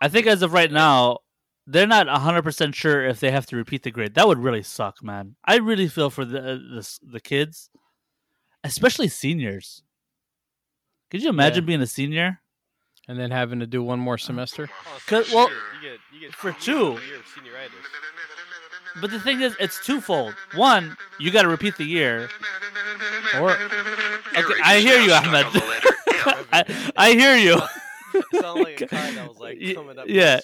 I 0.00 0.08
think 0.08 0.26
as 0.26 0.42
of 0.42 0.52
right 0.52 0.70
now, 0.70 1.18
they're 1.66 1.86
not 1.86 2.08
hundred 2.08 2.42
percent 2.42 2.74
sure 2.74 3.04
if 3.06 3.20
they 3.20 3.30
have 3.30 3.46
to 3.46 3.56
repeat 3.56 3.82
the 3.82 3.90
grade. 3.90 4.14
That 4.14 4.26
would 4.26 4.38
really 4.38 4.62
suck, 4.62 5.02
man. 5.02 5.36
I 5.44 5.56
really 5.56 5.88
feel 5.88 6.10
for 6.10 6.24
the 6.24 6.38
uh, 6.38 6.54
the, 6.54 6.98
the 7.12 7.20
kids, 7.20 7.70
especially 8.64 9.08
seniors. 9.08 9.82
Could 11.10 11.22
you 11.22 11.28
imagine 11.28 11.64
Yeah. 11.64 11.66
being 11.68 11.82
a 11.82 11.86
senior? 11.86 12.40
And 13.08 13.18
then 13.18 13.32
having 13.32 13.58
to 13.58 13.66
do 13.66 13.82
one 13.82 13.98
more 13.98 14.18
semester. 14.18 14.68
Oh, 14.70 14.98
so 14.98 15.00
'Cause- 15.08 15.30
you 15.30 15.36
well, 15.36 15.48
get- 15.48 15.56
you 15.82 15.90
get, 15.90 15.98
you 16.14 16.20
get 16.20 16.34
for 16.34 16.52
two. 16.52 16.92
year 17.06 17.16
of. 17.16 17.22
But 19.00 19.10
the 19.10 19.18
thing 19.20 19.40
is, 19.40 19.56
it's 19.58 19.84
twofold. 19.84 20.34
One, 20.54 20.96
you 21.18 21.30
got 21.32 21.42
to 21.42 21.48
repeat 21.48 21.76
the 21.76 21.84
year. 21.84 22.28
Or 23.40 23.56
Okay, 24.36 24.60
I 24.62 24.80
hear 24.80 25.00
you, 25.00 25.12
Ahmed. 25.12 25.46
I, 26.52 26.92
I 26.96 27.12
hear 27.12 27.36
you. 27.36 27.60
It 28.14 28.24
sounded 28.40 28.64
like 28.64 28.80
a 28.80 28.86
car 28.88 29.12
that 29.12 29.28
was 29.28 29.38
like 29.38 29.58
coming 29.74 29.98
up. 29.98 30.08
yeah. 30.08 30.40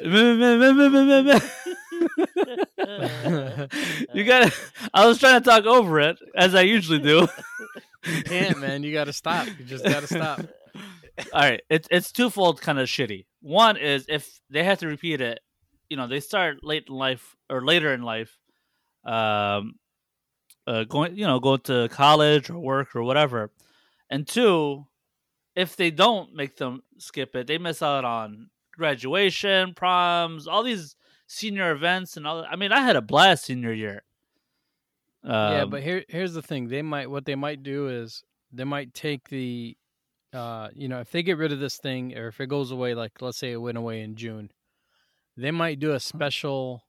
you 4.14 4.24
got. 4.24 4.50
to 4.50 4.54
I 4.94 5.06
was 5.06 5.18
trying 5.18 5.40
to 5.40 5.44
talk 5.48 5.64
over 5.66 6.00
it 6.00 6.18
as 6.34 6.54
I 6.54 6.62
usually 6.62 6.98
do. 6.98 7.28
you 8.06 8.22
can't, 8.22 8.58
man. 8.58 8.82
You 8.82 8.92
got 8.92 9.04
to 9.04 9.12
stop. 9.12 9.46
You 9.58 9.64
just 9.64 9.84
got 9.84 10.00
to 10.00 10.06
stop. 10.06 10.40
All 11.32 11.40
right, 11.40 11.62
it's 11.70 11.88
it's 11.90 12.12
twofold 12.12 12.60
kind 12.60 12.78
of 12.78 12.88
shitty. 12.88 13.26
One 13.40 13.76
is 13.76 14.06
if 14.08 14.28
they 14.50 14.64
have 14.64 14.78
to 14.80 14.86
repeat 14.86 15.20
it, 15.20 15.40
you 15.88 15.96
know, 15.96 16.06
they 16.06 16.20
start 16.20 16.62
late 16.62 16.84
in 16.88 16.94
life 16.94 17.34
or 17.48 17.64
later 17.64 17.92
in 17.94 18.02
life, 18.02 18.36
um, 19.04 19.74
uh, 20.66 20.84
going 20.84 21.16
you 21.16 21.26
know 21.26 21.40
going 21.40 21.60
to 21.60 21.88
college 21.90 22.50
or 22.50 22.58
work 22.58 22.94
or 22.94 23.02
whatever. 23.02 23.50
And 24.10 24.26
two, 24.26 24.86
if 25.54 25.76
they 25.76 25.90
don't 25.90 26.34
make 26.34 26.56
them 26.56 26.82
skip 26.98 27.34
it, 27.34 27.46
they 27.46 27.58
miss 27.58 27.82
out 27.82 28.04
on 28.04 28.50
graduation, 28.72 29.74
proms, 29.74 30.46
all 30.46 30.62
these 30.62 30.96
senior 31.26 31.72
events, 31.72 32.16
and 32.16 32.26
all. 32.26 32.44
I 32.48 32.56
mean, 32.56 32.72
I 32.72 32.80
had 32.82 32.96
a 32.96 33.02
blast 33.02 33.46
senior 33.46 33.72
year. 33.72 34.02
yeah, 35.24 35.62
Um, 35.62 35.70
but 35.70 35.82
here 35.82 36.04
here's 36.08 36.34
the 36.34 36.42
thing. 36.42 36.68
They 36.68 36.82
might 36.82 37.10
what 37.10 37.24
they 37.24 37.34
might 37.34 37.62
do 37.62 37.88
is 37.88 38.22
they 38.52 38.64
might 38.64 38.94
take 38.94 39.28
the 39.28 39.76
uh 40.32 40.68
you 40.74 40.88
know, 40.88 41.00
if 41.00 41.10
they 41.10 41.22
get 41.22 41.38
rid 41.38 41.52
of 41.52 41.58
this 41.58 41.78
thing 41.78 42.16
or 42.16 42.28
if 42.28 42.40
it 42.40 42.48
goes 42.48 42.70
away 42.70 42.94
like 42.94 43.20
let's 43.20 43.38
say 43.38 43.52
it 43.52 43.56
went 43.56 43.78
away 43.78 44.02
in 44.02 44.14
June, 44.14 44.50
they 45.36 45.50
might 45.50 45.80
do 45.80 45.92
a 45.94 46.00
special 46.00 46.84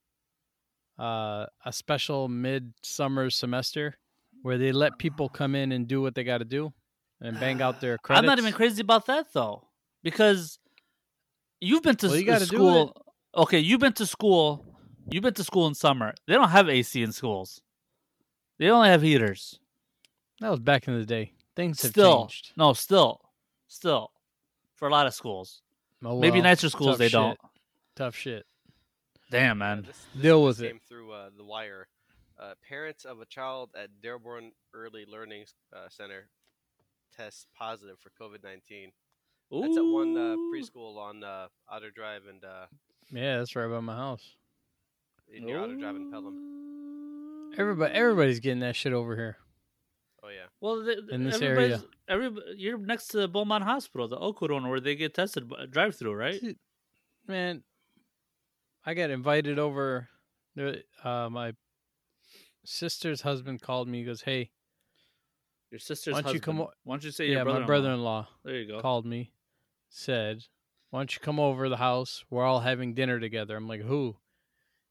uh 0.99 1.45
a 1.65 1.71
special 1.71 2.27
midsummer 2.27 3.29
semester 3.29 3.97
where 4.43 4.57
they 4.57 4.71
let 4.71 4.99
people 4.99 5.29
come 5.29 5.55
in 5.55 5.71
and 5.71 5.87
do 5.87 6.01
what 6.01 6.13
they 6.15 6.23
got 6.23 6.39
to 6.39 6.45
do 6.45 6.73
and 7.21 7.39
bang 7.39 7.61
out 7.61 7.81
their 7.81 7.97
credits. 7.97 8.19
I'm 8.19 8.25
not 8.25 8.39
even 8.39 8.53
crazy 8.53 8.81
about 8.81 9.05
that 9.07 9.27
though, 9.33 9.67
because 10.03 10.59
you've 11.59 11.83
been 11.83 11.95
to 11.97 12.07
Well, 12.07 12.15
you 12.15 12.21
s- 12.21 12.27
gotta 12.39 12.45
do 12.49 12.55
school. 12.57 13.05
Okay, 13.35 13.59
you've 13.59 13.79
been 13.79 13.93
to 13.93 14.05
school. 14.05 14.65
You've 15.09 15.23
been 15.23 15.33
to 15.35 15.43
school 15.43 15.67
in 15.67 15.73
summer. 15.75 16.13
They 16.27 16.33
don't 16.33 16.49
have 16.49 16.69
AC 16.69 17.01
in 17.01 17.11
schools. 17.11 17.61
They 18.59 18.69
only 18.69 18.89
have 18.89 19.01
heaters. 19.01 19.59
That 20.41 20.49
was 20.51 20.59
back 20.59 20.87
in 20.87 20.97
the 20.99 21.05
day. 21.05 21.33
Things 21.55 21.81
have 21.81 21.91
Still, 21.91 22.21
changed. 22.27 22.51
no, 22.57 22.73
still, 22.73 23.21
still, 23.67 24.11
for 24.75 24.87
a 24.87 24.91
lot 24.91 25.07
of 25.07 25.13
schools. 25.13 25.61
Oh, 26.03 26.19
Maybe 26.19 26.41
nicer 26.41 26.69
schools 26.69 26.91
tough 26.91 26.97
they 26.99 27.05
shit. 27.05 27.11
don't. 27.13 27.39
Tough 27.95 28.15
shit. 28.15 28.45
Damn, 29.31 29.41
Yeah, 29.43 29.53
man. 29.53 29.81
this, 29.83 29.97
this 30.13 30.21
Deal 30.21 30.45
this 30.45 30.57
with 30.59 30.65
it. 30.65 30.69
Came 30.69 30.79
through 30.87 31.11
uh, 31.11 31.29
the 31.35 31.43
wire. 31.43 31.87
Uh, 32.39 32.53
parents 32.67 33.03
of 33.05 33.19
a 33.19 33.25
child 33.25 33.71
at 33.75 33.89
Dearborn 34.01 34.51
Early 34.73 35.05
Learning 35.11 35.45
uh, 35.75 35.87
Center 35.89 36.29
test 37.17 37.47
positive 37.57 37.97
for 37.99 38.11
COVID 38.21 38.43
nineteen. 38.43 38.91
That's 39.51 39.77
at 39.77 39.85
one 39.85 40.15
uh, 40.17 40.35
preschool 40.53 40.97
on 40.97 41.23
uh, 41.23 41.47
Outer 41.71 41.89
Drive 41.91 42.23
and 42.29 42.43
uh, 42.43 42.65
Yeah, 43.11 43.37
that's 43.37 43.55
right 43.55 43.67
by 43.69 43.79
my 43.79 43.95
house. 43.95 44.35
near 45.31 45.59
Outer 45.59 45.75
Drive 45.75 45.95
in 45.95 46.11
Pelham. 46.11 47.51
Everybody 47.57 47.93
everybody's 47.93 48.39
getting 48.39 48.59
that 48.59 48.75
shit 48.75 48.93
over 48.93 49.15
here. 49.15 49.37
Oh 50.23 50.29
yeah. 50.29 50.47
Well, 50.59 50.83
the, 50.83 51.01
the- 51.07 51.13
in 51.13 51.23
this 51.23 51.41
area. 51.41 51.81
Every, 52.09 52.29
you're 52.55 52.77
next 52.77 53.07
to 53.09 53.17
the 53.17 53.27
Beaumont 53.27 53.63
Hospital, 53.65 54.07
the 54.07 54.17
Oakwood 54.17 54.51
one, 54.51 54.69
where 54.69 54.79
they 54.79 54.95
get 54.95 55.13
tested 55.13 55.49
drive 55.71 55.95
through, 55.95 56.13
right? 56.15 56.41
Man, 57.27 57.63
I 58.85 58.93
got 58.93 59.09
invited 59.09 59.59
over. 59.59 60.07
Uh, 61.03 61.29
my 61.29 61.53
sister's 62.65 63.21
husband 63.21 63.61
called 63.61 63.87
me. 63.87 63.99
He 63.99 64.03
goes, 64.05 64.21
"Hey, 64.21 64.51
Your 65.71 65.79
sister's 65.79 66.13
Why 66.15 66.21
don't 66.21 66.33
you 66.33 66.39
come 66.39 66.61
o- 66.61 66.71
Why 66.83 66.93
don't 66.95 67.03
you 67.03 67.11
say 67.11 67.25
yeah, 67.27 67.35
your 67.35 67.43
brother-in-law? 67.43 67.67
brother-in-law 67.67 68.27
There 68.43 68.55
you 68.55 68.67
go. 68.67 68.81
called 68.81 69.05
me, 69.05 69.31
said, 69.89 70.43
why 70.89 70.99
don't 70.99 71.13
you 71.13 71.19
come 71.19 71.39
over 71.39 71.65
to 71.65 71.69
the 71.69 71.77
house? 71.77 72.23
We're 72.29 72.45
all 72.45 72.61
having 72.61 72.93
dinner 72.93 73.19
together." 73.19 73.55
I'm 73.57 73.67
like, 73.67 73.81
"Who?" 73.81 74.17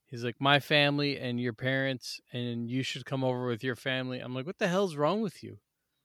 He's 0.06 0.22
like, 0.24 0.40
"My 0.40 0.60
family 0.60 1.18
and 1.18 1.40
your 1.40 1.52
parents, 1.54 2.20
and 2.32 2.70
you 2.70 2.82
should 2.82 3.04
come 3.06 3.24
over 3.24 3.46
with 3.46 3.64
your 3.64 3.76
family." 3.76 4.20
I'm 4.20 4.34
like, 4.34 4.46
"What 4.46 4.58
the 4.58 4.68
hell's 4.68 4.96
wrong 4.96 5.22
with 5.22 5.42
you?" 5.42 5.58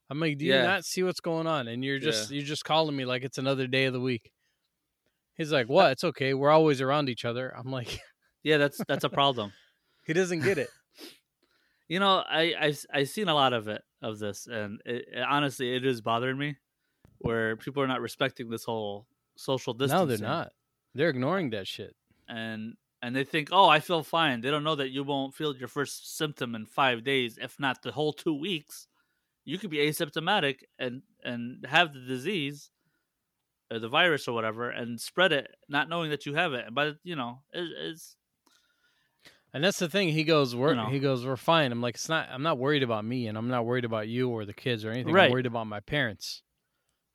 I'm 0.10 0.20
like, 0.20 0.38
"Do 0.38 0.46
you 0.46 0.54
Yeah. 0.54 0.64
not 0.64 0.86
see 0.86 1.04
what's 1.04 1.20
going 1.22 1.48
on?" 1.48 1.68
And 1.68 1.84
you're 1.84 2.00
just 2.00 2.32
you're 2.32 2.44
just 2.44 2.64
calling 2.66 2.96
me 2.96 3.06
like 3.06 3.24
it's 3.24 3.38
another 3.38 3.68
day 3.68 3.86
of 3.86 3.94
the 3.94 4.00
week. 4.02 4.32
He's 5.36 5.52
like, 5.52 5.68
"What? 5.68 5.92
It's 5.92 6.04
okay. 6.06 6.34
We're 6.34 6.50
always 6.52 6.80
around 6.82 7.10
each 7.10 7.26
other." 7.26 7.50
I'm 7.56 7.72
like, 7.72 8.00
Yeah, 8.44 8.58
that's 8.58 8.82
that's 8.88 9.04
a 9.04 9.10
problem. 9.10 9.52
he 10.06 10.14
doesn't 10.14 10.42
get 10.44 10.58
it. 10.58 10.70
You 11.92 12.00
know, 12.00 12.24
I 12.42 12.44
I 12.68 12.74
I've 12.94 13.10
seen 13.10 13.28
a 13.28 13.34
lot 13.34 13.52
of 13.54 13.68
it 13.68 13.82
of 14.02 14.18
this, 14.18 14.48
and 14.48 14.82
it, 14.86 15.06
it- 15.12 15.26
honestly, 15.28 15.76
it 15.76 15.86
is 15.86 16.00
bothering 16.02 16.38
me, 16.38 16.56
where 17.20 17.58
people 17.58 17.84
are 17.84 17.88
not 17.94 18.00
respecting 18.00 18.50
this 18.50 18.64
whole 18.64 19.08
social 19.36 19.74
distancing. 19.74 20.08
No, 20.08 20.16
they're 20.16 20.28
not. 20.28 20.52
They're 20.96 21.10
ignoring 21.10 21.50
that 21.52 21.68
shit. 21.68 21.94
and 22.30 22.76
and 23.04 23.16
they 23.16 23.24
think, 23.26 23.50
oh, 23.52 23.68
I 23.68 23.80
feel 23.82 24.04
fine. 24.04 24.42
They 24.42 24.52
don't 24.52 24.64
know 24.64 24.76
that 24.76 24.92
you 24.92 25.04
won't 25.04 25.34
feel 25.34 25.56
your 25.56 25.68
first 25.68 26.16
symptom 26.18 26.56
in 26.56 26.66
five 26.66 27.04
days, 27.04 27.38
if 27.42 27.60
not 27.60 27.82
the 27.82 27.92
whole 27.92 28.14
two 28.14 28.36
weeks. 28.50 28.88
You 29.44 29.58
could 29.58 29.72
be 29.72 29.80
asymptomatic 29.88 30.58
and 30.80 31.02
and 31.26 31.66
have 31.66 31.94
the 31.94 32.00
disease, 32.16 32.72
or 33.72 33.80
the 33.80 33.90
virus 33.90 34.28
or 34.30 34.34
whatever, 34.34 34.70
and 34.70 34.98
spread 35.02 35.34
it, 35.34 35.48
not 35.68 35.90
knowing 35.90 36.10
that 36.12 36.26
you 36.26 36.36
have 36.36 36.54
it. 36.54 36.66
But 36.72 36.98
you 37.04 37.16
know, 37.18 37.42
it, 37.52 37.68
it's 37.90 38.16
And 39.54 39.64
that's 39.64 39.80
the 39.80 39.90
thing. 39.90 40.10
He 40.10 40.24
goes, 40.24 40.56
"We're," 40.56 40.76
know. 40.76 40.88
he 40.88 41.00
goes, 41.00 41.26
"We're 41.26 41.36
fine." 41.36 41.72
I'm 41.72 41.82
like, 41.82 41.96
"It's 41.96 42.08
not. 42.08 42.30
I'm 42.32 42.44
not 42.44 42.58
worried 42.58 42.84
about 42.84 43.04
me, 43.04 43.28
and 43.28 43.38
I'm 43.38 43.50
not 43.50 43.66
worried 43.66 43.84
about 43.86 44.08
you 44.08 44.30
or 44.30 44.46
the 44.46 44.54
kids 44.54 44.86
or 44.86 44.92
anything. 44.92 45.14
Right. 45.14 45.26
I'm 45.26 45.32
worried 45.32 45.46
about 45.46 45.68
my 45.68 45.82
parents. 45.82 46.42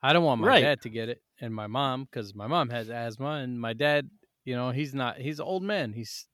I 0.02 0.12
don't 0.12 0.24
want 0.24 0.42
my 0.42 0.46
Right. 0.48 0.60
dad 0.60 0.82
to 0.82 0.90
get 0.90 1.08
it, 1.08 1.22
and 1.40 1.54
my 1.54 1.66
mom, 1.66 2.04
because 2.04 2.34
my 2.34 2.46
mom 2.46 2.68
has 2.68 2.90
asthma, 2.90 3.36
and 3.42 3.58
my 3.58 3.72
dad, 3.72 4.10
you 4.44 4.54
know, 4.54 4.70
he's 4.70 4.94
not. 4.94 5.16
He's 5.18 5.40
an 5.40 5.46
old 5.46 5.62
man. 5.62 5.94
He's 5.94 6.26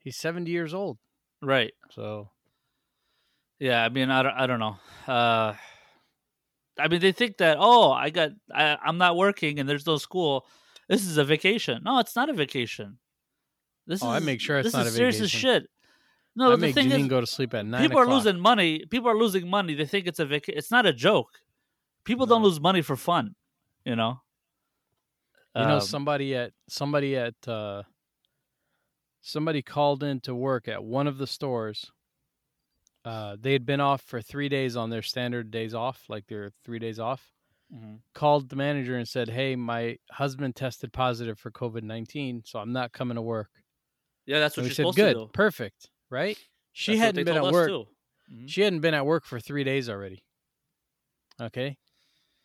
he's 0.00 0.16
70 0.18 0.50
years 0.50 0.74
old. 0.74 0.98
right. 1.42 1.72
So 1.90 2.30
Yeah, 3.58 3.82
I 3.84 3.88
mean, 3.88 4.10
I 4.10 4.22
don't, 4.22 4.34
I 4.34 4.46
don't 4.46 4.60
know. 4.60 4.76
Uh, 5.06 5.54
I 6.78 6.88
mean, 6.88 7.00
they 7.00 7.12
think 7.12 7.38
that 7.38 7.56
oh, 7.60 7.92
I 7.92 8.10
got, 8.10 8.30
I, 8.54 8.76
I'm 8.82 8.96
not 8.98 9.16
working 9.16 9.58
and 9.58 9.68
there's 9.68 9.86
no 9.86 9.96
school. 9.98 10.46
This 10.88 11.06
is 11.06 11.18
a 11.18 11.24
vacation. 11.24 11.82
No, 11.84 11.98
it's 11.98 12.16
not 12.16 12.30
a 12.30 12.32
vacation. 12.32 12.98
This 13.90 14.04
Oh, 14.04 14.08
I 14.08 14.20
make 14.20 14.40
sure 14.40 14.56
it's 14.58 14.66
this 14.68 14.72
not 14.74 14.86
is 14.86 14.94
a 14.94 14.96
serious 14.96 15.20
as 15.20 15.30
shit. 15.32 15.68
No, 16.36 16.46
I 16.46 16.50
the 16.52 16.58
make 16.58 16.74
thing 16.76 16.90
Janine 16.90 17.00
is, 17.02 17.08
go 17.08 17.20
to 17.20 17.26
sleep 17.26 17.52
at 17.54 17.66
nine. 17.66 17.82
people 17.82 17.98
are 17.98 18.06
losing 18.06 18.38
money. 18.38 18.84
People 18.88 19.10
are 19.10 19.16
losing 19.18 19.48
money. 19.50 19.74
They 19.74 19.84
think 19.84 20.06
it's 20.06 20.20
a 20.20 20.24
vacation. 20.26 20.56
It's 20.56 20.70
not 20.70 20.86
a 20.86 20.92
joke. 20.92 21.40
People 22.04 22.24
don't 22.24 22.42
lose 22.44 22.60
money 22.60 22.82
for 22.82 22.94
fun, 22.96 23.34
you 23.84 23.96
know. 23.96 24.20
You 25.56 25.62
know, 25.62 25.74
Um, 25.74 25.80
somebody 25.80 26.36
at 26.36 26.52
somebody 26.68 27.16
at 27.16 27.34
uh, 27.48 27.82
somebody 29.22 29.60
called 29.60 30.04
in 30.04 30.20
to 30.20 30.34
work 30.36 30.68
at 30.68 30.84
one 30.84 31.08
of 31.08 31.18
the 31.18 31.26
stores. 31.26 31.90
Uh, 33.04 33.36
they 33.40 33.52
had 33.52 33.66
been 33.66 33.80
off 33.80 34.02
for 34.02 34.22
three 34.22 34.48
days 34.48 34.76
on 34.76 34.90
their 34.90 35.02
standard 35.02 35.50
days 35.50 35.74
off, 35.74 36.04
like 36.08 36.26
their 36.28 36.50
three 36.64 36.78
days 36.78 37.00
off. 37.00 37.32
mhm. 37.74 38.00
Called 38.14 38.48
the 38.50 38.56
manager 38.56 38.96
and 38.96 39.08
said, 39.08 39.28
"Hey, 39.28 39.56
my 39.56 39.98
husband 40.12 40.54
tested 40.54 40.92
positive 40.92 41.38
for 41.40 41.50
COVID 41.50 41.82
nineteen, 41.82 42.42
so 42.44 42.60
I'm 42.60 42.72
not 42.72 42.92
coming 42.92 43.16
to 43.16 43.22
work." 43.22 43.50
Yeah, 44.30 44.40
that's 44.40 44.56
what 44.56 44.62
And 44.62 44.64
we 44.64 44.68
you're 44.68 44.74
said, 44.74 44.94
"Good, 44.94 45.14
to 45.14 45.32
perfect, 45.32 45.90
right?" 46.10 46.38
She 46.72 46.92
That's 46.92 46.98
hadn't 46.98 47.24
been 47.24 47.36
at 47.36 47.46
work. 47.48 47.68
too. 47.68 47.86
Mhm. 48.30 48.46
She 48.46 48.62
hadn't 48.62 48.80
been 48.80 48.94
at 48.94 49.06
work 49.06 49.24
for 49.24 49.40
three 49.40 49.64
days 49.64 49.88
already. 49.88 50.24
Okay. 51.40 51.78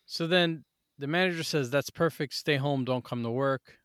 So 0.06 0.26
then 0.26 0.64
the 0.98 1.06
manager 1.06 1.44
says, 1.44 1.70
That's 1.70 1.90
perfect. 1.90 2.34
Stay 2.34 2.56
home. 2.56 2.84
Don't 2.84 3.04
come 3.04 3.22
to 3.22 3.30
work. 3.30 3.78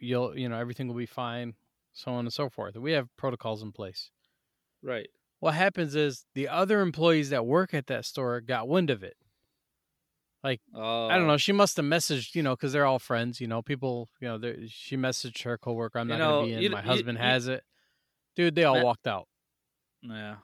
You'll, 0.00 0.38
you 0.38 0.48
know, 0.48 0.58
everything 0.58 0.88
will 0.88 0.96
be 0.96 1.06
fine. 1.06 1.56
So 1.92 2.12
on 2.12 2.26
and 2.26 2.32
so 2.32 2.50
forth. 2.50 2.76
We 2.76 2.92
have 2.92 3.14
protocols 3.16 3.62
in 3.62 3.72
place. 3.72 4.10
Right. 4.82 5.08
What 5.40 5.54
happens 5.54 5.94
is 5.94 6.26
the 6.34 6.48
other 6.48 6.80
employees 6.80 7.30
that 7.30 7.46
work 7.46 7.72
at 7.74 7.86
that 7.86 8.04
store 8.04 8.40
got 8.40 8.68
wind 8.68 8.90
of 8.90 9.02
it. 9.02 9.16
Oh, 10.74 11.08
I 11.08 11.16
don't 11.16 11.26
know. 11.26 11.34
Oh. 11.34 11.36
She 11.38 11.52
must 11.52 11.76
have 11.76 11.86
messaged, 11.86 12.34
you 12.34 12.42
know, 12.42 12.54
because 12.56 12.72
they're 12.72 12.86
all 12.86 12.98
friends. 12.98 13.40
You 13.40 13.46
know, 13.46 13.62
people, 13.62 14.08
you 14.20 14.28
know, 14.28 14.40
she 14.68 14.96
messaged 14.96 15.42
her 15.44 15.56
coworker, 15.58 15.98
I'm 15.98 16.08
You 16.10 16.16
not 16.16 16.24
gonna 16.28 16.46
be 16.46 16.52
in. 16.54 16.62
you- 16.62 16.70
My 16.70 16.80
you- 16.82 16.86
husband 16.88 17.18
has 17.18 17.48
it. 17.48 17.64
Dude, 18.34 18.54
they 18.54 18.64
all 18.64 18.76
Ma- 18.78 18.82
walked 18.84 19.06
out. 19.06 19.28
Yeah. 20.02 20.36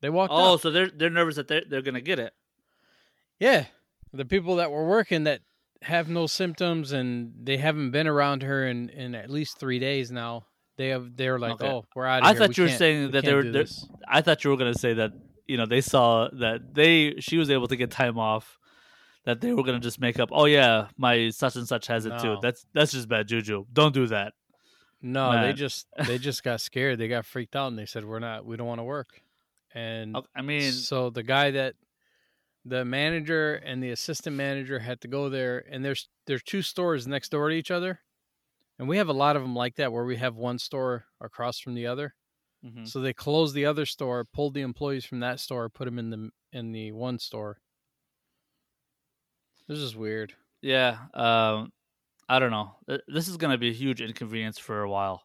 They 0.00 0.10
walked 0.10 0.32
Oh, 0.34 0.54
out. 0.54 0.60
so 0.60 0.70
they're 0.70 0.90
they're 0.90 1.10
nervous 1.10 1.36
that 1.36 1.46
they're 1.48 1.62
they're 1.68 1.82
gonna 1.82 2.00
get 2.00 2.18
it. 2.18 2.32
Yeah. 3.38 3.66
The 4.12 4.24
people 4.24 4.56
that 4.56 4.70
were 4.70 4.86
working 4.86 5.24
that 5.24 5.40
have 5.82 6.08
no 6.08 6.26
symptoms 6.26 6.92
and 6.92 7.32
they 7.42 7.56
haven't 7.56 7.90
been 7.90 8.06
around 8.06 8.42
her 8.42 8.66
in, 8.66 8.88
in 8.90 9.14
at 9.14 9.30
least 9.30 9.58
three 9.58 9.78
days 9.78 10.10
now. 10.12 10.46
They 10.76 10.88
have 10.88 11.16
they're 11.16 11.38
like, 11.38 11.54
Okay. 11.54 11.68
Oh, 11.68 11.84
we're 11.94 12.06
out 12.06 12.22
of 12.22 12.24
I 12.24 12.30
here. 12.32 12.38
thought 12.40 12.48
We 12.50 12.54
you 12.56 12.62
were 12.64 12.76
saying 12.76 13.04
we 13.06 13.10
that 13.12 13.24
they 13.24 13.34
were- 13.34 13.42
do 13.42 13.52
they're- 13.52 13.62
this." 13.64 13.86
I 14.08 14.20
thought 14.20 14.42
you 14.44 14.50
were 14.50 14.56
gonna 14.56 14.74
say 14.74 14.94
that 14.94 15.12
you 15.46 15.56
know 15.56 15.66
they 15.66 15.80
saw 15.80 16.28
that 16.34 16.74
they 16.74 17.14
she 17.20 17.36
was 17.38 17.50
able 17.50 17.68
to 17.68 17.76
get 17.76 17.90
time 17.90 18.18
off. 18.18 18.58
That 19.24 19.40
they 19.40 19.52
were 19.52 19.62
gonna 19.62 19.78
just 19.80 20.00
make 20.00 20.18
up. 20.18 20.30
Oh 20.32 20.46
yeah, 20.46 20.88
my 20.96 21.30
such 21.30 21.56
and 21.56 21.66
such 21.68 21.86
has 21.86 22.06
it 22.06 22.18
too. 22.18 22.38
That's 22.42 22.66
that's 22.72 22.92
just 22.92 23.08
bad 23.08 23.28
juju. 23.28 23.66
Don't 23.72 23.94
do 23.94 24.06
that. 24.08 24.34
No, 25.00 25.30
they 25.42 25.52
just 25.52 25.86
they 26.06 26.18
just 26.18 26.42
got 26.42 26.60
scared. 26.68 26.98
They 26.98 27.08
got 27.08 27.24
freaked 27.26 27.54
out 27.56 27.68
and 27.68 27.78
they 27.78 27.86
said, 27.86 28.04
We're 28.04 28.18
not 28.18 28.44
we 28.44 28.56
don't 28.56 28.66
want 28.66 28.80
to 28.80 28.84
work. 28.84 29.22
And 29.74 30.16
I 30.34 30.42
mean, 30.42 30.72
so 30.72 31.10
the 31.10 31.22
guy 31.22 31.52
that 31.52 31.74
the 32.64 32.84
manager 32.84 33.54
and 33.54 33.82
the 33.82 33.90
assistant 33.90 34.36
manager 34.36 34.78
had 34.78 35.00
to 35.00 35.08
go 35.08 35.28
there 35.28 35.64
and 35.68 35.84
there's 35.84 36.08
there's 36.26 36.42
two 36.42 36.62
stores 36.62 37.06
next 37.06 37.30
door 37.30 37.48
to 37.48 37.54
each 37.54 37.70
other. 37.70 38.00
And 38.78 38.88
we 38.88 38.96
have 38.96 39.08
a 39.08 39.12
lot 39.12 39.36
of 39.36 39.42
them 39.42 39.54
like 39.54 39.76
that 39.76 39.92
where 39.92 40.04
we 40.04 40.16
have 40.16 40.34
one 40.36 40.58
store 40.58 41.04
across 41.20 41.58
from 41.60 41.74
the 41.74 41.86
other. 41.86 42.14
mhm. 42.64 42.88
So 42.88 43.00
they 43.00 43.12
closed 43.12 43.54
the 43.54 43.66
other 43.66 43.86
store, 43.86 44.24
pulled 44.24 44.54
the 44.54 44.62
employees 44.62 45.04
from 45.04 45.20
that 45.20 45.38
store, 45.40 45.68
put 45.68 45.84
them 45.84 45.98
in 45.98 46.10
the 46.10 46.30
in 46.52 46.72
the 46.72 46.92
one 46.92 47.18
store. 47.18 47.58
This 49.68 49.78
is 49.78 49.96
weird. 49.96 50.34
yeah. 50.60 50.98
Um, 51.14 51.72
I 52.28 52.38
don't 52.38 52.50
know. 52.50 52.72
This 53.08 53.28
is 53.28 53.36
gonna 53.36 53.58
be 53.58 53.68
a 53.70 53.74
huge 53.74 54.00
inconvenience 54.00 54.58
for 54.58 54.80
a 54.82 54.88
while, 54.90 55.22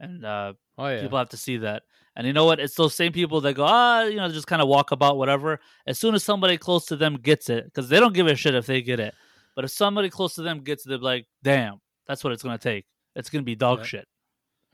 and 0.00 0.24
uh, 0.24 0.54
Oh 0.78 0.86
yeah. 0.88 1.02
people 1.02 1.18
have 1.18 1.28
to 1.30 1.36
see 1.36 1.58
that. 1.58 1.82
And 2.14 2.26
you 2.26 2.32
know 2.32 2.46
what? 2.46 2.60
It's 2.60 2.74
those 2.74 2.94
same 2.94 3.12
people 3.12 3.42
that 3.42 3.54
go, 3.54 3.64
ah, 3.66 4.04
you 4.04 4.16
know, 4.16 4.28
just 4.30 4.46
kind 4.46 4.62
of 4.62 4.68
walk 4.68 4.90
about, 4.90 5.18
whatever. 5.18 5.60
As 5.86 5.98
soon 5.98 6.14
as 6.14 6.24
somebody 6.24 6.56
close 6.56 6.86
to 6.86 6.96
them 6.96 7.16
gets 7.16 7.50
it, 7.50 7.64
because 7.66 7.90
they 7.90 8.00
don't 8.00 8.14
give 8.14 8.26
a 8.26 8.34
shit 8.34 8.54
if 8.54 8.64
they 8.64 8.80
get 8.80 9.00
it. 9.00 9.14
But 9.54 9.64
if 9.66 9.70
somebody 9.70 10.08
close 10.08 10.34
to 10.36 10.42
them 10.42 10.60
gets 10.60 10.86
it, 10.86 10.88
they're 10.90 10.98
like, 10.98 11.26
damn, 11.42 11.80
that's 12.06 12.24
what 12.24 12.32
it's 12.32 12.42
gonna 12.42 12.56
take. 12.58 12.86
It's 13.14 13.28
gonna 13.28 13.42
be 13.44 13.54
dog 13.54 13.78
Yep. 13.80 13.86
shit. 13.86 14.08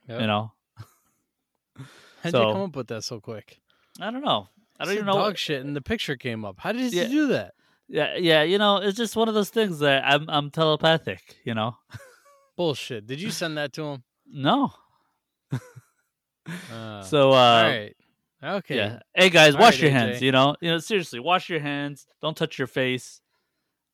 Yep. 0.08 0.20
You 0.20 0.26
know? 0.28 0.52
How'd 2.22 2.32
so- 2.32 2.46
you 2.48 2.52
come 2.52 2.62
up 2.62 2.76
with 2.76 2.88
that 2.88 3.02
so 3.04 3.20
quick? 3.20 3.60
I 4.00 4.10
don't 4.10 4.22
know. 4.24 4.48
I 4.78 4.84
don't 4.84 4.94
even 4.94 5.06
know. 5.06 5.12
dog 5.14 5.22
what- 5.32 5.38
shit, 5.38 5.64
and 5.64 5.74
the 5.74 5.82
picture 5.82 6.16
came 6.16 6.44
up. 6.44 6.56
How 6.60 6.72
did 6.72 6.92
Yeah. 6.92 7.04
you 7.04 7.08
do 7.08 7.26
that? 7.28 7.54
Yeah, 7.92 8.16
yeah. 8.16 8.42
You 8.42 8.56
know, 8.56 8.78
it's 8.78 8.96
just 8.96 9.14
one 9.16 9.28
of 9.28 9.34
those 9.34 9.50
things 9.50 9.80
that 9.80 10.02
I'm 10.04 10.24
I'm 10.28 10.50
telepathic. 10.50 11.20
You 11.44 11.52
know? 11.54 11.76
Bullshit. 12.56 13.06
Did 13.06 13.20
you 13.20 13.30
send 13.30 13.58
that 13.58 13.72
to 13.74 13.82
him? 13.84 14.02
No. 14.26 14.72
Uh, 16.72 17.02
So, 17.02 17.30
uh, 17.30 17.34
all 17.34 17.62
right. 17.62 17.96
Okay. 18.42 18.76
Yeah. 18.76 18.98
Hey 19.14 19.30
guys, 19.30 19.54
All 19.54 19.60
wash 19.60 19.74
right, 19.74 19.82
your 19.82 19.90
AJ. 19.90 19.92
hands. 19.92 20.22
You 20.22 20.32
know, 20.32 20.56
you 20.60 20.70
know, 20.70 20.78
seriously, 20.78 21.20
wash 21.20 21.48
your 21.48 21.60
hands. 21.60 22.06
Don't 22.20 22.36
touch 22.36 22.58
your 22.58 22.66
face. 22.66 23.20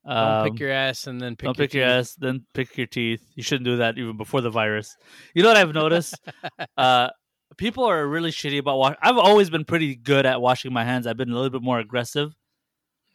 Don't 0.03 0.17
Um, 0.17 0.49
pick 0.49 0.59
your 0.59 0.71
ass 0.71 1.05
and 1.05 1.21
then 1.21 1.35
pick 1.35 1.45
don't 1.45 1.57
your 1.59 1.67
pick 1.67 1.73
your 1.75 1.85
teeth. 1.85 1.91
ass, 1.93 2.15
then 2.15 2.45
pick 2.55 2.75
your 2.77 2.87
teeth. 2.87 3.21
You 3.35 3.43
shouldn't 3.43 3.65
do 3.65 3.77
that 3.77 3.99
even 3.99 4.17
before 4.17 4.41
the 4.41 4.49
virus. 4.49 4.97
You 5.35 5.43
know 5.43 5.49
what 5.49 5.57
I've 5.57 5.73
noticed? 5.75 6.15
uh, 6.77 7.09
people 7.57 7.83
are 7.83 8.07
really 8.07 8.31
shitty 8.31 8.57
about 8.57 8.79
wash. 8.79 8.95
I've 9.03 9.17
always 9.19 9.51
been 9.51 9.65
pretty 9.65 9.95
good 9.95 10.25
at 10.25 10.41
washing 10.41 10.73
my 10.73 10.83
hands. 10.83 11.05
I've 11.05 11.17
been 11.17 11.29
a 11.29 11.35
little 11.35 11.51
bit 11.51 11.61
more 11.61 11.77
aggressive. 11.79 12.33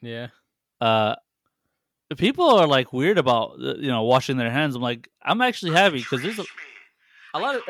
Yeah. 0.01 0.29
Uh, 0.85 1.15
people 2.17 2.49
are 2.51 2.67
like 2.67 2.93
weird 2.93 3.19
about 3.19 3.53
uh, 3.61 3.75
you 3.77 3.89
know 3.89 4.03
washing 4.03 4.37
their 4.37 4.51
hands. 4.51 4.75
I'm 4.77 4.83
like, 4.83 5.09
I'm 5.23 5.41
actually 5.41 5.73
happy 5.73 5.99
because 5.99 6.23
there's 6.23 6.39
a, 6.39 6.45
a 7.35 7.39
lot 7.41 7.57
of. 7.57 7.63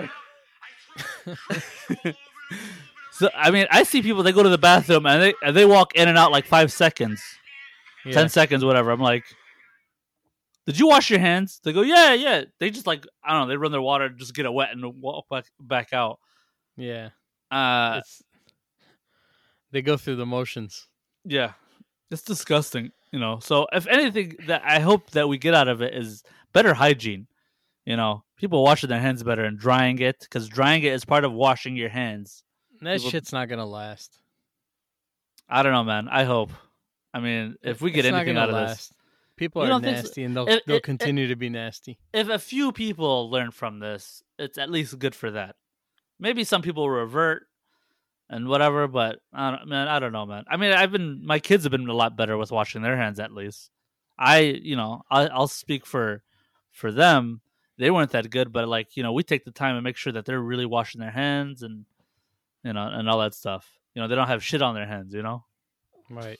so 3.13 3.29
I 3.35 3.51
mean, 3.51 3.67
I 3.71 3.83
see 3.85 4.03
people 4.03 4.23
they 4.23 4.33
go 4.33 4.43
to 4.43 4.49
the 4.49 4.59
bathroom 4.59 5.07
and 5.07 5.23
they 5.23 5.35
and 5.43 5.57
they 5.57 5.65
walk 5.65 5.95
in 5.95 6.09
and 6.09 6.19
out 6.19 6.33
like 6.33 6.47
five 6.47 6.73
seconds. 6.73 7.23
yeah. 8.05 8.13
10 8.13 8.29
seconds, 8.29 8.65
whatever. 8.65 8.91
I'm 8.91 9.01
like, 9.01 9.25
did 10.67 10.79
you 10.79 10.89
wash 10.89 11.11
your 11.11 11.21
hands? 11.21 11.61
They 11.63 11.73
go, 11.73 11.83
yeah, 11.83 12.15
yeah. 12.15 12.45
They 12.59 12.71
just 12.71 12.87
like, 12.87 13.07
I 13.25 13.33
don't 13.33 13.43
know, 13.43 13.49
they 13.49 13.57
run 13.57 13.73
their 13.73 13.81
water, 13.83 14.09
just 14.09 14.35
get 14.35 14.47
it 14.47 14.53
wet 14.53 14.71
and 14.73 14.85
walk 15.01 15.29
back, 15.29 15.47
back 15.61 15.93
out. 15.93 16.19
Yeah. 16.77 17.11
Uh, 17.51 17.99
It's 18.01 18.23
they 19.71 19.83
go 19.83 19.97
through 19.97 20.17
the 20.17 20.27
motions. 20.27 20.89
yeah, 21.25 21.53
it's 22.11 22.23
disgusting, 22.23 22.93
you 23.15 23.21
know. 23.21 23.39
So, 23.39 23.67
if 23.73 23.87
anything, 23.87 24.37
that 24.49 24.63
I 24.65 24.81
hope 24.81 25.11
that 25.13 25.29
we 25.29 25.39
get 25.39 25.55
out 25.55 25.69
of 25.69 25.81
it 25.83 25.95
is 25.95 26.23
better 26.53 26.75
hygiene. 26.75 27.27
You 27.87 27.97
know, 27.97 28.25
people 28.37 28.63
washing 28.65 28.89
their 28.91 29.01
hands 29.01 29.23
better 29.23 29.45
and 29.45 29.57
drying 29.59 29.99
it 30.01 30.19
because 30.21 30.49
drying 30.49 30.83
it 30.83 30.93
is 30.93 31.05
part 31.05 31.25
of 31.25 31.33
washing 31.33 31.77
your 31.77 31.91
hands. 31.91 32.43
That 32.81 32.97
People- 32.97 33.11
shit's 33.11 33.33
not 33.33 33.49
gonna 33.49 33.67
last. 33.67 34.19
I 35.49 35.63
don't 35.63 35.73
know, 35.73 35.85
man. 35.85 36.09
I 36.09 36.25
hope. 36.25 36.51
I 37.13 37.21
mean, 37.21 37.57
if 37.63 37.81
we 37.81 37.91
get 37.93 38.05
It's 38.05 38.15
anything 38.15 38.37
out 38.37 38.51
of 38.51 38.57
this. 38.69 38.93
People 39.37 39.63
are 39.63 39.69
don't 39.69 39.83
so? 39.85 39.91
nasty, 39.91 40.25
and 40.25 40.37
they'll 40.37 40.49
It- 40.49 40.63
they'll 40.67 40.77
it- 40.77 40.79
it- 40.79 40.83
continue 40.85 41.29
to 41.29 41.37
be 41.37 41.49
nasty. 41.49 41.99
if 42.13 42.29
a 42.29 42.39
few 42.39 42.73
people 42.73 43.31
learn 43.31 43.51
from 43.51 43.79
this, 43.81 44.23
it's 44.39 44.59
at 44.59 44.71
least 44.71 44.99
good 44.99 45.15
for 45.15 45.31
that. 45.33 45.57
Maybe 46.19 46.45
some 46.45 46.63
people 46.63 46.89
revert 46.89 47.47
and 48.31 48.49
whatever, 48.49 48.89
but 48.89 49.21
I 49.33 49.51
don't, 49.51 49.69
man, 49.69 49.89
I 49.89 49.99
don't 49.99 50.13
know, 50.13 50.27
man. 50.27 50.45
I 50.49 50.57
mean, 50.57 50.73
I've 50.73 50.93
been 50.93 51.25
my 51.25 51.39
kids 51.39 51.65
have 51.65 51.71
been 51.71 51.89
a 51.89 51.93
lot 51.95 52.17
better 52.17 52.37
with 52.37 52.51
washing 52.51 52.83
their 52.83 52.97
hands 52.97 53.21
at 53.21 53.33
least. 53.33 53.71
I, 54.19 54.39
you 54.41 54.77
know, 54.77 55.03
I, 55.11 55.27
I'll 55.27 55.49
speak 55.49 55.85
for 55.87 56.23
for 56.71 56.91
them. 56.93 57.41
They 57.77 57.91
weren't 57.91 58.13
that 58.13 58.31
good, 58.31 58.53
but 58.53 58.69
like 58.69 58.97
you 58.97 59.03
know, 59.03 59.13
we 59.13 59.23
take 59.25 59.45
the 59.45 59.51
time 59.51 59.75
and 59.77 59.85
make 59.85 59.97
sure 59.97 60.13
that 60.13 60.25
they're 60.25 60.41
really 60.41 60.67
washing 60.67 61.01
their 61.01 61.11
hands 61.11 61.63
and 61.63 61.85
you 62.63 62.73
know 62.73 62.87
and 62.87 63.09
all 63.09 63.19
that 63.21 63.35
stuff. 63.35 63.69
You 63.95 64.03
know, 64.03 64.09
they 64.09 64.15
don't 64.15 64.29
have 64.29 64.43
shit 64.45 64.63
on 64.63 64.75
their 64.75 64.87
hands. 64.87 65.13
You 65.15 65.23
know. 65.23 65.45
Right. 66.09 66.39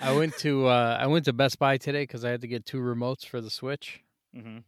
I 0.00 0.12
went 0.16 0.36
to 0.38 0.66
uh, 0.66 0.96
I 1.00 1.06
went 1.06 1.24
to 1.24 1.32
Best 1.32 1.58
Buy 1.58 1.76
today 1.76 2.02
because 2.02 2.24
I 2.24 2.30
had 2.30 2.40
to 2.42 2.48
get 2.48 2.64
two 2.66 2.78
remotes 2.78 3.24
for 3.26 3.40
the 3.40 3.50
Switch, 3.50 4.00
Mm-hmm. 4.36 4.58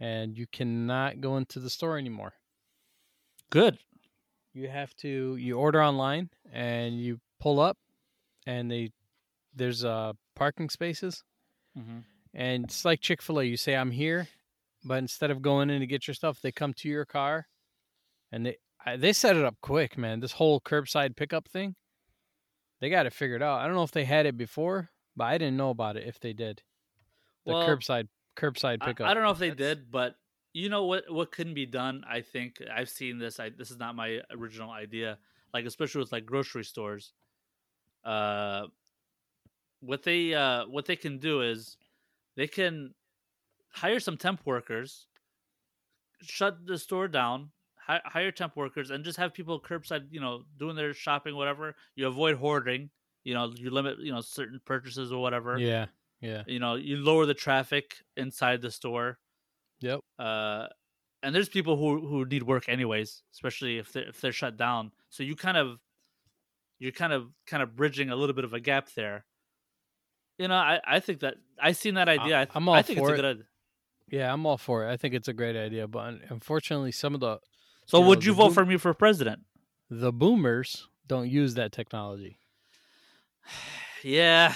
and 0.00 0.36
you 0.38 0.46
cannot 0.46 1.20
go 1.20 1.36
into 1.36 1.58
the 1.60 1.68
store 1.70 1.98
anymore. 1.98 2.34
Good. 3.50 3.78
You 4.54 4.68
have 4.68 4.94
to 4.96 5.36
you 5.36 5.56
order 5.58 5.82
online 5.82 6.30
and 6.52 6.98
you 7.00 7.20
pull 7.40 7.60
up, 7.60 7.76
and 8.46 8.70
they 8.70 8.92
there's 9.54 9.84
uh 9.84 10.12
parking 10.34 10.68
spaces, 10.70 11.22
Mm-hmm. 11.78 11.98
and 12.34 12.64
it's 12.64 12.84
like 12.84 13.00
Chick 13.00 13.22
Fil 13.22 13.40
A. 13.40 13.44
You 13.44 13.56
say 13.56 13.76
I'm 13.76 13.90
here, 13.92 14.28
but 14.84 14.98
instead 14.98 15.30
of 15.30 15.42
going 15.42 15.70
in 15.70 15.80
to 15.80 15.86
get 15.86 16.06
your 16.08 16.14
stuff, 16.14 16.40
they 16.40 16.50
come 16.52 16.72
to 16.74 16.88
your 16.88 17.04
car, 17.04 17.46
and 18.32 18.46
they 18.46 18.56
I, 18.84 18.96
they 18.96 19.12
set 19.12 19.36
it 19.36 19.44
up 19.44 19.56
quick, 19.60 19.96
man. 19.98 20.20
This 20.20 20.32
whole 20.32 20.60
curbside 20.60 21.14
pickup 21.16 21.46
thing, 21.48 21.76
they 22.80 22.90
got 22.90 23.06
it 23.06 23.12
figured 23.12 23.42
out. 23.42 23.60
I 23.60 23.66
don't 23.66 23.76
know 23.76 23.82
if 23.84 23.90
they 23.92 24.04
had 24.04 24.26
it 24.26 24.36
before, 24.36 24.90
but 25.16 25.24
I 25.24 25.38
didn't 25.38 25.56
know 25.56 25.70
about 25.70 25.96
it 25.96 26.06
if 26.06 26.18
they 26.20 26.32
did. 26.32 26.62
The 27.46 27.52
Well, 27.52 27.68
curbside 27.68 28.08
curbside 28.36 28.78
I- 28.80 28.86
pickup. 28.86 29.06
I, 29.08 29.14
don't 29.14 29.22
know 29.24 29.30
if 29.30 29.38
they 29.38 29.50
That's- 29.50 29.76
did, 29.76 29.90
but 29.90 30.14
you 30.58 30.68
know 30.68 30.84
what? 30.84 31.04
What 31.10 31.32
couldn't 31.32 31.54
be 31.54 31.66
done? 31.66 32.04
I 32.08 32.20
think 32.20 32.60
I've 32.72 32.90
seen 32.90 33.18
this. 33.18 33.38
I 33.40 33.50
this 33.50 33.70
is 33.70 33.78
not 33.78 33.94
my 33.94 34.20
original 34.30 34.70
idea. 34.70 35.18
Like 35.54 35.64
especially 35.66 36.00
with 36.00 36.12
like 36.12 36.26
grocery 36.26 36.64
stores. 36.64 37.12
Uh, 38.04 38.68
what 39.80 40.02
they 40.02 40.34
uh 40.34 40.66
what 40.66 40.86
they 40.86 40.96
can 40.96 41.18
do 41.18 41.42
is 41.42 41.76
they 42.36 42.46
can 42.48 42.94
hire 43.70 44.00
some 44.00 44.16
temp 44.16 44.44
workers, 44.46 45.08
shut 46.22 46.66
the 46.66 46.78
store 46.78 47.08
down, 47.08 47.50
hi- 47.76 48.02
hire 48.04 48.32
temp 48.32 48.56
workers, 48.56 48.90
and 48.90 49.04
just 49.04 49.18
have 49.18 49.34
people 49.34 49.60
curbside. 49.60 50.08
You 50.10 50.20
know, 50.20 50.44
doing 50.58 50.76
their 50.76 50.94
shopping, 50.94 51.36
whatever. 51.36 51.76
You 51.94 52.06
avoid 52.08 52.36
hoarding. 52.36 52.90
You 53.24 53.34
know, 53.34 53.52
you 53.54 53.70
limit 53.70 53.98
you 54.00 54.12
know 54.12 54.20
certain 54.20 54.60
purchases 54.64 55.12
or 55.12 55.20
whatever. 55.20 55.58
Yeah, 55.58 55.86
yeah, 56.20 56.44
You 56.46 56.58
know, 56.58 56.74
you 56.76 56.96
lower 56.96 57.26
the 57.26 57.34
traffic 57.34 57.96
inside 58.16 58.62
the 58.62 58.70
store. 58.70 59.18
Yep. 59.80 60.00
Uh, 60.18 60.66
and 61.22 61.34
there's 61.34 61.48
people 61.48 61.76
who 61.76 62.06
who 62.06 62.24
need 62.24 62.42
work 62.44 62.68
anyways, 62.68 63.22
especially 63.34 63.78
if 63.78 63.92
they 63.92 64.00
if 64.02 64.20
they're 64.20 64.32
shut 64.32 64.56
down. 64.56 64.92
So 65.10 65.22
you 65.22 65.34
kind 65.36 65.56
of 65.56 65.78
you're 66.78 66.92
kind 66.92 67.12
of 67.12 67.28
kind 67.46 67.62
of 67.62 67.74
bridging 67.74 68.10
a 68.10 68.16
little 68.16 68.34
bit 68.34 68.44
of 68.44 68.52
a 68.52 68.60
gap 68.60 68.88
there. 68.94 69.24
You 70.38 70.46
know, 70.48 70.54
I, 70.54 70.80
I 70.86 71.00
think 71.00 71.20
that 71.20 71.34
I 71.60 71.72
seen 71.72 71.94
that 71.94 72.08
idea. 72.08 72.40
I, 72.40 72.44
th- 72.44 72.54
I'm 72.54 72.68
all 72.68 72.74
I 72.76 72.82
think 72.82 73.00
for 73.00 73.06
it's 73.06 73.10
a 73.10 73.14
it. 73.14 73.16
good 73.16 73.24
idea. 73.24 73.44
Yeah, 74.10 74.32
I'm 74.32 74.46
all 74.46 74.56
for 74.56 74.88
it. 74.88 74.92
I 74.92 74.96
think 74.96 75.14
it's 75.14 75.26
a 75.28 75.32
great 75.32 75.56
idea, 75.56 75.88
but 75.88 76.14
unfortunately, 76.30 76.92
some 76.92 77.14
of 77.14 77.20
the 77.20 77.38
So 77.86 77.98
You 77.98 78.02
know, 78.04 78.08
would 78.10 78.24
you 78.24 78.32
vote 78.34 78.46
boom- 78.46 78.54
for 78.54 78.64
me 78.66 78.76
for 78.76 78.94
president? 78.94 79.40
the 79.90 80.12
boomers 80.12 80.86
don't 81.06 81.28
use 81.28 81.54
that 81.54 81.72
technology. 81.72 82.38
Yeah, 84.04 84.54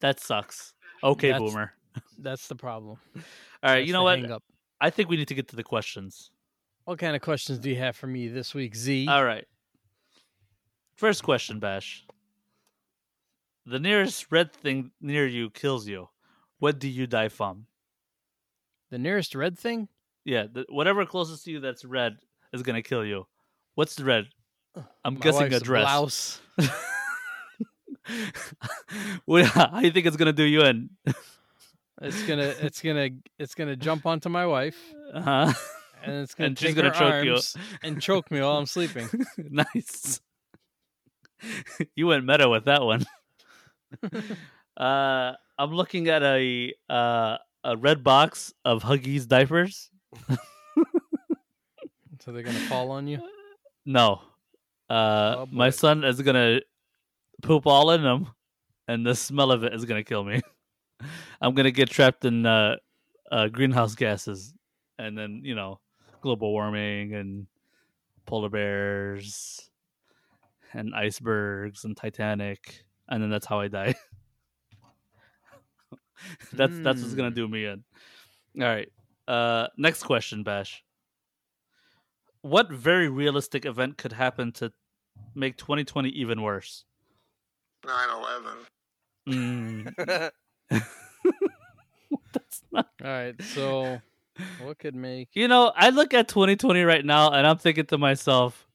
that 0.00 0.20
sucks. 0.20 0.72
Okay, 1.02 1.32
That's- 1.32 1.50
boomer. 1.50 1.72
That's 2.18 2.46
the 2.48 2.54
problem. 2.54 2.98
All 3.62 3.70
right, 3.70 3.78
That's 3.78 3.86
you 3.86 3.92
know 3.92 4.02
what? 4.02 4.18
hang-up. 4.18 4.42
I 4.80 4.90
think 4.90 5.08
we 5.08 5.16
need 5.16 5.28
to 5.28 5.34
get 5.34 5.48
to 5.48 5.56
the 5.56 5.62
questions. 5.62 6.30
What 6.84 6.98
kind 6.98 7.14
of 7.14 7.22
questions 7.22 7.60
do 7.60 7.70
you 7.70 7.76
have 7.76 7.94
for 7.94 8.08
me 8.08 8.26
this 8.28 8.54
week, 8.54 8.74
Z? 8.74 9.06
All 9.08 9.24
right. 9.24 9.46
First 10.96 11.22
question, 11.22 11.60
Bash. 11.60 12.04
The 13.64 13.78
nearest 13.78 14.26
red 14.32 14.52
thing 14.52 14.90
near 15.00 15.26
you 15.26 15.50
kills 15.50 15.86
you. 15.86 16.08
What 16.58 16.80
do 16.80 16.88
you 16.88 17.06
die 17.06 17.28
from? 17.28 17.66
the 18.90 18.98
nearest 18.98 19.34
red 19.34 19.58
thing? 19.58 19.88
Yeah, 20.24 20.46
the, 20.52 20.66
whatever 20.68 21.06
closest 21.06 21.44
to 21.46 21.50
you 21.50 21.60
that's 21.60 21.82
red 21.84 22.18
is 22.52 22.62
gonna 22.62 22.82
kill 22.82 23.06
you. 23.06 23.26
What's 23.74 23.94
the 23.94 24.04
red? 24.04 24.26
I'm 25.02 25.14
My 25.14 25.20
guessing 25.20 25.54
a 25.54 25.60
dress. 25.60 25.82
blouse. 25.82 26.40
what, 29.24 29.44
how 29.46 29.80
do 29.80 29.86
you 29.86 29.92
think 29.92 30.04
it's 30.06 30.16
gonna 30.16 30.32
do 30.34 30.44
you 30.44 30.60
in? 30.62 30.90
It's 32.02 32.22
gonna, 32.26 32.54
it's 32.60 32.80
gonna, 32.82 33.08
it's 33.38 33.54
gonna 33.54 33.76
jump 33.76 34.06
onto 34.06 34.28
my 34.28 34.44
wife, 34.46 34.76
Uh-huh. 35.14 35.52
and 36.02 36.14
it's 36.22 36.34
gonna 36.36 36.48
And 36.48 36.58
she's 36.58 36.74
gonna 36.74 36.90
choke 36.90 37.24
you. 37.24 37.38
and 37.82 38.00
choke 38.02 38.30
me 38.30 38.40
while 38.40 38.58
I'm 38.58 38.66
sleeping. 38.66 39.08
nice. 39.38 40.20
you 41.96 42.06
went 42.08 42.24
meta 42.24 42.48
with 42.48 42.64
that 42.66 42.82
one. 42.82 43.04
uh, 44.76 45.32
I'm 45.58 45.70
looking 45.72 46.08
at 46.08 46.22
a 46.22 46.72
uh, 46.88 47.36
a 47.64 47.76
red 47.76 48.02
box 48.02 48.52
of 48.64 48.82
Huggies 48.82 49.26
diapers. 49.28 49.90
So 52.20 52.30
they're 52.32 52.42
gonna 52.42 52.58
fall 52.68 52.90
on 52.92 53.06
you. 53.08 53.20
No, 53.84 54.20
uh, 54.88 55.36
Oh, 55.38 55.48
my 55.50 55.70
son 55.70 56.04
is 56.04 56.20
gonna 56.22 56.60
poop 57.42 57.66
all 57.66 57.90
in 57.90 58.02
them, 58.02 58.28
and 58.86 59.04
the 59.04 59.14
smell 59.16 59.50
of 59.50 59.64
it 59.64 59.74
is 59.74 59.84
gonna 59.84 60.04
kill 60.04 60.22
me. 60.24 60.40
I'm 61.40 61.54
gonna 61.54 61.70
get 61.70 61.90
trapped 61.90 62.24
in 62.24 62.46
uh, 62.46 62.76
uh, 63.30 63.48
greenhouse 63.48 63.94
gases, 63.94 64.54
and 64.98 65.16
then 65.16 65.42
you 65.44 65.54
know, 65.54 65.80
global 66.20 66.52
warming 66.52 67.14
and 67.14 67.46
polar 68.26 68.48
bears 68.48 69.70
and 70.72 70.94
icebergs 70.94 71.84
and 71.84 71.96
Titanic, 71.96 72.84
and 73.08 73.22
then 73.22 73.30
that's 73.30 73.46
how 73.46 73.60
I 73.60 73.68
die. 73.68 73.94
that's 76.52 76.78
that's 76.80 77.02
what's 77.02 77.14
gonna 77.14 77.30
Hmm. 77.30 77.30
do 77.30 77.48
me 77.48 77.66
in. 77.66 77.84
All 78.60 78.68
right. 78.68 78.92
Uh, 79.28 79.68
next 79.76 80.02
question, 80.02 80.42
Bash. 80.42 80.84
What 82.42 82.70
very 82.70 83.08
realistic 83.08 83.64
event 83.64 83.98
could 83.98 84.12
happen 84.12 84.52
to 84.52 84.72
make 85.34 85.56
2020 85.56 86.08
even 86.10 86.42
worse? 86.42 86.84
9/11. 87.86 88.66
Mm, 89.28 89.94
that's 92.32 92.62
not. 92.72 92.88
All 93.04 93.10
right. 93.10 93.40
So, 93.42 94.00
what 94.62 94.78
could 94.78 94.94
make? 94.94 95.28
You 95.34 95.48
know, 95.48 95.72
I 95.76 95.90
look 95.90 96.14
at 96.14 96.28
2020 96.28 96.82
right 96.82 97.04
now, 97.04 97.30
and 97.30 97.46
I'm 97.46 97.58
thinking 97.58 97.86
to 97.86 97.98
myself, 97.98 98.66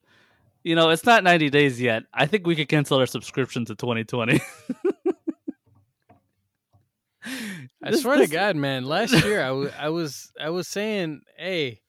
you 0.63 0.75
know, 0.75 0.89
it's 0.89 1.05
not 1.05 1.23
90 1.23 1.49
days 1.49 1.79
yet. 1.81 2.03
I 2.13 2.25
think 2.25 2.45
we 2.45 2.55
could 2.55 2.67
cancel 2.69 2.99
our 2.99 3.05
subscription 3.05 3.65
to 3.65 3.75
2020. 3.75 4.39
I 7.83 7.91
This- 7.91 8.01
swear 8.01 8.17
this- 8.17 8.29
to 8.29 8.35
God, 8.35 8.55
man. 8.55 8.85
Last 8.85 9.13
year, 9.25 9.41
I 9.43 9.51
wa- 9.51 9.69
I 9.77 9.89
was, 9.89 10.31
I 10.39 10.49
was 10.49 10.67
saying, 10.67 11.21
hey, 11.37 11.81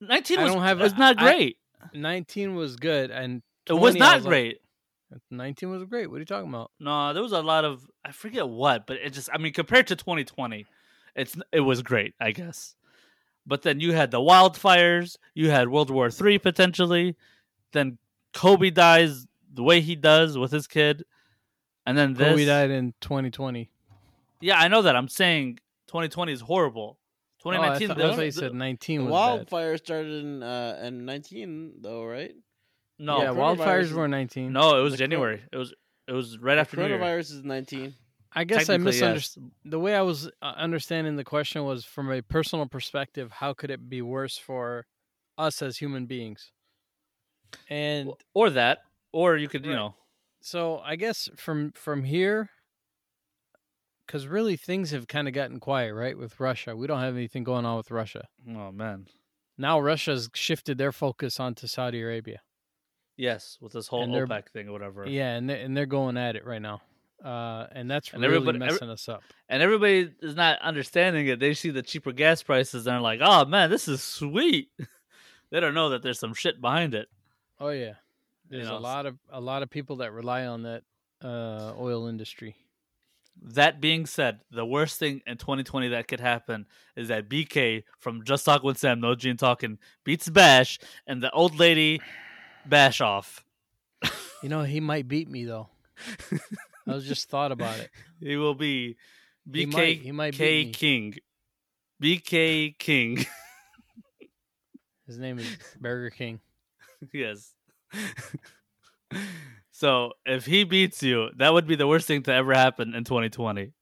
19 0.00 0.38
I 0.38 0.46
don't 0.46 0.62
have- 0.62 0.80
it's 0.80 0.96
not 0.98 1.18
I- 1.20 1.22
great. 1.22 1.56
19 1.94 2.54
was 2.56 2.76
good, 2.76 3.10
and 3.10 3.42
it 3.68 3.72
was 3.72 3.94
not 3.94 4.16
was 4.16 4.24
like- 4.24 4.30
great. 4.30 4.58
19 5.30 5.70
was 5.70 5.84
great. 5.84 6.10
What 6.10 6.16
are 6.16 6.18
you 6.20 6.24
talking 6.24 6.48
about? 6.48 6.70
No, 6.80 7.12
there 7.12 7.22
was 7.22 7.32
a 7.32 7.40
lot 7.42 7.64
of 7.64 7.88
I 8.04 8.12
forget 8.12 8.48
what, 8.48 8.86
but 8.86 8.96
it 8.96 9.12
just 9.12 9.28
I 9.32 9.38
mean 9.38 9.52
compared 9.52 9.86
to 9.88 9.96
2020, 9.96 10.66
it's 11.14 11.36
it 11.52 11.60
was 11.60 11.82
great, 11.82 12.14
I 12.20 12.32
guess. 12.32 12.74
But 13.46 13.62
then 13.62 13.78
you 13.80 13.92
had 13.92 14.10
the 14.10 14.18
wildfires, 14.18 15.16
you 15.34 15.50
had 15.50 15.68
World 15.68 15.90
War 15.90 16.10
Three 16.10 16.38
potentially, 16.38 17.16
then 17.72 17.98
Kobe 18.32 18.70
dies 18.70 19.26
the 19.52 19.62
way 19.62 19.80
he 19.80 19.94
does 19.94 20.36
with 20.36 20.50
his 20.50 20.66
kid, 20.66 21.04
and 21.86 21.96
then 21.96 22.14
this. 22.14 22.28
Kobe 22.28 22.44
died 22.44 22.70
in 22.70 22.92
2020. 23.00 23.70
Yeah, 24.40 24.58
I 24.58 24.68
know 24.68 24.82
that. 24.82 24.96
I'm 24.96 25.08
saying 25.08 25.60
2020 25.86 26.32
is 26.32 26.40
horrible. 26.40 26.98
Oh, 27.44 27.50
I 27.50 27.78
2019, 27.78 27.88
thought, 27.88 27.96
there 27.96 28.10
I 28.10 28.16
thought 28.16 28.24
you 28.24 28.30
said 28.32 28.54
19 28.54 28.98
The 28.98 29.04
was 29.04 29.10
bad. 29.10 29.14
wildfire 29.14 29.76
started 29.78 30.24
in 30.24 30.42
uh, 30.42 30.80
in 30.82 31.04
19 31.04 31.74
though, 31.80 32.04
right? 32.04 32.34
No, 32.98 33.22
yeah, 33.22 33.28
wildfires 33.28 33.92
were 33.92 34.08
19. 34.08 34.52
no, 34.52 34.78
it 34.78 34.82
was 34.82 34.92
the 34.92 34.98
cor- 34.98 35.06
January. 35.06 35.42
It 35.52 35.56
was 35.56 35.74
it 36.08 36.12
was 36.12 36.38
right 36.38 36.58
after 36.58 36.76
New 36.76 36.86
Year. 36.86 36.98
Coronavirus 36.98 37.32
is 37.32 37.44
19. 37.44 37.94
I 38.32 38.44
guess 38.44 38.68
I 38.68 38.74
Technically, 38.74 38.84
misunderstood. 38.84 39.50
The 39.64 39.78
way 39.78 39.94
I 39.94 40.02
was 40.02 40.28
uh, 40.42 40.52
understanding 40.56 41.16
the 41.16 41.24
question 41.24 41.64
was 41.64 41.84
from 41.84 42.10
a 42.12 42.20
personal 42.20 42.66
perspective. 42.66 43.30
How 43.30 43.54
could 43.54 43.70
it 43.70 43.88
be 43.88 44.02
worse 44.02 44.36
for 44.36 44.86
us 45.38 45.62
as 45.62 45.78
human 45.78 46.06
beings? 46.06 46.52
And 47.70 48.10
or 48.34 48.50
that, 48.50 48.80
or 49.12 49.36
you 49.36 49.48
could 49.48 49.64
you 49.64 49.72
know 49.72 49.94
so 50.46 50.78
I 50.78 50.94
guess 50.94 51.28
from 51.34 51.72
from 51.72 52.04
here, 52.04 52.50
because 54.06 54.28
really 54.28 54.56
things 54.56 54.92
have 54.92 55.08
kind 55.08 55.26
of 55.26 55.34
gotten 55.34 55.58
quiet, 55.58 55.92
right? 55.92 56.16
With 56.16 56.38
Russia, 56.38 56.76
we 56.76 56.86
don't 56.86 57.00
have 57.00 57.16
anything 57.16 57.42
going 57.42 57.66
on 57.66 57.76
with 57.76 57.90
Russia 57.90 58.28
oh 58.48 58.70
man, 58.70 59.06
now. 59.58 59.80
Russia's 59.80 60.30
shifted 60.34 60.78
their 60.78 60.92
focus 60.92 61.40
onto 61.40 61.66
Saudi 61.66 62.00
Arabia. 62.00 62.42
Yes, 63.16 63.58
with 63.60 63.72
this 63.72 63.88
whole 63.88 64.06
OPEC 64.08 64.48
thing 64.50 64.68
or 64.68 64.72
whatever. 64.72 65.08
Yeah, 65.08 65.34
and 65.34 65.48
they're, 65.48 65.56
and 65.58 65.76
they're 65.76 65.86
going 65.86 66.16
at 66.16 66.36
it 66.36 66.44
right 66.46 66.60
now, 66.62 66.82
uh, 67.24 67.66
and 67.72 67.90
that's 67.90 68.12
And 68.12 68.22
really 68.22 68.36
everybody- 68.36 68.56
every- 68.58 68.66
messing 68.74 68.90
us 68.90 69.08
up. 69.08 69.22
and 69.48 69.62
everybody 69.62 70.12
is 70.20 70.34
not 70.36 70.60
understanding 70.62 71.26
it. 71.28 71.40
They 71.40 71.54
see 71.54 71.70
the 71.70 71.82
cheaper 71.82 72.12
gas 72.12 72.42
prices 72.42 72.86
and 72.86 72.94
they're 72.94 73.00
like, 73.00 73.20
"Oh 73.22 73.44
man, 73.44 73.70
this 73.70 73.88
is 73.88 74.02
sweet." 74.02 74.70
they 75.50 75.60
don't 75.60 75.74
know 75.74 75.90
that 75.90 76.02
there's 76.02 76.18
some 76.18 76.34
shit 76.34 76.60
behind 76.60 76.94
it. 76.94 77.08
Oh 77.58 77.70
yeah, 77.70 77.94
there's 78.48 78.68
know, 78.68 78.76
a 78.76 78.78
lot 78.78 79.06
of 79.06 79.16
a 79.30 79.40
lot 79.40 79.62
of 79.62 79.70
people 79.70 79.96
that 79.96 80.12
rely 80.12 80.46
on 80.46 80.62
that 80.64 80.82
uh, 81.24 81.72
oil 81.78 82.06
industry. 82.06 82.54
That 83.42 83.82
being 83.82 84.06
said, 84.06 84.40
the 84.50 84.64
worst 84.64 84.98
thing 84.98 85.20
in 85.26 85.36
2020 85.36 85.88
that 85.88 86.08
could 86.08 86.20
happen 86.20 86.64
is 86.96 87.08
that 87.08 87.28
BK 87.28 87.84
from 87.98 88.24
Just 88.24 88.46
Talk 88.46 88.62
with 88.62 88.78
Sam, 88.78 88.98
No 88.98 89.14
Gene 89.14 89.36
Talking, 89.36 89.78
beats 90.04 90.30
Bash, 90.30 90.78
and 91.06 91.22
the 91.22 91.30
old 91.32 91.58
lady 91.58 92.00
bash 92.68 93.00
off. 93.00 93.44
You 94.42 94.48
know, 94.48 94.62
he 94.62 94.80
might 94.80 95.08
beat 95.08 95.28
me 95.28 95.44
though. 95.44 95.68
I 96.86 96.92
was 96.94 97.06
just 97.06 97.28
thought 97.28 97.52
about 97.52 97.78
it. 97.78 97.90
He 98.20 98.36
will 98.36 98.54
be 98.54 98.96
He 99.52 99.66
BK 99.66 99.72
might- 99.72 100.00
he 100.02 100.12
might 100.12 100.34
K. 100.34 100.70
King. 100.70 101.14
BK 102.02 102.78
King. 102.78 103.26
His 105.06 105.18
name 105.18 105.38
is 105.38 105.46
Burger 105.80 106.10
King. 106.10 106.40
yes. 107.12 107.52
so 109.70 110.12
if 110.24 110.46
he 110.46 110.64
beats 110.64 111.02
you, 111.02 111.28
that 111.36 111.52
would 111.52 111.66
be 111.66 111.76
the 111.76 111.86
worst 111.86 112.06
thing 112.06 112.22
to 112.24 112.32
ever 112.32 112.54
happen 112.54 112.94
in 112.94 113.04
2020. 113.04 113.72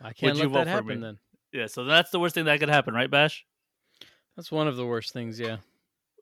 I 0.00 0.12
can't 0.12 0.36
you 0.36 0.42
let 0.44 0.50
vote 0.50 0.58
that 0.58 0.64
for 0.64 0.70
happen 0.70 0.86
me? 0.88 0.96
then. 1.06 1.18
Yeah, 1.52 1.66
so 1.66 1.84
that's 1.84 2.10
the 2.10 2.18
worst 2.20 2.34
thing 2.34 2.44
that 2.46 2.58
could 2.60 2.68
happen, 2.68 2.94
right, 2.94 3.10
Bash? 3.10 3.44
That's 4.36 4.50
one 4.52 4.68
of 4.68 4.76
the 4.76 4.86
worst 4.86 5.12
things. 5.12 5.38
Yeah. 5.40 5.58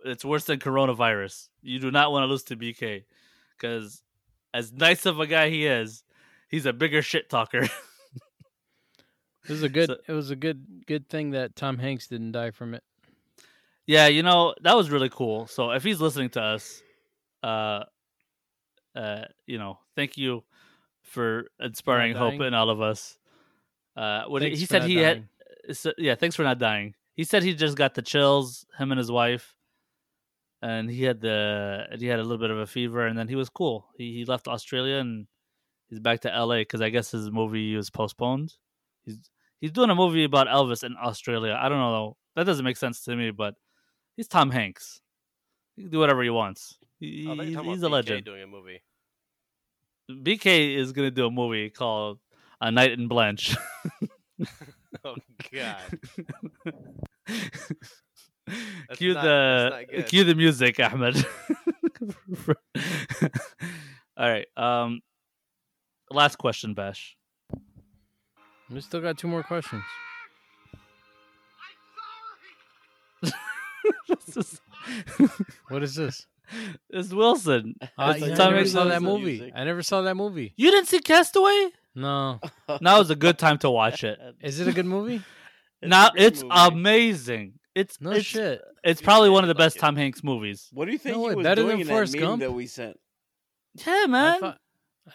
It's 0.05 0.25
worse 0.25 0.45
than 0.45 0.59
coronavirus. 0.61 1.49
You 1.63 1.79
do 1.81 1.91
not 1.91 2.13
want 2.13 2.23
to 2.23 2.27
lose 2.27 2.45
to 2.45 2.57
BK 2.57 3.05
because, 3.57 4.03
as 4.55 4.73
nice 4.73 5.07
of 5.07 5.19
a 5.21 5.27
guy 5.27 5.49
he 5.51 5.67
is, 5.67 6.05
he's 6.49 6.67
a 6.67 6.73
bigger 6.73 7.03
shit 7.03 7.29
talker. 7.31 7.69
It 9.45 9.51
was 9.53 9.63
a 9.63 9.69
good. 9.69 9.89
So- 9.89 9.97
it 10.09 10.13
was 10.13 10.31
a 10.31 10.37
good 10.37 10.85
good 10.87 11.09
thing 11.09 11.31
that 11.31 11.55
Tom 11.55 11.79
Hanks 11.79 12.09
didn't 12.09 12.33
die 12.33 12.51
from 12.51 12.75
it. 12.75 12.83
yeah, 13.87 14.09
you 14.09 14.23
know 14.25 14.55
that 14.63 14.77
was 14.77 14.91
really 14.91 15.09
cool. 15.09 15.47
So 15.47 15.71
if 15.71 15.85
he's 15.85 16.01
listening 16.01 16.31
to 16.31 16.43
us, 16.43 16.83
uh, 17.45 17.85
uh, 18.97 19.25
you 19.47 19.59
know, 19.59 19.79
thank 19.95 20.19
you 20.19 20.43
for 21.03 21.47
inspiring 21.61 22.15
hope 22.17 22.41
in 22.49 22.55
all 22.55 22.71
of 22.71 22.81
us. 22.81 23.19
Uh, 23.97 24.25
what 24.25 24.43
he, 24.43 24.51
he 24.51 24.67
said 24.67 24.83
he 24.83 24.97
had 24.97 25.29
so, 25.73 25.93
yeah, 25.97 26.15
thanks 26.17 26.35
for 26.37 26.43
not 26.43 26.59
dying. 26.59 26.95
He 27.15 27.25
said 27.25 27.43
he 27.43 27.55
just 27.55 27.77
got 27.77 27.95
the 27.95 28.03
chills, 28.03 28.67
him 28.79 28.91
and 28.93 28.99
his 28.99 29.11
wife. 29.11 29.55
And 30.63 30.91
he 30.91 31.05
had 31.05 31.21
the 31.21 31.87
he 31.99 32.07
had 32.07 32.19
a 32.19 32.23
little 32.23 32.39
bit 32.39 32.51
of 32.51 32.59
a 32.59 32.67
fever, 32.67 33.07
and 33.07 33.19
then 33.19 33.29
he 33.29 33.37
was 33.37 33.49
cool. 33.49 33.89
He 33.97 34.13
he 34.15 34.25
left 34.25 34.49
Australia 34.49 34.97
and 34.97 35.27
he's 35.89 36.01
back 36.01 36.21
to 36.21 36.35
L.A. 36.35 36.61
because 36.63 36.81
I 36.81 36.89
guess 36.91 37.11
his 37.11 37.31
movie 37.31 37.75
was 37.77 37.91
postponed. 37.91 38.55
He's 39.05 39.31
he's 39.61 39.73
doing 39.73 39.91
a 39.91 39.95
movie 39.95 40.25
about 40.25 40.49
Elvis 40.49 40.83
in 40.85 40.97
Australia. 41.01 41.57
I 41.61 41.69
don't 41.69 41.79
know. 41.79 42.17
That 42.35 42.45
doesn't 42.45 42.65
make 42.65 42.77
sense 42.77 43.03
to 43.05 43.17
me, 43.17 43.31
but 43.31 43.55
he's 44.17 44.29
Tom 44.29 44.51
Hanks. 44.51 45.01
He 45.77 45.83
can 45.83 45.91
do 45.91 45.99
whatever 45.99 46.23
he 46.23 46.31
wants. 46.31 46.79
He, 47.01 47.27
Oh, 47.29 47.33
I 47.33 47.37
thought 47.37 47.47
you 47.47 47.57
were 47.59 47.63
he's 47.65 47.75
he's 47.75 47.83
a 47.83 47.87
BK 47.87 47.91
legend. 47.91 48.25
doing 48.25 48.43
a 48.43 48.47
movie. 48.47 48.83
BK 50.11 50.77
is 50.77 50.93
gonna 50.93 51.11
do 51.11 51.27
a 51.27 51.31
movie 51.31 51.69
called 51.71 52.19
A 52.61 52.71
Night 52.71 52.93
in 52.93 53.09
Blanche. 53.09 53.57
Oh 55.05 55.15
God. 55.53 55.99
That's 58.89 58.99
cue 58.99 59.15
not- 59.15 59.23
the 59.25 59.69
that's 59.71 59.89
not 59.89 59.97
good. 59.97 60.07
cue 60.09 60.25
the 60.25 60.35
music, 60.35 60.79
Ahmed. 60.81 61.27
All 64.17 64.31
right. 64.31 64.47
Um, 64.57 65.01
last 66.11 66.37
question, 66.37 66.75
Bash. 66.75 67.17
We 68.71 68.81
still 68.81 69.01
got 69.01 69.19
two 69.19 69.29
more 69.29 69.43
questions. 69.43 69.83
this 73.23 74.37
is 74.37 74.61
What 75.69 75.83
is 75.83 75.95
this? 75.95 76.27
it's 76.91 77.13
Wilson. 77.13 77.75
Uh, 77.99 78.13
It's 78.17 78.21
yeah, 78.21 78.29
like 78.29 78.41
I 78.41 78.51
never 78.51 78.65
saw 78.67 78.85
that 78.85 79.03
movie. 79.03 79.25
music. 79.39 79.53
I 79.57 79.65
never 79.65 79.83
saw 79.83 80.03
that 80.03 80.15
movie. 80.17 80.53
You 80.57 80.71
didn't 80.71 80.87
see 80.87 81.01
Castaway? 81.01 81.71
No. 81.95 82.41
Now 82.81 83.01
is 83.01 83.11
a 83.11 83.17
good 83.17 83.39
time 83.39 83.59
to 83.59 83.71
watch 83.71 84.05
it. 84.05 84.19
Is 84.43 84.61
it 84.61 84.69
a 84.69 84.73
good 84.73 84.87
movie? 84.87 85.23
a 85.83 85.89
now 85.89 86.11
great 86.11 86.25
it's 86.27 86.43
movie. 86.43 86.55
amazing. 86.55 87.55
It's 87.77 88.01
No 88.01 88.13
it's, 88.13 88.25
shit. 88.25 88.63
It's 88.83 89.03
probably 89.03 89.29
one 89.31 89.45
of 89.45 89.49
you 89.49 89.55
the 89.55 89.59
like 89.61 89.67
best 89.67 89.77
it. 89.77 89.81
Tom 89.81 89.97
Hanks 89.97 90.25
movies. 90.25 90.69
What 90.73 90.87
do 90.87 90.93
you 90.93 90.99
think 90.99 91.17
No 91.17 91.23
he 91.23 91.29
way, 91.29 91.35
was 91.37 91.45
better 91.45 91.63
doing 91.63 91.79
than 91.79 91.81
in 91.83 91.87
Forrest 91.87 92.13
that 92.13 92.19
meme 92.21 92.29
Gump? 92.31 92.41
that 92.41 92.53
we 92.53 92.67
sent? 92.67 92.99
Yeah, 93.87 94.03
I 94.05 94.07
man. 94.07 94.41
thought 94.41 94.59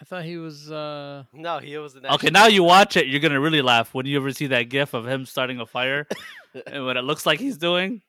I 0.00 0.04
thought 0.04 0.24
he 0.24 0.36
was 0.36 0.70
uh 0.70 1.24
No, 1.34 1.58
he 1.58 1.76
was 1.78 1.94
the. 1.94 2.14
Okay, 2.14 2.30
now 2.30 2.46
you 2.46 2.62
watch 2.62 2.96
it, 2.96 3.08
you're 3.08 3.20
gonna 3.20 3.40
really 3.40 3.62
laugh 3.62 3.92
when 3.92 4.06
you 4.06 4.16
ever 4.16 4.32
see 4.32 4.46
that 4.46 4.68
GIF 4.68 4.94
of 4.94 5.06
him 5.08 5.26
starting 5.26 5.58
a 5.60 5.66
fire 5.66 6.06
and 6.66 6.84
what 6.84 6.96
it 6.96 7.02
looks 7.02 7.26
like 7.26 7.40
he's 7.40 7.58
doing 7.58 8.00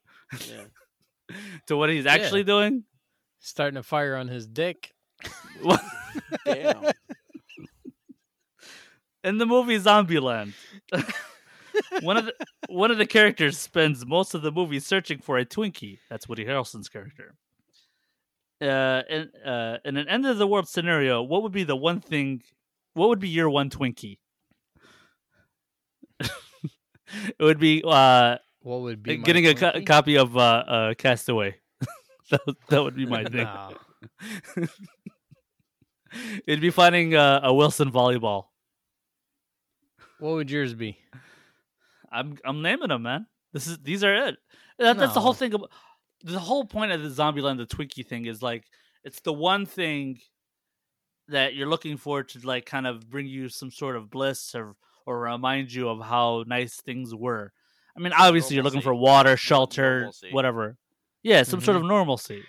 Yeah. 0.48 0.66
to 1.68 1.76
what 1.76 1.90
he's 1.90 2.06
actually 2.06 2.44
doing. 2.44 2.84
starting 3.40 3.78
a 3.78 3.84
fire 3.84 4.16
on 4.16 4.28
his 4.28 4.46
dick. 4.48 4.94
Damn. 6.46 6.92
In 9.24 9.38
the 9.38 9.46
movie 9.46 9.80
Zombieland, 9.80 10.52
one 12.02 12.18
of 12.18 12.26
the 12.26 12.34
one 12.70 12.92
of 12.92 12.98
the 12.98 13.06
characters 13.06 13.58
spends 13.58 14.06
most 14.06 14.34
of 14.34 14.42
the 14.42 14.52
movie 14.52 14.80
searching 14.80 15.20
for 15.20 15.38
a 15.38 15.46
Twinkie. 15.46 16.00
That's 16.10 16.28
Woody 16.28 16.46
Harrelson's 16.46 16.90
character. 16.90 17.36
Uh, 18.62 19.02
in 19.10 19.30
uh, 19.46 19.78
in 19.84 19.98
an 19.98 20.08
end 20.08 20.26
of 20.26 20.38
the 20.38 20.48
world 20.48 20.68
scenario, 20.70 21.22
what 21.22 21.44
would 21.44 21.52
be 21.52 21.64
the 21.64 21.76
one 21.76 22.00
thing? 22.00 22.42
What 22.94 23.10
would 23.10 23.20
be 23.20 23.30
your 23.30 23.50
one 23.50 23.70
Twinkie? 23.70 24.20
it 26.20 26.30
would 27.40 27.60
be 27.60 27.84
uh, 27.86 28.38
What 28.62 28.82
would 28.82 29.04
be 29.04 29.18
getting 29.18 29.48
a, 29.48 29.56
co- 29.56 29.82
copy 29.86 30.18
of 30.18 30.38
uh, 30.38 30.40
uh, 30.42 30.94
Castaway. 30.96 31.56
that, 32.32 32.42
would- 32.46 32.58
that 32.70 32.84
would 32.84 32.96
be 32.96 33.06
my 33.06 33.24
thing. 33.26 33.48
It'd 36.46 36.62
be 36.62 36.70
finding 36.70 37.16
uh, 37.16 37.40
a 37.44 37.54
Wilson 37.54 37.92
volleyball. 37.92 38.46
What 40.20 40.34
would 40.34 40.52
yours 40.52 40.74
be? 40.76 41.00
I'm 42.14 42.38
I'm 42.46 42.62
naming 42.62 42.90
them, 42.90 43.04
man. 43.04 43.28
This 43.52 43.68
is 43.68 43.80
these 43.80 44.04
are 44.04 44.28
it. 44.28 44.38
That, 44.80 44.98
That's 44.98 45.14
the 45.14 45.20
whole 45.22 45.34
thing. 45.34 45.54
About, 45.54 45.72
the 46.24 46.40
whole 46.40 46.66
point 46.66 46.92
of 46.92 47.02
the 47.02 47.10
zombie 47.10 47.42
Zombieland, 47.42 47.58
the 47.58 47.66
Twinkie 47.66 48.06
thing, 48.06 48.26
is 48.26 48.42
like 48.42 48.66
it's 49.04 49.20
the 49.22 49.34
one 49.34 49.66
thing 49.66 50.20
that 51.28 51.56
you're 51.56 51.68
looking 51.68 51.98
for 51.98 52.24
to 52.24 52.40
like 52.40 52.66
kind 52.66 52.88
of 52.88 53.10
bring 53.10 53.28
you 53.28 53.50
some 53.50 53.72
sort 53.72 53.96
of 53.96 54.10
bliss 54.10 54.56
or 54.56 54.76
or 55.06 55.20
remind 55.20 55.74
you 55.74 55.90
of 55.90 56.02
how 56.02 56.44
nice 56.48 56.78
things 56.82 57.14
were. 57.14 57.52
I 57.96 58.00
mean, 58.00 58.14
obviously 58.18 58.56
you're 58.56 58.64
looking 58.64 58.82
for 58.82 58.96
water, 58.96 59.38
shelter, 59.38 60.00
Normalcy. 60.00 60.30
whatever. 60.32 60.78
Yeah, 61.22 61.44
some 61.44 61.62
sort 61.62 61.78
of 61.78 61.84
normalcy. 61.84 62.44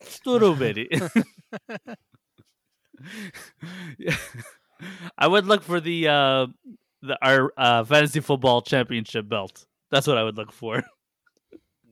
Strawberry. 0.00 0.88
Yeah. 3.98 4.16
I 5.16 5.26
would 5.26 5.46
look 5.46 5.62
for 5.62 5.80
the 5.80 6.08
uh 6.08 6.46
the 7.02 7.18
our 7.24 7.52
uh 7.56 7.84
fantasy 7.84 8.20
football 8.20 8.62
championship 8.62 9.28
belt. 9.28 9.66
That's 9.90 10.06
what 10.06 10.18
I 10.18 10.24
would 10.24 10.36
look 10.36 10.52
for. 10.52 10.82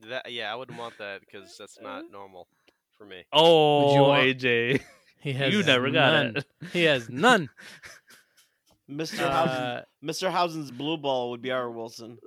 That, 0.07 0.31
yeah, 0.31 0.53
I 0.53 0.55
wouldn't 0.55 0.77
want 0.77 0.99
that 0.99 1.21
because 1.21 1.57
that's 1.57 1.79
not 1.81 2.03
normal 2.11 2.47
for 2.95 3.05
me. 3.05 3.23
Oh, 3.33 4.03
want- 4.09 4.21
AJ, 4.21 4.79
He 5.19 5.33
has 5.33 5.51
you 5.51 5.63
never 5.63 5.89
got 5.89 6.27
it. 6.27 6.45
He 6.71 6.83
has 6.83 7.09
none. 7.09 7.49
Mr. 8.89 9.17
Housen, 9.27 9.63
Uh, 9.63 9.81
Mr. 10.03 10.29
Housen's 10.29 10.69
blue 10.69 10.97
ball 10.97 11.31
would 11.31 11.41
be 11.41 11.49
our 11.49 11.71
Wilson. 11.71 12.19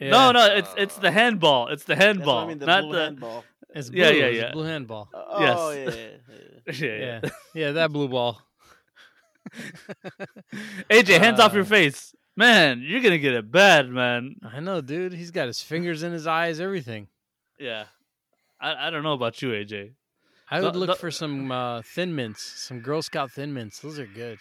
yeah. 0.00 0.08
No, 0.10 0.32
no, 0.32 0.46
it's 0.46 0.70
it's 0.78 0.96
the 0.96 1.10
handball. 1.10 1.68
It's 1.68 1.84
the 1.84 1.94
That's 1.94 1.98
what 2.00 2.06
handball, 2.06 2.38
I 2.38 2.46
mean, 2.48 2.58
the 2.58 2.66
not 2.66 2.84
blue 2.84 2.92
the 2.96 3.04
handball. 3.04 3.44
It's 3.74 3.90
blue. 3.90 4.00
Yeah, 4.00 4.10
yeah, 4.10 4.24
it's 4.24 4.38
yeah. 4.38 4.52
Blue 4.52 4.62
handball. 4.64 5.10
Oh, 5.12 5.40
Yes. 5.74 5.94
yeah, 5.94 6.00
yeah, 6.00 6.00
yeah. 6.00 6.72
yeah, 6.72 6.72
Yeah, 7.04 7.20
yeah. 7.24 7.30
yeah, 7.54 7.72
that 7.72 7.92
blue 7.92 8.08
ball. 8.08 8.40
AJ, 10.90 11.18
hands 11.18 11.40
off 11.40 11.52
your 11.54 11.62
Uh, 11.62 11.66
face, 11.66 12.14
man. 12.36 12.80
You're 12.82 13.00
gonna 13.00 13.18
get 13.18 13.34
it 13.34 13.50
bad, 13.50 13.88
man. 13.88 14.36
I 14.44 14.60
know, 14.60 14.80
dude. 14.80 15.12
He's 15.12 15.30
got 15.30 15.46
his 15.46 15.62
fingers 15.62 16.02
in 16.02 16.12
his 16.12 16.26
eyes, 16.26 16.60
everything. 16.60 17.08
Yeah, 17.58 17.84
I 18.60 18.86
I 18.88 18.90
don't 18.90 19.02
know 19.02 19.12
about 19.12 19.40
you, 19.42 19.50
AJ. 19.50 19.92
I 20.50 20.60
The- 20.60 20.66
would 20.66 20.76
look 20.76 20.88
the- 20.88 20.96
for 20.96 21.10
some 21.10 21.50
uh, 21.52 21.82
Thin 21.82 22.14
Mints, 22.14 22.42
some 22.42 22.80
Girl 22.80 23.02
Scout 23.02 23.30
Thin 23.32 23.52
Mints. 23.54 23.80
Those 23.80 23.98
are 23.98 24.06
good. 24.06 24.38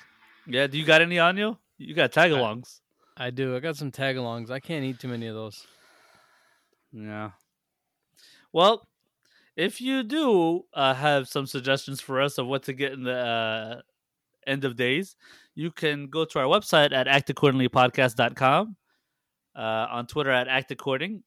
Yeah, 0.47 0.67
do 0.67 0.77
you 0.77 0.85
got 0.85 1.01
any 1.01 1.19
on 1.19 1.37
you? 1.37 1.57
You 1.77 1.93
got 1.93 2.11
tagalongs. 2.11 2.79
I 3.15 3.29
do. 3.29 3.55
I 3.55 3.59
got 3.59 3.75
some 3.75 3.91
tagalongs. 3.91 4.49
I 4.49 4.59
can't 4.59 4.83
eat 4.85 4.99
too 4.99 5.07
many 5.09 5.27
of 5.27 5.35
those. 5.35 5.67
Yeah. 6.91 7.31
Well, 8.51 8.87
if 9.55 9.79
you 9.81 10.01
do 10.03 10.65
uh, 10.73 10.93
have 10.95 11.27
some 11.27 11.45
suggestions 11.45 12.01
for 12.01 12.19
us 12.21 12.37
of 12.37 12.47
what 12.47 12.63
to 12.63 12.73
get 12.73 12.93
in 12.93 13.03
the 13.03 13.13
uh, 13.15 13.81
end 14.47 14.65
of 14.65 14.75
days, 14.75 15.15
you 15.55 15.71
can 15.71 16.07
go 16.07 16.25
to 16.25 16.39
our 16.39 16.45
website 16.45 16.93
at 16.93 17.07
actaccordinglypodcast.com, 17.07 18.75
uh, 19.55 19.59
on 19.59 20.07
Twitter 20.07 20.31
at 20.31 20.47
actaccording, 20.47 21.21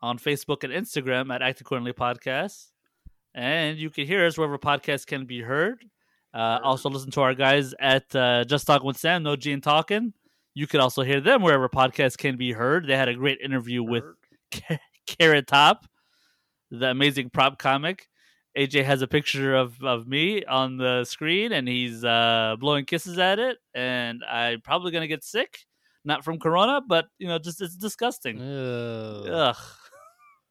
on 0.00 0.18
Facebook 0.18 0.64
and 0.64 0.72
Instagram 0.72 1.34
at 1.34 1.42
Act 1.42 1.60
Accordingly 1.60 1.92
Podcast. 1.92 2.66
And 3.34 3.78
you 3.78 3.90
can 3.90 4.06
hear 4.06 4.26
us 4.26 4.38
wherever 4.38 4.58
podcasts 4.58 5.06
can 5.06 5.26
be 5.26 5.40
heard. 5.40 5.84
Uh, 6.34 6.58
also, 6.62 6.88
listen 6.90 7.10
to 7.12 7.20
our 7.20 7.34
guys 7.34 7.74
at 7.80 8.14
uh, 8.14 8.44
Just 8.44 8.66
Talking 8.66 8.86
with 8.86 8.96
Sam, 8.96 9.22
No 9.22 9.36
Gene 9.36 9.60
Talking. 9.60 10.12
You 10.54 10.66
can 10.66 10.80
also 10.80 11.02
hear 11.02 11.20
them 11.20 11.42
wherever 11.42 11.68
podcasts 11.68 12.16
can 12.16 12.36
be 12.36 12.52
heard. 12.52 12.86
They 12.86 12.96
had 12.96 13.08
a 13.08 13.14
great 13.14 13.38
interview 13.40 13.82
with 13.82 14.04
Carrot 15.06 15.46
Top, 15.46 15.86
the 16.70 16.90
amazing 16.90 17.30
prop 17.30 17.58
comic. 17.58 18.08
AJ 18.58 18.84
has 18.84 19.02
a 19.02 19.06
picture 19.06 19.54
of, 19.54 19.80
of 19.82 20.08
me 20.08 20.44
on 20.44 20.76
the 20.78 21.04
screen 21.04 21.52
and 21.52 21.68
he's 21.68 22.04
uh, 22.04 22.56
blowing 22.58 22.84
kisses 22.84 23.18
at 23.18 23.38
it. 23.38 23.58
And 23.74 24.22
I'm 24.28 24.60
probably 24.60 24.90
going 24.90 25.02
to 25.02 25.08
get 25.08 25.22
sick. 25.24 25.60
Not 26.04 26.24
from 26.24 26.38
Corona, 26.38 26.80
but, 26.86 27.06
you 27.18 27.28
know, 27.28 27.38
just 27.38 27.60
it's 27.60 27.76
disgusting. 27.76 28.40
Ugh. 28.40 29.26
Ugh. 29.28 29.56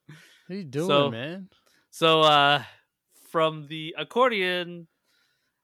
What 0.06 0.16
are 0.50 0.56
you 0.56 0.64
doing, 0.78 0.88
So- 0.88 1.12
man? 1.12 1.50
So, 1.90 2.22
uh, 2.22 2.62
from 3.32 3.66
the 3.68 3.96
accordion, 3.98 4.88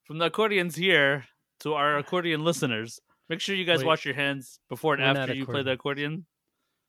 from 0.03 0.17
the 0.17 0.25
accordions 0.25 0.75
here 0.75 1.25
to 1.59 1.75
our 1.75 1.97
accordion 2.03 2.43
listeners, 2.43 2.99
make 3.29 3.39
sure 3.39 3.55
you 3.55 3.65
guys 3.65 3.79
Wait. 3.79 3.87
wash 3.87 4.03
your 4.05 4.15
hands 4.15 4.59
before 4.69 4.95
and 4.95 5.17
after 5.17 5.33
you 5.35 5.45
play 5.45 5.61
the 5.63 5.71
accordion. 5.71 6.25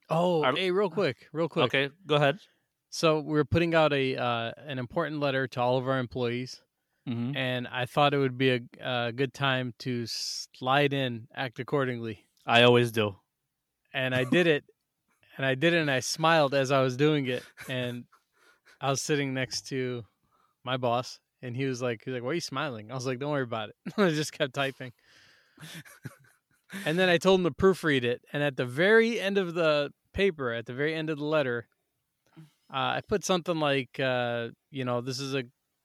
Oh, 0.08 0.42
Our- 0.44 0.56
hey, 0.56 0.70
real 0.70 0.88
quick, 0.90 1.28
real 1.32 1.48
quick. 1.48 1.66
Okay, 1.66 1.90
go 2.06 2.14
ahead. 2.16 2.38
So 2.94 3.18
we're 3.18 3.44
putting 3.44 3.74
out 3.74 3.92
a 3.92 4.16
uh, 4.16 4.52
an 4.56 4.78
important 4.78 5.18
letter 5.18 5.48
to 5.48 5.60
all 5.60 5.78
of 5.78 5.88
our 5.88 5.98
employees, 5.98 6.62
Mm-hmm. 7.08 7.36
and 7.36 7.66
I 7.66 7.86
thought 7.86 8.14
it 8.14 8.18
would 8.18 8.38
be 8.38 8.50
a, 8.50 8.60
a 8.80 9.12
good 9.12 9.34
time 9.34 9.74
to 9.80 10.06
slide 10.06 10.92
in, 10.92 11.26
act 11.34 11.58
accordingly, 11.58 12.24
I 12.46 12.62
always 12.62 12.92
do. 12.92 13.16
and 13.92 14.14
I 14.14 14.22
did 14.22 14.46
it, 14.46 14.62
and 15.36 15.44
I 15.44 15.56
did 15.56 15.74
it, 15.74 15.78
and 15.80 15.90
I 15.90 15.98
smiled 15.98 16.54
as 16.54 16.70
I 16.70 16.82
was 16.82 16.96
doing 16.96 17.26
it, 17.26 17.42
and 17.68 18.04
I 18.80 18.90
was 18.90 19.02
sitting 19.02 19.34
next 19.34 19.66
to 19.70 20.04
my 20.64 20.76
boss, 20.76 21.18
and 21.42 21.56
he 21.56 21.64
was 21.64 21.82
like, 21.82 22.02
"He's 22.04 22.14
like, 22.14 22.22
why 22.22 22.30
are 22.30 22.34
you 22.34 22.40
smiling?" 22.40 22.92
I 22.92 22.94
was 22.94 23.06
like, 23.06 23.18
"Don't 23.18 23.32
worry 23.32 23.42
about 23.42 23.70
it." 23.70 23.76
I 23.98 24.10
just 24.10 24.32
kept 24.32 24.54
typing, 24.54 24.92
and 26.86 26.96
then 26.96 27.08
I 27.08 27.18
told 27.18 27.40
him 27.40 27.44
to 27.44 27.50
proofread 27.50 28.04
it, 28.04 28.22
and 28.32 28.40
at 28.40 28.56
the 28.56 28.64
very 28.66 29.18
end 29.20 29.36
of 29.36 29.54
the 29.54 29.90
paper, 30.12 30.52
at 30.52 30.66
the 30.66 30.74
very 30.74 30.94
end 30.94 31.10
of 31.10 31.18
the 31.18 31.24
letter, 31.24 31.66
uh, 32.72 32.96
I 32.96 33.02
put 33.06 33.24
something 33.24 33.58
like, 33.58 33.98
uh, 34.00 34.48
"You 34.70 34.84
know, 34.84 35.00
this 35.00 35.20
is 35.20 35.34
a 35.34 35.44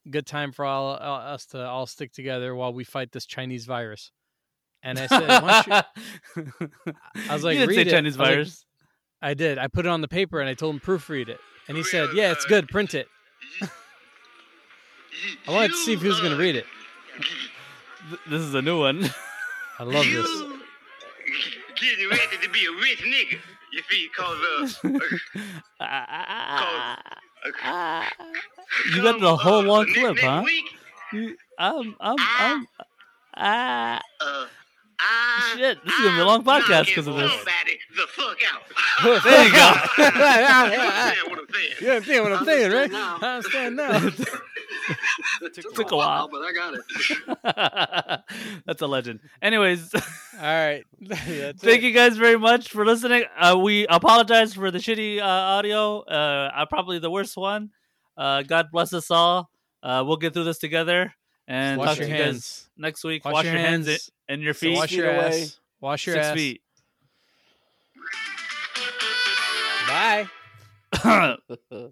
good 0.09 0.25
time 0.25 0.51
for 0.51 0.65
all, 0.65 0.95
all 0.95 1.19
us 1.19 1.45
to 1.47 1.65
all 1.65 1.85
stick 1.85 2.11
together 2.11 2.55
while 2.55 2.73
we 2.73 2.83
fight 2.83 3.11
this 3.11 3.25
Chinese 3.25 3.65
virus." 3.65 4.11
And 4.81 4.97
I 4.97 5.07
said, 5.07 5.83
you... 6.37 6.47
I 7.29 7.33
was 7.33 7.43
like, 7.43 7.57
you 7.57 7.65
didn't 7.65 7.75
say 7.75 7.77
"Read 7.77 7.87
it." 7.87 7.91
Chinese 7.91 8.17
I 8.17 8.19
was 8.19 8.27
like, 8.27 8.35
virus. 8.35 8.65
I 9.21 9.33
did. 9.33 9.57
I 9.57 9.67
put 9.67 9.85
it 9.85 9.89
on 9.89 10.01
the 10.01 10.07
paper 10.07 10.39
and 10.39 10.49
I 10.49 10.53
told 10.53 10.75
him 10.75 10.79
proofread 10.79 11.27
it. 11.27 11.39
and 11.67 11.77
he 11.77 11.83
said, 11.83 12.09
"Yeah, 12.13 12.31
it's 12.31 12.45
good. 12.45 12.67
Print 12.69 12.93
it." 12.93 13.07
I 15.47 15.51
wanted 15.51 15.71
to 15.71 15.77
see 15.77 15.93
if 15.93 16.01
he 16.01 16.07
was 16.07 16.21
gonna 16.21 16.37
read 16.37 16.55
it. 16.55 16.65
This 18.29 18.41
is 18.41 18.53
a 18.53 18.61
new 18.61 18.79
one. 18.79 19.09
I 19.77 19.83
love 19.83 20.05
this. 20.05 20.27
Getting 21.79 22.09
ready 22.09 22.37
to 22.41 22.49
be 22.49 22.65
a 22.65 22.71
rich 22.71 23.03
nigga. 23.03 23.39
You 23.71 23.81
see, 23.89 24.09
cause 24.17 24.37
uh, 25.79 26.95
uh, 27.63 28.05
you 28.93 29.01
got 29.03 29.19
the 29.19 29.35
whole 29.35 29.63
long 29.63 29.87
clip, 29.87 30.19
huh? 30.19 30.45
You- 31.13 31.37
I'm, 31.57 31.95
I'm, 31.99 32.29
I'm, 32.39 32.67
ah, 33.37 34.01
uh, 34.21 34.47
I, 34.99 35.53
Shit, 35.57 35.83
this 35.85 35.93
is 35.93 35.99
gonna 35.99 36.15
be 36.17 36.21
a 36.21 36.25
long 36.25 36.43
podcast 36.43 36.87
because 36.87 37.07
of 37.07 37.15
this. 37.15 37.31
Somebody 37.31 37.79
the 37.95 38.07
fuck 38.07 38.37
out. 38.51 39.23
There 39.23 39.45
you 39.45 39.51
go. 39.53 39.73
Understand 39.97 41.29
what 41.29 41.39
I'm 41.39 41.45
saying? 41.53 41.73
You 41.79 41.91
understand 41.91 42.23
what 42.23 42.33
I'm 42.33 42.45
saying, 42.45 42.71
right? 42.71 42.91
Understand 42.91 42.91
now. 42.91 43.17
I 43.21 43.35
understand 43.35 43.75
now. 43.77 44.09
Took 45.73 45.91
a 45.91 45.95
while. 45.95 46.27
but 46.27 46.41
I 46.41 46.51
got 46.51 46.73
it. 46.73 48.61
That's 48.65 48.81
a 48.81 48.87
legend. 48.87 49.21
Anyways, 49.41 49.93
All 49.95 50.01
right. 50.41 50.83
That's 50.99 51.61
thank 51.61 51.83
it. 51.83 51.87
you 51.87 51.93
guys 51.93 52.17
very 52.17 52.37
much 52.37 52.69
for 52.69 52.85
listening. 52.85 53.23
Uh, 53.37 53.57
we 53.61 53.87
apologize 53.87 54.53
for 54.53 54.69
the 54.71 54.79
shitty 54.79 55.19
uh, 55.19 55.23
audio. 55.23 56.01
Uh, 56.01 56.51
uh, 56.55 56.65
probably 56.65 56.99
the 56.99 57.11
worst 57.11 57.37
one. 57.37 57.69
Uh, 58.17 58.41
God 58.43 58.67
bless 58.71 58.93
us 58.93 59.09
all. 59.11 59.49
Uh, 59.81 60.03
we'll 60.05 60.17
get 60.17 60.33
through 60.33 60.43
this 60.43 60.57
together 60.59 61.13
and 61.49 61.77
Wash 61.79 61.87
talk 61.89 61.97
your 61.97 62.07
to 62.07 62.11
you 62.13 62.17
guys 62.17 62.25
hands. 62.25 62.69
next 62.77 63.03
week. 63.03 63.25
Wash 63.25 63.33
Wash, 63.33 63.43
your 63.45 63.53
your 63.55 63.61
hands, 63.61 63.87
hands. 63.87 64.11
and 64.29 64.41
your 64.41 64.53
So 64.53 64.59
feet. 64.67 64.77
wash 64.77 64.89
feet 64.91 64.97
your 64.99 65.15
away. 65.15 65.47
Wash 65.81 66.07
your 66.07 66.15
Six 66.15 66.27
ass. 66.27 66.35
feet. 66.37 66.61
Bye. 69.87 70.29